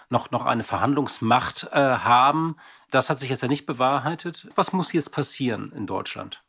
noch, 0.10 0.30
noch 0.30 0.46
eine 0.46 0.64
Verhandlungsmacht 0.64 1.70
äh, 1.72 1.76
haben. 1.76 2.58
Das 2.92 3.10
hat 3.10 3.20
sich 3.20 3.32
jetzt 3.32 3.42
ja 3.42 3.48
nicht 3.48 3.66
bewahrheitet. 3.66 4.48
Was 4.54 4.72
muss 4.72 4.94
jetzt 4.94 5.12
passieren 5.12 5.74
in 5.76 5.88
Deutschland? 5.88 6.44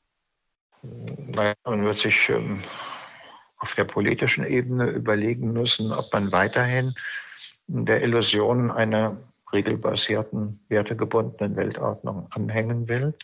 Naja, 0.83 1.55
man 1.65 1.83
wird 1.83 1.99
sich 1.99 2.29
ähm, 2.29 2.63
auf 3.57 3.75
der 3.75 3.85
politischen 3.85 4.45
Ebene 4.45 4.91
überlegen 4.91 5.55
müssen, 5.55 5.91
ob 5.91 6.13
man 6.13 6.31
weiterhin 6.33 6.95
der 7.69 8.03
Illusion 8.03 8.71
einer 8.71 9.17
regelbasierten, 9.53 10.61
wertegebundenen 10.69 11.57
Weltordnung 11.57 12.27
anhängen 12.31 12.89
will. 12.89 13.15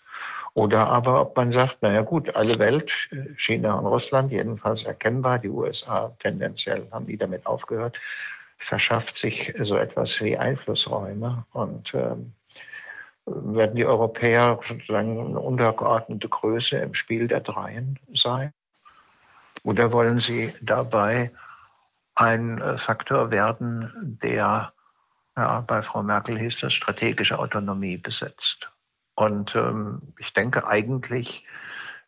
Oder 0.54 0.87
aber 0.87 1.20
ob 1.20 1.37
man 1.37 1.50
sagt, 1.52 1.83
naja 1.83 2.02
gut, 2.02 2.37
alle 2.37 2.59
Welt, 2.59 2.92
China 3.37 3.74
und 3.74 3.87
Russland 3.87 4.30
jedenfalls 4.30 4.85
erkennbar, 4.85 5.38
die 5.40 5.48
USA 5.48 6.14
tendenziell 6.20 6.87
haben 6.92 7.07
die 7.07 7.16
damit 7.16 7.44
aufgehört, 7.46 7.98
verschafft 8.59 9.16
sich 9.16 9.52
so 9.59 9.76
etwas 9.76 10.22
wie 10.22 10.38
Einflussräume 10.38 11.44
und 11.52 11.92
äh, 11.94 12.14
werden 13.26 13.74
die 13.74 13.87
Europäer 13.87 14.60
sozusagen 14.62 15.18
eine 15.18 15.40
untergeordnete 15.40 16.29
Größe 16.29 16.79
im 16.79 16.94
Spiel 16.94 17.27
der 17.27 17.40
Dreien 17.40 17.98
sein. 18.14 18.52
Oder 19.64 19.92
wollen 19.92 20.21
Sie 20.21 20.52
dabei 20.60 21.31
ein 22.15 22.60
äh, 22.60 22.79
Faktor 22.79 23.31
werden, 23.31 24.19
der 24.23 24.73
ja, 25.37 25.60
bei 25.60 25.83
Frau 25.83 26.02
Merkel 26.02 26.38
hieß 26.38 26.60
das 26.60 26.73
strategische 26.75 27.38
Autonomie 27.38 27.96
besetzt? 27.96 28.71
Und 29.15 29.54
ähm, 29.54 30.15
ich 30.19 30.33
denke, 30.33 30.67
eigentlich 30.67 31.44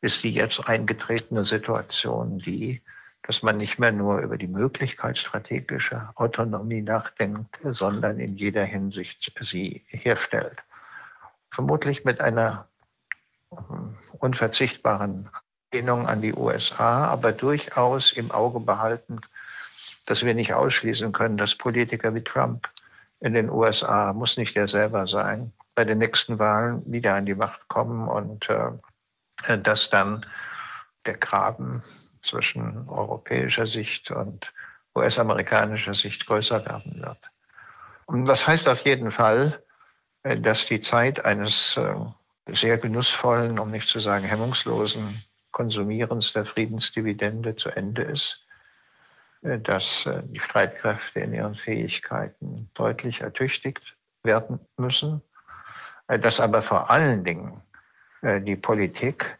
ist 0.00 0.22
die 0.22 0.30
jetzt 0.30 0.68
eingetretene 0.68 1.44
Situation 1.44 2.38
die, 2.38 2.82
dass 3.22 3.42
man 3.42 3.56
nicht 3.56 3.78
mehr 3.78 3.92
nur 3.92 4.18
über 4.20 4.36
die 4.38 4.46
Möglichkeit 4.46 5.18
strategischer 5.18 6.12
Autonomie 6.14 6.82
nachdenkt, 6.82 7.58
sondern 7.64 8.20
in 8.20 8.36
jeder 8.36 8.64
Hinsicht 8.64 9.32
sie 9.40 9.84
herstellt. 9.88 10.62
Vermutlich 11.50 12.04
mit 12.04 12.20
einer 12.20 12.68
ähm, 13.50 13.96
unverzichtbaren 14.18 15.28
Anlehnung 15.72 16.06
an 16.06 16.20
die 16.20 16.34
USA, 16.34 17.06
aber 17.06 17.32
durchaus 17.32 18.12
im 18.12 18.30
Auge 18.30 18.60
behaltend, 18.60 19.28
dass 20.06 20.24
wir 20.24 20.34
nicht 20.34 20.54
ausschließen 20.54 21.12
können, 21.12 21.36
dass 21.36 21.54
Politiker 21.54 22.14
wie 22.14 22.24
Trump 22.24 22.68
in 23.20 23.34
den 23.34 23.50
USA, 23.50 24.12
muss 24.12 24.36
nicht 24.36 24.56
er 24.56 24.68
selber 24.68 25.06
sein, 25.06 25.52
bei 25.74 25.84
den 25.84 25.98
nächsten 25.98 26.38
Wahlen 26.38 26.82
wieder 26.90 27.14
an 27.14 27.26
die 27.26 27.34
Macht 27.34 27.68
kommen 27.68 28.08
und 28.08 28.48
äh, 28.48 29.58
dass 29.58 29.90
dann 29.90 30.24
der 31.04 31.18
Graben 31.18 31.82
zwischen 32.22 32.88
europäischer 32.88 33.66
Sicht 33.66 34.10
und 34.10 34.52
US-amerikanischer 34.94 35.94
Sicht 35.94 36.26
größer 36.26 36.64
werden 36.64 37.02
wird. 37.02 37.18
Und 38.06 38.24
das 38.24 38.46
heißt 38.46 38.68
auf 38.68 38.80
jeden 38.80 39.10
Fall, 39.10 39.62
äh, 40.22 40.38
dass 40.38 40.66
die 40.66 40.80
Zeit 40.80 41.24
eines 41.24 41.76
äh, 41.76 41.94
sehr 42.48 42.78
genussvollen, 42.78 43.58
um 43.58 43.70
nicht 43.70 43.88
zu 43.88 44.00
sagen 44.00 44.24
hemmungslosen 44.24 45.22
Konsumierens 45.50 46.32
der 46.32 46.44
Friedensdividende 46.44 47.56
zu 47.56 47.70
Ende 47.70 48.02
ist, 48.02 48.45
dass 49.42 50.08
die 50.24 50.40
Streitkräfte 50.40 51.20
in 51.20 51.34
ihren 51.34 51.54
Fähigkeiten 51.54 52.68
deutlich 52.74 53.20
ertüchtigt 53.20 53.96
werden 54.22 54.58
müssen, 54.76 55.22
dass 56.08 56.40
aber 56.40 56.62
vor 56.62 56.90
allen 56.90 57.22
Dingen 57.22 57.62
die 58.22 58.56
Politik 58.56 59.38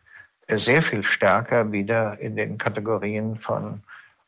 sehr 0.48 0.82
viel 0.82 1.02
stärker 1.02 1.72
wieder 1.72 2.18
in 2.20 2.36
den 2.36 2.58
Kategorien 2.58 3.36
von 3.36 3.82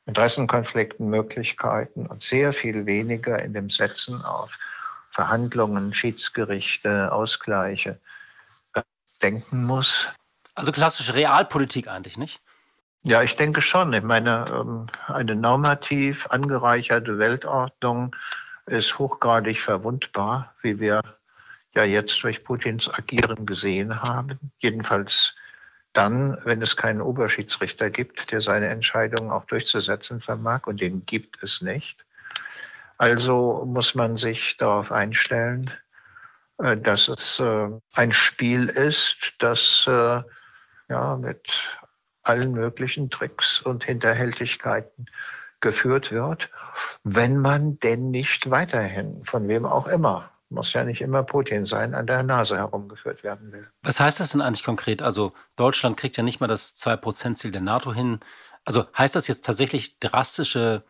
Interessenkonflikten, 0.07 1.09
Möglichkeiten 1.09 2.07
und 2.07 2.23
sehr 2.23 2.53
viel 2.53 2.87
weniger 2.87 3.41
in 3.41 3.53
dem 3.53 3.71
Setzen 3.71 4.25
auf 4.25 4.59
Verhandlungen, 5.11 5.93
Schiedsgerichte, 5.95 7.13
Ausgleiche 7.13 8.01
äh, 8.75 8.83
denken 9.23 9.65
muss. 9.65 10.09
Also 10.55 10.73
klassische 10.73 11.15
Realpolitik 11.15 11.89
eigentlich, 11.89 12.17
nicht? 12.17 12.41
Ja, 13.03 13.23
ich 13.23 13.37
denke 13.37 13.61
schon. 13.61 13.93
Ich 13.93 14.03
meine, 14.03 14.47
ähm, 14.51 14.87
eine 15.07 15.35
normativ 15.37 16.27
angereicherte 16.29 17.19
Weltordnung 17.19 18.15
ist 18.67 18.99
hochgradig 18.99 19.61
verwundbar, 19.61 20.55
wie 20.63 20.79
wir 20.79 21.01
ja 21.75 21.85
jetzt 21.85 22.23
durch 22.23 22.45
Putins 22.45 22.93
Agieren 22.93 23.47
gesehen 23.47 24.03
haben. 24.03 24.53
Jedenfalls 24.59 25.35
dann, 25.93 26.39
wenn 26.45 26.61
es 26.61 26.77
keinen 26.77 27.01
Oberschiedsrichter 27.01 27.91
gibt, 27.91 28.31
der 28.31 28.41
seine 28.41 28.69
Entscheidungen 28.69 29.31
auch 29.31 29.45
durchzusetzen 29.45 30.21
vermag, 30.21 30.67
und 30.67 30.81
den 30.81 31.07
gibt 31.07 31.43
es 31.43 31.63
nicht. 31.63 32.05
Also 32.99 33.65
muss 33.67 33.95
man 33.95 34.17
sich 34.17 34.57
darauf 34.57 34.93
einstellen, 34.93 35.71
äh, 36.59 36.77
dass 36.77 37.09
es 37.09 37.39
äh, 37.39 37.69
ein 37.95 38.13
Spiel 38.13 38.69
ist, 38.69 39.35
das 39.39 39.85
äh, 39.87 40.23
ja, 40.91 41.17
mit 41.17 41.49
allen 42.29 42.53
möglichen 42.53 43.11
Tricks 43.11 43.61
und 43.61 43.85
Hinterhältigkeiten 43.85 45.07
geführt 45.61 46.13
wird, 46.13 46.51
wenn 47.05 47.39
man 47.39 47.81
denn 47.81 48.11
nicht 48.11 48.51
weiterhin, 48.51 49.25
von 49.25 49.49
wem 49.49 49.67
auch 49.67 49.87
immer, 49.87 50.31
muss 50.51 50.73
ja 50.73 50.85
nicht 50.85 51.01
immer 51.01 51.23
Putin 51.23 51.67
sein, 51.67 51.95
an 51.95 52.07
der 52.07 52.23
Nase 52.23 52.57
herumgeführt 52.57 53.23
werden 53.23 53.53
will. 53.53 53.69
Was 53.83 54.01
heißt 54.01 54.21
das 54.21 54.31
denn 54.31 54.41
eigentlich 54.41 54.65
konkret? 54.65 55.03
Also 55.03 55.33
Deutschland 55.57 55.97
kriegt 55.97 56.17
ja 56.17 56.23
nicht 56.23 56.41
mal 56.41 56.47
das 56.47 56.75
2-Prozent-Ziel 56.77 57.51
der 57.51 57.61
NATO 57.61 57.93
hin. 57.93 58.21
Also 58.65 58.87
heißt 58.97 59.15
das 59.15 59.29
jetzt 59.29 59.45
tatsächlich 59.45 59.99
drastische 59.99 60.85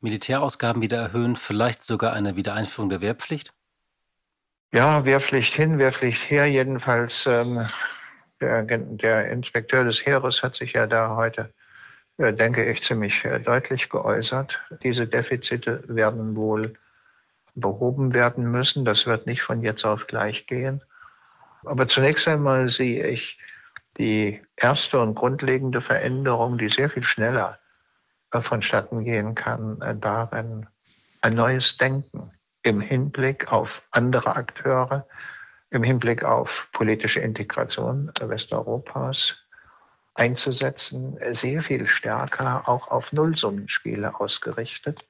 Militärausgaben 0.00 0.80
wieder 0.82 0.98
erhöhen, 0.98 1.36
vielleicht 1.36 1.84
sogar 1.84 2.12
eine 2.12 2.36
Wiedereinführung 2.36 2.90
der 2.90 3.00
Wehrpflicht? 3.00 3.52
Ja, 4.72 5.04
Wehrpflicht 5.04 5.54
hin, 5.54 5.78
Wehrpflicht 5.78 6.30
her. 6.30 6.46
Jedenfalls 6.46 7.26
ähm, 7.26 7.68
der, 8.44 8.78
der, 8.78 9.30
Inspekteur 9.30 9.84
des 9.84 10.04
Heeres 10.04 10.42
hat 10.42 10.56
sich 10.56 10.72
ja 10.72 10.86
da 10.86 11.16
heute, 11.16 11.52
äh, 12.18 12.32
denke 12.32 12.64
ich, 12.64 12.82
ziemlich 12.82 13.24
äh, 13.24 13.40
deutlich 13.40 13.88
geäußert. 13.88 14.60
Diese 14.82 15.06
Defizite 15.06 15.82
werden 15.86 16.36
wohl 16.36 16.74
behoben 17.54 18.14
werden 18.14 18.50
müssen. 18.50 18.84
Das 18.84 19.06
wird 19.06 19.26
nicht 19.26 19.42
von 19.42 19.62
jetzt 19.62 19.84
auf 19.84 20.06
gleich 20.06 20.46
gehen. 20.46 20.82
Aber 21.64 21.88
zunächst 21.88 22.28
einmal 22.28 22.68
sehe 22.68 23.06
ich 23.06 23.38
die 23.98 24.42
erste 24.56 25.00
und 25.00 25.14
grundlegende 25.14 25.80
Veränderung, 25.80 26.58
die 26.58 26.68
sehr 26.68 26.90
viel 26.90 27.04
schneller 27.04 27.58
vonstatten 28.32 29.04
gehen 29.04 29.36
kann, 29.36 29.80
äh, 29.80 29.94
darin 29.96 30.66
ein 31.20 31.34
neues 31.34 31.76
Denken 31.76 32.32
im 32.64 32.80
Hinblick 32.80 33.52
auf 33.52 33.82
andere 33.92 34.36
Akteure, 34.36 35.06
im 35.74 35.82
Hinblick 35.82 36.24
auf 36.24 36.68
politische 36.72 37.20
Integration 37.20 38.12
Westeuropas 38.20 39.36
einzusetzen, 40.14 41.18
sehr 41.32 41.62
viel 41.62 41.86
stärker 41.86 42.68
auch 42.68 42.88
auf 42.88 43.12
Nullsummenspiele 43.12 44.18
ausgerichtet. 44.20 45.06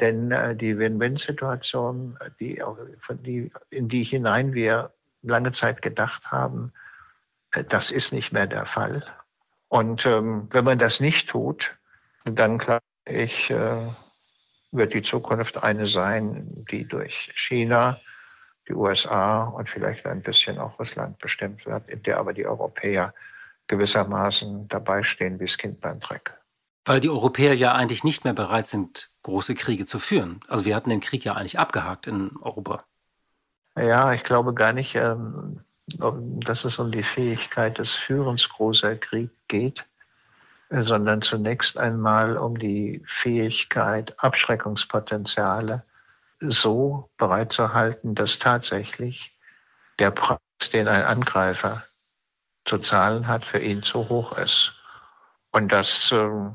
Denn 0.00 0.30
äh, 0.32 0.56
die 0.56 0.78
Win-Win-Situation, 0.78 2.18
die, 2.40 2.62
die, 3.10 3.52
in 3.70 3.88
die 3.88 4.02
hinein 4.02 4.52
wir 4.52 4.92
lange 5.22 5.52
Zeit 5.52 5.82
gedacht 5.82 6.26
haben, 6.26 6.72
äh, 7.52 7.64
das 7.64 7.90
ist 7.90 8.12
nicht 8.12 8.32
mehr 8.32 8.46
der 8.46 8.66
Fall. 8.66 9.04
Und 9.68 10.04
ähm, 10.04 10.48
wenn 10.50 10.64
man 10.64 10.78
das 10.78 11.00
nicht 11.00 11.28
tut, 11.28 11.76
dann 12.24 12.58
glaube 12.58 12.82
ich, 13.06 13.50
äh, 13.50 13.88
wird 14.72 14.94
die 14.94 15.02
Zukunft 15.02 15.62
eine 15.62 15.86
sein, 15.86 16.64
die 16.70 16.86
durch 16.86 17.32
China, 17.36 18.00
die 18.68 18.74
USA 18.74 19.44
und 19.44 19.68
vielleicht 19.68 20.06
ein 20.06 20.22
bisschen 20.22 20.58
auch 20.58 20.78
Russland 20.78 21.18
bestimmt 21.18 21.66
wird, 21.66 21.88
in 21.88 22.02
der 22.02 22.18
aber 22.18 22.32
die 22.32 22.46
Europäer 22.46 23.12
gewissermaßen 23.66 24.68
dabei 24.68 25.02
stehen 25.02 25.40
wie 25.40 25.46
das 25.46 25.58
Kind 25.58 25.80
beim 25.80 26.00
Dreck. 26.00 26.34
Weil 26.84 27.00
die 27.00 27.10
Europäer 27.10 27.54
ja 27.54 27.72
eigentlich 27.72 28.04
nicht 28.04 28.24
mehr 28.24 28.34
bereit 28.34 28.66
sind, 28.66 29.10
große 29.22 29.54
Kriege 29.54 29.86
zu 29.86 29.98
führen. 29.98 30.40
Also 30.48 30.64
wir 30.64 30.76
hatten 30.76 30.90
den 30.90 31.00
Krieg 31.00 31.24
ja 31.24 31.34
eigentlich 31.34 31.58
abgehakt 31.58 32.06
in 32.06 32.32
Europa. 32.42 32.84
Ja, 33.76 34.12
ich 34.12 34.22
glaube 34.22 34.54
gar 34.54 34.72
nicht, 34.72 34.94
ähm, 34.94 35.60
dass 35.86 36.64
es 36.64 36.78
um 36.78 36.90
die 36.90 37.02
Fähigkeit 37.02 37.78
des 37.78 37.92
Führens 37.92 38.48
großer 38.48 38.96
Krieg 38.96 39.30
geht, 39.48 39.86
äh, 40.68 40.82
sondern 40.82 41.22
zunächst 41.22 41.78
einmal 41.78 42.36
um 42.36 42.58
die 42.58 43.02
Fähigkeit, 43.06 44.14
Abschreckungspotenziale 44.18 45.84
so 46.40 47.10
bereitzuhalten, 47.16 48.14
dass 48.14 48.38
tatsächlich 48.38 49.38
der 49.98 50.10
Preis, 50.10 50.38
den 50.72 50.88
ein 50.88 51.04
Angreifer 51.04 51.84
zu 52.64 52.78
zahlen 52.78 53.26
hat, 53.26 53.44
für 53.44 53.58
ihn 53.58 53.82
zu 53.82 54.08
hoch 54.08 54.36
ist. 54.38 54.74
Und 55.50 55.70
das 55.70 56.10
äh, 56.12 56.50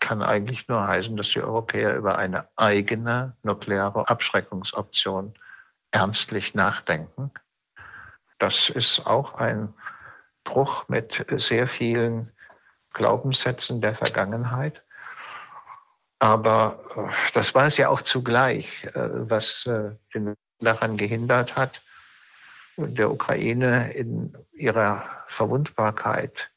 kann 0.00 0.22
eigentlich 0.22 0.68
nur 0.68 0.86
heißen, 0.86 1.16
dass 1.16 1.30
die 1.30 1.42
Europäer 1.42 1.96
über 1.96 2.18
eine 2.18 2.48
eigene 2.56 3.36
nukleare 3.42 4.08
Abschreckungsoption 4.08 5.34
ernstlich 5.90 6.54
nachdenken. 6.54 7.32
Das 8.38 8.68
ist 8.68 9.06
auch 9.06 9.34
ein 9.34 9.74
Bruch 10.44 10.88
mit 10.88 11.24
sehr 11.38 11.66
vielen 11.66 12.32
Glaubenssätzen 12.92 13.80
der 13.80 13.94
Vergangenheit. 13.94 14.83
Aber 16.18 16.80
äh, 16.96 17.32
das 17.34 17.54
war 17.54 17.66
es 17.66 17.76
ja 17.76 17.88
auch 17.88 18.02
zugleich, 18.02 18.84
äh, 18.86 18.90
was 18.94 19.66
äh, 19.66 19.90
den 20.14 20.34
daran 20.60 20.96
gehindert 20.96 21.56
hat, 21.56 21.82
der 22.76 23.10
Ukraine 23.10 23.92
in 23.92 24.34
ihrer 24.52 25.04
Verwundbarkeit 25.26 26.50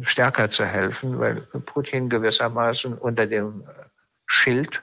stärker 0.00 0.50
zu 0.50 0.64
helfen, 0.64 1.18
weil 1.18 1.42
Putin 1.42 2.08
gewissermaßen 2.08 2.96
unter 2.96 3.26
dem 3.26 3.68
Schild 4.26 4.82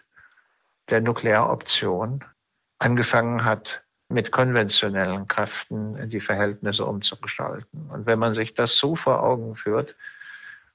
der 0.89 1.01
Nuklearoption 1.01 2.24
angefangen 2.78 3.43
hat, 3.43 3.82
mit 4.09 4.32
konventionellen 4.32 5.28
Kräften 5.28 6.09
die 6.09 6.20
Verhältnisse 6.20 6.86
umzugestalten. 6.86 7.89
Und 7.91 8.05
wenn 8.07 8.17
man 8.17 8.34
sich 8.34 8.55
das 8.55 8.78
so 8.78 8.95
vor 8.95 9.22
Augen 9.22 9.55
führt, 9.55 9.95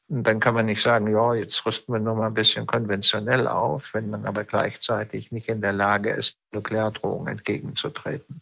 dann 0.09 0.41
kann 0.41 0.55
man 0.55 0.67
nicht 0.67 0.83
sagen, 0.83 1.11
ja, 1.11 1.35
jetzt 1.35 1.65
rüsten 1.65 1.93
wir 1.93 2.01
nur 2.01 2.15
mal 2.15 2.27
ein 2.27 2.35
bisschen 2.35 2.67
konventionell 2.67 3.49
auf, 3.49 3.95
wenn 3.95 4.11
man 4.11 4.27
aber 4.27 4.45
gleichzeitig 4.45 5.33
nicht 5.33 5.49
in 5.49 5.61
der 5.61 5.73
Lage 5.73 6.11
ist, 6.11 6.37
Nukleardrohungen 6.53 7.29
entgegenzutreten. 7.29 8.41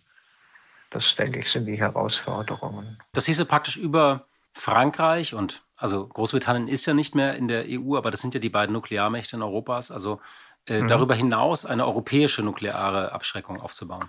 Das, 0.90 1.14
denke 1.16 1.40
ich, 1.40 1.50
sind 1.50 1.66
die 1.66 1.78
Herausforderungen. 1.78 2.98
Das 3.12 3.26
hieße 3.26 3.44
praktisch 3.44 3.76
über 3.76 4.26
Frankreich 4.52 5.34
und 5.34 5.62
also 5.76 6.06
Großbritannien 6.06 6.68
ist 6.68 6.86
ja 6.86 6.94
nicht 6.94 7.14
mehr 7.14 7.34
in 7.34 7.48
der 7.48 7.64
EU, 7.66 7.96
aber 7.96 8.10
das 8.10 8.20
sind 8.20 8.34
ja 8.34 8.40
die 8.40 8.50
beiden 8.50 8.72
Nuklearmächte 8.72 9.36
in 9.36 9.42
Europas. 9.42 9.90
Also 9.90 10.20
äh, 10.66 10.82
mhm. 10.82 10.88
darüber 10.88 11.14
hinaus 11.14 11.64
eine 11.64 11.86
europäische 11.86 12.42
nukleare 12.42 13.12
Abschreckung 13.12 13.60
aufzubauen. 13.60 14.08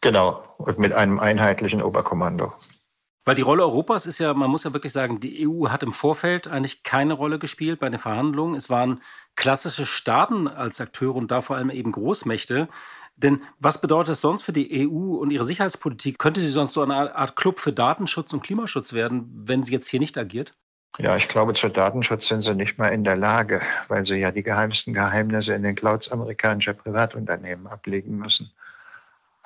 Genau, 0.00 0.42
und 0.58 0.78
mit 0.78 0.92
einem 0.92 1.20
einheitlichen 1.20 1.82
Oberkommando. 1.82 2.52
Weil 3.24 3.36
die 3.36 3.42
Rolle 3.42 3.62
Europas 3.62 4.06
ist 4.06 4.18
ja, 4.18 4.34
man 4.34 4.50
muss 4.50 4.64
ja 4.64 4.72
wirklich 4.72 4.92
sagen, 4.92 5.20
die 5.20 5.46
EU 5.46 5.68
hat 5.68 5.84
im 5.84 5.92
Vorfeld 5.92 6.48
eigentlich 6.48 6.82
keine 6.82 7.14
Rolle 7.14 7.38
gespielt 7.38 7.78
bei 7.78 7.88
den 7.88 8.00
Verhandlungen. 8.00 8.56
Es 8.56 8.68
waren 8.68 9.00
klassische 9.36 9.86
Staaten 9.86 10.48
als 10.48 10.80
Akteure 10.80 11.14
und 11.14 11.30
da 11.30 11.40
vor 11.40 11.56
allem 11.56 11.70
eben 11.70 11.92
Großmächte. 11.92 12.68
Denn 13.16 13.42
was 13.60 13.80
bedeutet 13.80 14.14
es 14.14 14.20
sonst 14.20 14.42
für 14.42 14.52
die 14.52 14.88
EU 14.88 15.16
und 15.16 15.30
ihre 15.30 15.44
Sicherheitspolitik? 15.44 16.18
Könnte 16.18 16.40
sie 16.40 16.48
sonst 16.48 16.72
so 16.72 16.82
eine 16.82 17.14
Art 17.14 17.36
Club 17.36 17.60
für 17.60 17.72
Datenschutz 17.72 18.32
und 18.32 18.42
Klimaschutz 18.42 18.92
werden, 18.92 19.30
wenn 19.46 19.62
sie 19.62 19.72
jetzt 19.72 19.88
hier 19.88 20.00
nicht 20.00 20.18
agiert? 20.18 20.54
Ja, 20.98 21.16
ich 21.16 21.28
glaube, 21.28 21.54
zu 21.54 21.68
Datenschutz 21.68 22.28
sind 22.28 22.42
sie 22.42 22.54
nicht 22.54 22.76
mal 22.76 22.88
in 22.88 23.04
der 23.04 23.16
Lage, 23.16 23.62
weil 23.88 24.04
sie 24.04 24.16
ja 24.16 24.30
die 24.30 24.42
geheimsten 24.42 24.92
Geheimnisse 24.92 25.54
in 25.54 25.62
den 25.62 25.74
Clouds 25.74 26.10
amerikanischer 26.10 26.74
Privatunternehmen 26.74 27.66
ablegen 27.66 28.16
müssen. 28.16 28.52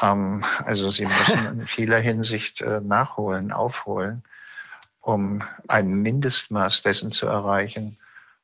Ähm, 0.00 0.44
also 0.64 0.90
sie 0.90 1.06
müssen 1.06 1.46
in 1.60 1.66
vieler 1.66 1.98
Hinsicht 1.98 2.60
äh, 2.60 2.80
nachholen, 2.80 3.52
aufholen, 3.52 4.22
um 5.00 5.42
ein 5.68 5.90
Mindestmaß 6.02 6.82
dessen 6.82 7.12
zu 7.12 7.26
erreichen, 7.26 7.98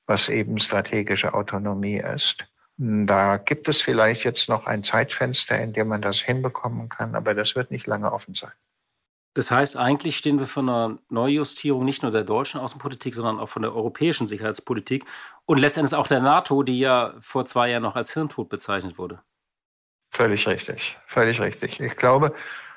was 0.06 0.28
eben 0.28 0.58
strategische 0.58 1.34
Autonomie 1.34 1.98
ist. 1.98 2.44
Da 2.76 3.36
gibt 3.36 3.68
es 3.68 3.80
vielleicht 3.80 4.24
jetzt 4.24 4.48
noch 4.48 4.66
ein 4.66 4.82
Zeitfenster, 4.82 5.58
in 5.60 5.72
dem 5.72 5.88
man 5.88 6.02
das 6.02 6.20
hinbekommen 6.20 6.88
kann, 6.88 7.14
aber 7.14 7.34
das 7.34 7.54
wird 7.54 7.70
nicht 7.70 7.86
lange 7.86 8.12
offen 8.12 8.34
sein. 8.34 8.52
Das 9.34 9.50
heißt, 9.50 9.78
eigentlich 9.78 10.18
stehen 10.18 10.38
wir 10.38 10.46
vor 10.46 10.62
einer 10.62 10.98
Neujustierung 11.08 11.84
nicht 11.84 12.02
nur 12.02 12.10
der 12.12 12.24
deutschen 12.24 12.60
Außenpolitik, 12.60 13.14
sondern 13.14 13.40
auch 13.40 13.48
von 13.48 13.62
der 13.62 13.74
europäischen 13.74 14.26
Sicherheitspolitik 14.26 15.06
und 15.46 15.58
letztendlich 15.58 15.96
auch 15.96 16.06
der 16.06 16.20
NATO, 16.20 16.62
die 16.62 16.78
ja 16.78 17.14
vor 17.20 17.46
zwei 17.46 17.70
Jahren 17.70 17.82
noch 17.82 17.96
als 17.96 18.12
Hirntod 18.12 18.50
bezeichnet 18.50 18.98
wurde. 18.98 19.20
Völlig 20.12 20.46
richtig, 20.46 20.98
völlig 21.06 21.40
richtig. 21.40 21.80
Ich 21.80 21.96
glaube, 21.96 22.34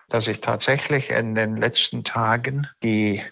dass 0.08 0.26
sich 0.26 0.40
tatsächlich 0.40 1.10
in 1.10 1.36
den 1.36 1.58
letzten 1.58 2.06
Tagen 2.06 2.68
die 2.82 3.24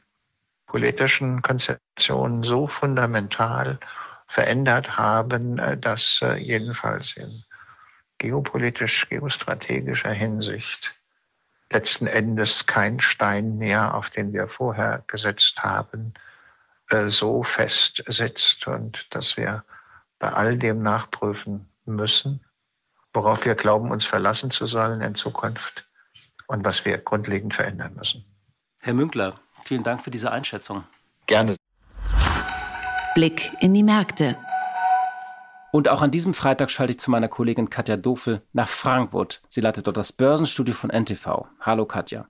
politischen 0.65 1.41
Konzeptionen 1.41 2.43
so 2.43 2.67
fundamental 2.67 3.79
verändert 4.27 4.97
haben, 4.97 5.57
äh, 5.57 5.77
dass 5.77 6.21
äh, 6.21 6.35
jedenfalls 6.35 7.15
in 7.15 7.43
geopolitisch, 8.17 9.07
geostrategischer 9.07 10.11
Hinsicht 10.11 10.93
letzten 11.71 12.07
Endes 12.07 12.65
kein 12.65 12.99
Stein 12.99 13.57
mehr, 13.57 13.93
auf 13.93 14.09
den 14.09 14.33
wir 14.33 14.47
vorher 14.47 15.03
gesetzt 15.07 15.63
haben, 15.63 16.13
äh, 16.89 17.09
so 17.09 17.43
fest 17.43 18.03
sitzt 18.07 18.67
und 18.67 19.07
dass 19.11 19.37
wir 19.37 19.63
bei 20.19 20.29
all 20.29 20.57
dem 20.57 20.81
nachprüfen 20.81 21.69
müssen, 21.85 22.43
worauf 23.14 23.45
wir 23.45 23.55
glauben, 23.55 23.91
uns 23.91 24.05
verlassen 24.05 24.51
zu 24.51 24.68
sollen 24.68 25.01
in 25.01 25.16
Zukunft 25.16 25.86
und 26.47 26.66
was 26.66 26.86
wir 26.86 26.97
grundlegend 26.97 27.53
verändern 27.53 27.93
müssen. 27.95 28.24
Herr 28.82 28.93
Münkler, 28.93 29.36
vielen 29.64 29.84
Dank 29.84 30.01
für 30.01 30.11
diese 30.11 30.32
Einschätzung. 30.32 30.84
Gerne. 31.28 31.55
Blick 33.16 33.51
in 33.61 33.74
die 33.74 33.84
Märkte. 33.84 34.36
Und 35.72 35.88
auch 35.88 36.01
an 36.01 36.11
diesem 36.11 36.34
Freitag 36.34 36.70
schalte 36.70 36.91
ich 36.91 36.99
zu 36.99 37.09
meiner 37.09 37.28
Kollegin 37.28 37.70
Katja 37.70 37.97
Dofel 37.97 38.41
nach 38.53 38.70
Frankfurt. 38.70 39.41
Sie 39.49 39.61
leitet 39.61 39.88
dort 39.88 39.97
das 39.97 40.11
Börsenstudio 40.11 40.76
von 40.76 40.91
NTV. 40.91 41.47
Hallo 41.61 41.86
Katja. 41.86 42.28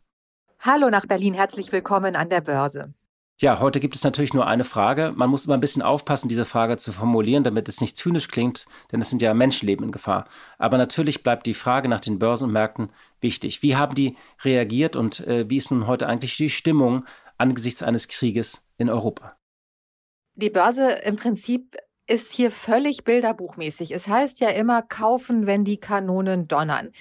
Hallo 0.62 0.90
nach 0.90 1.06
Berlin, 1.06 1.34
herzlich 1.34 1.72
willkommen 1.74 2.16
an 2.16 2.30
der 2.30 2.40
Börse. 2.40 2.94
Ja, 3.42 3.60
heute 3.60 3.80
gibt 3.80 3.96
es 3.96 4.04
natürlich 4.04 4.34
nur 4.34 4.46
eine 4.46 4.64
Frage. 4.64 5.12
Man 5.16 5.30
muss 5.30 5.46
immer 5.46 5.56
ein 5.56 5.60
bisschen 5.60 5.82
aufpassen, 5.82 6.30
diese 6.30 6.46
Frage 6.46 6.78
zu 6.78 6.92
formulieren, 6.92 7.44
damit 7.44 7.68
es 7.68 7.82
nicht 7.82 7.98
zynisch 7.98 8.28
klingt, 8.28 8.66
denn 8.92 9.02
es 9.02 9.10
sind 9.10 9.22
ja 9.22 9.34
Menschenleben 9.34 9.88
in 9.88 9.92
Gefahr. 9.92 10.26
Aber 10.60 10.78
natürlich 10.78 11.24
bleibt 11.24 11.48
die 11.48 11.56
Frage 11.56 11.90
nach 11.90 12.00
den 12.00 12.20
Börsen 12.20 12.46
und 12.46 12.54
Märkten 12.54 12.90
wichtig. 13.22 13.64
Wie 13.64 13.76
haben 13.76 13.96
die 13.96 14.16
reagiert 14.44 14.96
und 14.96 15.22
äh, 15.22 15.50
wie 15.50 15.58
ist 15.58 15.72
nun 15.72 15.88
heute 15.88 16.08
eigentlich 16.08 16.38
die 16.38 16.50
Stimmung 16.50 17.06
angesichts 17.38 17.82
eines 17.82 18.08
Krieges 18.08 18.64
in 18.78 18.90
Europa? 18.90 19.36
Die 20.36 20.50
Börse 20.50 20.92
im 21.04 21.16
Prinzip 21.16 21.76
ist 22.08 22.34
hier 22.34 22.52
völlig 22.52 23.04
bilderbuchmäßig. 23.04 23.92
Es 23.92 24.08
heißt 24.08 24.40
ja 24.42 24.50
immer 24.50 24.82
kaufen, 24.82 25.48
wenn 25.48 25.64
die 25.64 25.78
Kanonen 25.78 26.48
donnern. 26.48 26.92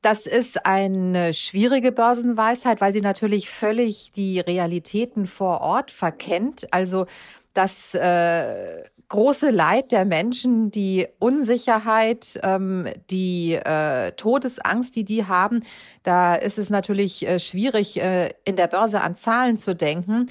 Das 0.00 0.26
ist 0.26 0.64
eine 0.64 1.34
schwierige 1.34 1.90
Börsenweisheit, 1.90 2.80
weil 2.80 2.92
sie 2.92 3.00
natürlich 3.00 3.50
völlig 3.50 4.12
die 4.12 4.38
Realitäten 4.38 5.26
vor 5.26 5.60
Ort 5.60 5.90
verkennt. 5.90 6.72
Also 6.72 7.06
das 7.52 7.94
äh, 7.94 8.84
große 9.08 9.50
Leid 9.50 9.90
der 9.90 10.04
Menschen, 10.04 10.70
die 10.70 11.08
Unsicherheit, 11.18 12.38
ähm, 12.42 12.86
die 13.10 13.54
äh, 13.54 14.12
Todesangst, 14.12 14.94
die 14.94 15.04
die 15.04 15.24
haben, 15.24 15.64
da 16.04 16.34
ist 16.34 16.58
es 16.58 16.70
natürlich 16.70 17.26
äh, 17.26 17.38
schwierig, 17.40 18.00
äh, 18.00 18.30
in 18.44 18.54
der 18.54 18.68
Börse 18.68 19.00
an 19.00 19.16
Zahlen 19.16 19.58
zu 19.58 19.74
denken. 19.74 20.28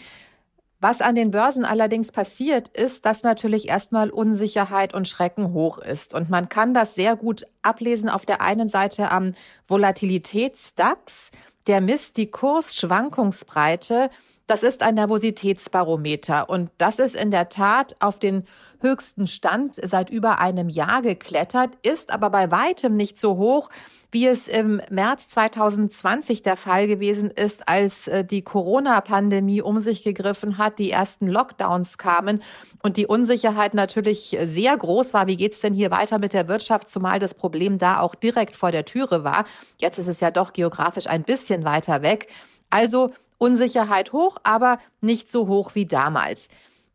Was 0.80 1.02
an 1.02 1.16
den 1.16 1.32
Börsen 1.32 1.66
allerdings 1.66 2.12
passiert, 2.12 2.68
ist, 2.68 3.06
dass 3.08 3.24
natürlich 3.24 3.68
erstmal 3.68 4.12
Unsicherheit 4.12 4.94
und 4.94 5.08
Schrecken 5.08 5.52
hoch 5.52 5.80
ist. 5.80 6.14
Und 6.14 6.30
man 6.30 6.50
kann 6.50 6.76
das 6.76 6.94
sehr 6.94 7.16
gut 7.16 7.48
ablesen 7.64 8.10
auf 8.10 8.28
der 8.28 8.42
einen 8.42 8.70
Seite 8.70 9.10
am 9.10 9.34
Volatilitätsdax. 9.66 11.32
Der 11.66 11.82
misst 11.82 12.18
die 12.18 12.30
Kursschwankungsbreite. 12.30 14.12
Das 14.46 14.62
ist 14.62 14.84
ein 14.84 14.96
Nervositätsbarometer. 14.96 16.48
Und 16.48 16.70
das 16.78 17.00
ist 17.00 17.16
in 17.16 17.32
der 17.32 17.50
Tat 17.50 17.96
auf 18.00 18.20
den 18.20 18.44
höchsten 18.80 19.28
Stand 19.28 19.76
seit 19.76 20.10
über 20.10 20.40
einem 20.40 20.70
Jahr 20.70 21.02
geklettert, 21.02 21.72
ist 21.84 22.12
aber 22.12 22.30
bei 22.30 22.52
weitem 22.52 22.96
nicht 22.96 23.20
so 23.20 23.38
hoch, 23.38 23.70
wie 24.12 24.26
es 24.28 24.48
im 24.48 24.82
März 24.90 25.28
2020 25.30 26.42
der 26.42 26.56
Fall 26.56 26.88
gewesen 26.88 27.30
ist, 27.30 27.68
als 27.68 28.08
äh, 28.08 28.24
die 28.24 28.42
Corona-Pandemie 28.42 29.62
um 29.62 29.80
sich 29.80 30.04
gegriffen 30.04 30.58
hat, 30.58 30.80
die 30.80 30.92
ersten 30.92 31.28
Lockdowns 31.28 31.98
kamen 31.98 32.42
und 32.84 32.98
die 32.98 33.06
Unsicherheit 33.06 33.74
natürlich 33.74 34.38
sehr 34.46 34.78
groß 34.78 35.14
war. 35.14 35.28
Wie 35.28 35.38
geht's 35.38 35.60
denn 35.60 35.74
hier 35.74 35.92
weiter 35.92 36.20
mit 36.20 36.34
der 36.34 36.48
Wirtschaft, 36.48 36.90
zumal 36.90 37.20
das 37.20 37.34
Problem 37.34 37.78
da 37.78 38.00
auch 38.00 38.16
direkt 38.16 38.56
vor 38.56 38.72
der 38.72 38.86
Türe 38.86 39.24
war. 39.24 39.46
Jetzt 39.78 40.00
ist 40.00 40.08
es 40.08 40.22
ja 40.22 40.32
doch 40.32 40.54
geografisch 40.54 41.08
ein 41.08 41.24
bisschen 41.24 41.66
weiter 41.66 42.02
weg. 42.02 42.28
Also 42.70 43.12
Unsicherheit 43.38 44.14
hoch, 44.14 44.38
aber 44.44 44.80
nicht 45.02 45.30
so 45.30 45.48
hoch 45.48 45.76
wie 45.76 45.86
damals. 45.86 46.48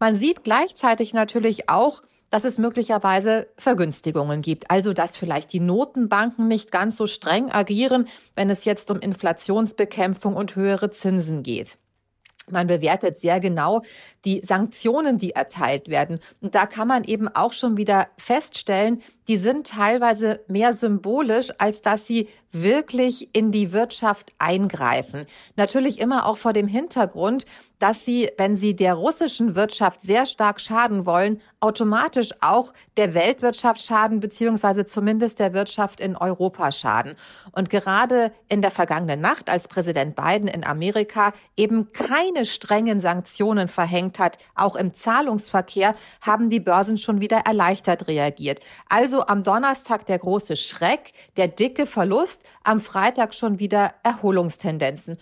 Man 0.02 0.16
sieht 0.16 0.42
gleichzeitig 0.42 1.14
natürlich 1.14 1.68
auch, 1.68 2.02
dass 2.28 2.42
es 2.42 2.58
möglicherweise 2.58 3.46
Vergünstigungen 3.56 4.42
gibt. 4.42 4.68
Also, 4.68 4.92
dass 4.92 5.16
vielleicht 5.16 5.52
die 5.52 5.60
Notenbanken 5.60 6.48
nicht 6.48 6.72
ganz 6.72 6.96
so 6.96 7.06
streng 7.06 7.52
agieren, 7.52 8.08
wenn 8.34 8.50
es 8.50 8.64
jetzt 8.64 8.90
um 8.90 8.98
Inflationsbekämpfung 8.98 10.34
und 10.34 10.56
höhere 10.56 10.90
Zinsen 10.90 11.44
geht. 11.44 11.78
Man 12.50 12.66
bewertet 12.66 13.20
sehr 13.20 13.38
genau 13.38 13.82
die 14.24 14.40
Sanktionen, 14.44 15.18
die 15.18 15.32
erteilt 15.32 15.88
werden. 15.88 16.20
Und 16.40 16.54
da 16.54 16.66
kann 16.66 16.88
man 16.88 17.04
eben 17.04 17.28
auch 17.28 17.52
schon 17.52 17.76
wieder 17.76 18.08
feststellen, 18.16 19.02
die 19.28 19.36
sind 19.36 19.66
teilweise 19.68 20.40
mehr 20.48 20.74
symbolisch, 20.74 21.48
als 21.58 21.80
dass 21.82 22.06
sie 22.06 22.28
wirklich 22.50 23.34
in 23.34 23.50
die 23.50 23.72
Wirtschaft 23.72 24.32
eingreifen. 24.38 25.26
Natürlich 25.56 26.00
immer 26.00 26.26
auch 26.26 26.36
vor 26.36 26.52
dem 26.52 26.68
Hintergrund, 26.68 27.46
dass 27.78 28.04
sie, 28.04 28.30
wenn 28.36 28.56
sie 28.56 28.76
der 28.76 28.94
russischen 28.94 29.56
Wirtschaft 29.56 30.02
sehr 30.02 30.26
stark 30.26 30.60
schaden 30.60 31.06
wollen, 31.06 31.40
automatisch 31.60 32.30
auch 32.40 32.72
der 32.96 33.14
Weltwirtschaft 33.14 33.82
schaden, 33.82 34.20
beziehungsweise 34.20 34.84
zumindest 34.84 35.38
der 35.38 35.54
Wirtschaft 35.54 35.98
in 36.00 36.16
Europa 36.16 36.70
schaden. 36.70 37.14
Und 37.52 37.70
gerade 37.70 38.32
in 38.48 38.60
der 38.60 38.70
vergangenen 38.70 39.20
Nacht, 39.20 39.48
als 39.48 39.66
Präsident 39.66 40.14
Biden 40.14 40.46
in 40.46 40.64
Amerika 40.64 41.32
eben 41.56 41.90
keine 41.92 42.44
strengen 42.44 43.00
Sanktionen 43.00 43.66
verhängt 43.66 44.11
hat, 44.18 44.38
auch 44.54 44.76
im 44.76 44.94
Zahlungsverkehr, 44.94 45.94
haben 46.20 46.50
die 46.50 46.60
Börsen 46.60 46.98
schon 46.98 47.20
wieder 47.20 47.38
erleichtert 47.38 48.08
reagiert. 48.08 48.60
Also 48.88 49.26
am 49.26 49.42
Donnerstag 49.42 50.06
der 50.06 50.18
große 50.18 50.56
Schreck, 50.56 51.12
der 51.36 51.48
dicke 51.48 51.86
Verlust, 51.86 52.42
am 52.64 52.80
Freitag 52.80 53.34
schon 53.34 53.58
wieder 53.58 53.94
Erholungstendenzen. 54.02 55.18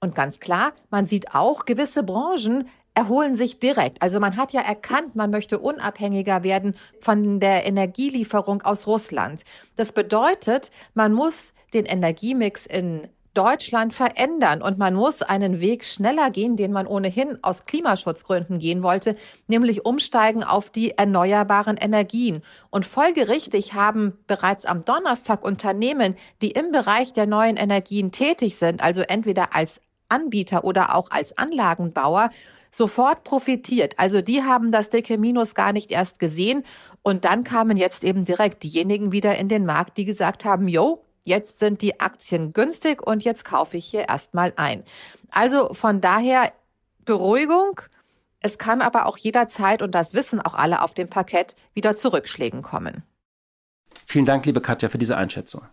Und 0.00 0.14
ganz 0.14 0.40
klar, 0.40 0.72
man 0.90 1.06
sieht 1.06 1.34
auch, 1.34 1.66
gewisse 1.66 2.02
Branchen 2.02 2.68
erholen 2.94 3.34
sich 3.34 3.58
direkt. 3.58 4.02
Also 4.02 4.18
man 4.18 4.36
hat 4.36 4.52
ja 4.52 4.62
erkannt, 4.62 5.14
man 5.14 5.30
möchte 5.30 5.58
unabhängiger 5.58 6.42
werden 6.42 6.74
von 7.00 7.38
der 7.38 7.66
Energielieferung 7.66 8.62
aus 8.62 8.86
Russland. 8.86 9.44
Das 9.76 9.92
bedeutet, 9.92 10.70
man 10.94 11.12
muss 11.12 11.52
den 11.72 11.84
Energiemix 11.84 12.66
in 12.66 13.08
Deutschland 13.40 13.94
verändern 13.94 14.60
und 14.60 14.76
man 14.76 14.92
muss 14.92 15.22
einen 15.22 15.60
Weg 15.60 15.86
schneller 15.86 16.28
gehen, 16.28 16.56
den 16.56 16.72
man 16.72 16.86
ohnehin 16.86 17.38
aus 17.40 17.64
Klimaschutzgründen 17.64 18.58
gehen 18.58 18.82
wollte, 18.82 19.16
nämlich 19.46 19.86
umsteigen 19.86 20.44
auf 20.44 20.68
die 20.68 20.90
erneuerbaren 20.98 21.78
Energien. 21.78 22.42
Und 22.68 22.84
folgerichtig 22.84 23.72
haben 23.72 24.12
bereits 24.26 24.66
am 24.66 24.84
Donnerstag 24.84 25.42
Unternehmen, 25.42 26.16
die 26.42 26.50
im 26.50 26.70
Bereich 26.70 27.14
der 27.14 27.26
neuen 27.26 27.56
Energien 27.56 28.12
tätig 28.12 28.56
sind, 28.56 28.82
also 28.82 29.00
entweder 29.00 29.56
als 29.56 29.80
Anbieter 30.10 30.64
oder 30.64 30.94
auch 30.94 31.10
als 31.10 31.38
Anlagenbauer 31.38 32.28
sofort 32.70 33.24
profitiert. 33.24 33.94
Also 33.96 34.20
die 34.20 34.42
haben 34.42 34.70
das 34.70 34.90
dicke 34.90 35.16
Minus 35.16 35.54
gar 35.54 35.72
nicht 35.72 35.90
erst 35.90 36.18
gesehen 36.18 36.62
und 37.00 37.24
dann 37.24 37.42
kamen 37.42 37.78
jetzt 37.78 38.04
eben 38.04 38.26
direkt 38.26 38.64
diejenigen 38.64 39.12
wieder 39.12 39.38
in 39.38 39.48
den 39.48 39.64
Markt, 39.64 39.96
die 39.96 40.04
gesagt 40.04 40.44
haben, 40.44 40.68
yo, 40.68 41.02
jetzt 41.24 41.58
sind 41.58 41.82
die 41.82 42.00
Aktien 42.00 42.52
günstig 42.52 43.02
und 43.06 43.24
jetzt 43.24 43.44
kaufe 43.44 43.76
ich 43.76 43.86
hier 43.86 44.08
erstmal 44.08 44.52
ein. 44.56 44.84
Also 45.30 45.72
von 45.74 46.00
daher 46.00 46.52
Beruhigung. 47.04 47.80
Es 48.40 48.56
kann 48.56 48.80
aber 48.80 49.06
auch 49.06 49.18
jederzeit, 49.18 49.82
und 49.82 49.94
das 49.94 50.14
wissen 50.14 50.40
auch 50.40 50.54
alle 50.54 50.82
auf 50.82 50.94
dem 50.94 51.08
Parkett, 51.08 51.56
wieder 51.74 51.94
zu 51.94 52.12
Rückschlägen 52.12 52.62
kommen. 52.62 53.02
Vielen 54.06 54.24
Dank, 54.24 54.46
liebe 54.46 54.60
Katja, 54.60 54.88
für 54.88 54.98
diese 54.98 55.16
Einschätzung. 55.16 55.66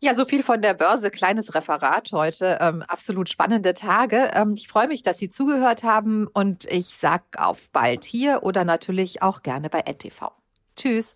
Ja, 0.00 0.16
so 0.16 0.24
viel 0.24 0.42
von 0.42 0.62
der 0.62 0.74
Börse. 0.74 1.12
Kleines 1.12 1.54
Referat 1.54 2.10
heute. 2.10 2.58
Ähm, 2.60 2.82
absolut 2.82 3.28
spannende 3.28 3.72
Tage. 3.72 4.32
Ähm, 4.34 4.54
ich 4.56 4.66
freue 4.66 4.88
mich, 4.88 5.04
dass 5.04 5.18
Sie 5.18 5.28
zugehört 5.28 5.84
haben 5.84 6.26
und 6.26 6.64
ich 6.64 6.86
sag 6.86 7.22
auf 7.38 7.70
bald 7.70 8.02
hier 8.02 8.42
oder 8.42 8.64
natürlich 8.64 9.22
auch 9.22 9.42
gerne 9.44 9.70
bei 9.70 9.80
NTV. 9.80 10.32
Tschüss. 10.74 11.14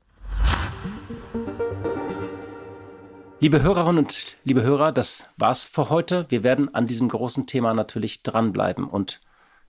Liebe 3.47 3.62
Hörerinnen 3.62 3.99
und 3.99 4.26
liebe 4.42 4.64
Hörer, 4.64 4.90
das 4.90 5.28
war's 5.36 5.64
für 5.64 5.88
heute. 5.88 6.26
Wir 6.30 6.42
werden 6.42 6.74
an 6.74 6.88
diesem 6.88 7.09
großen 7.09 7.47
Thema 7.47 7.74
natürlich 7.74 8.24
dranbleiben 8.24 8.88
und 8.88 9.20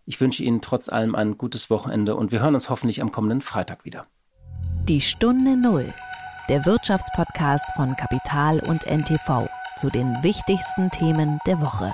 ich 0.03 0.19
wünsche 0.19 0.41
Ihnen 0.41 0.61
trotz 0.61 0.89
allem 0.89 1.13
ein 1.13 1.37
gutes 1.37 1.69
Wochenende 1.69 2.15
und 2.15 2.31
wir 2.31 2.39
hören 2.39 2.55
uns 2.55 2.71
hoffentlich 2.71 3.03
am 3.03 3.11
kommenden 3.11 3.41
Freitag 3.41 3.85
wieder. 3.85 4.07
Die 4.87 4.99
Stunde 4.99 5.55
Null, 5.55 5.93
der 6.49 6.65
Wirtschaftspodcast 6.65 7.67
von 7.75 7.95
Kapital 7.95 8.61
und 8.61 8.87
NTV 8.87 9.47
zu 9.75 9.91
den 9.91 10.23
wichtigsten 10.23 10.89
Themen 10.89 11.37
der 11.45 11.61
Woche. 11.61 11.93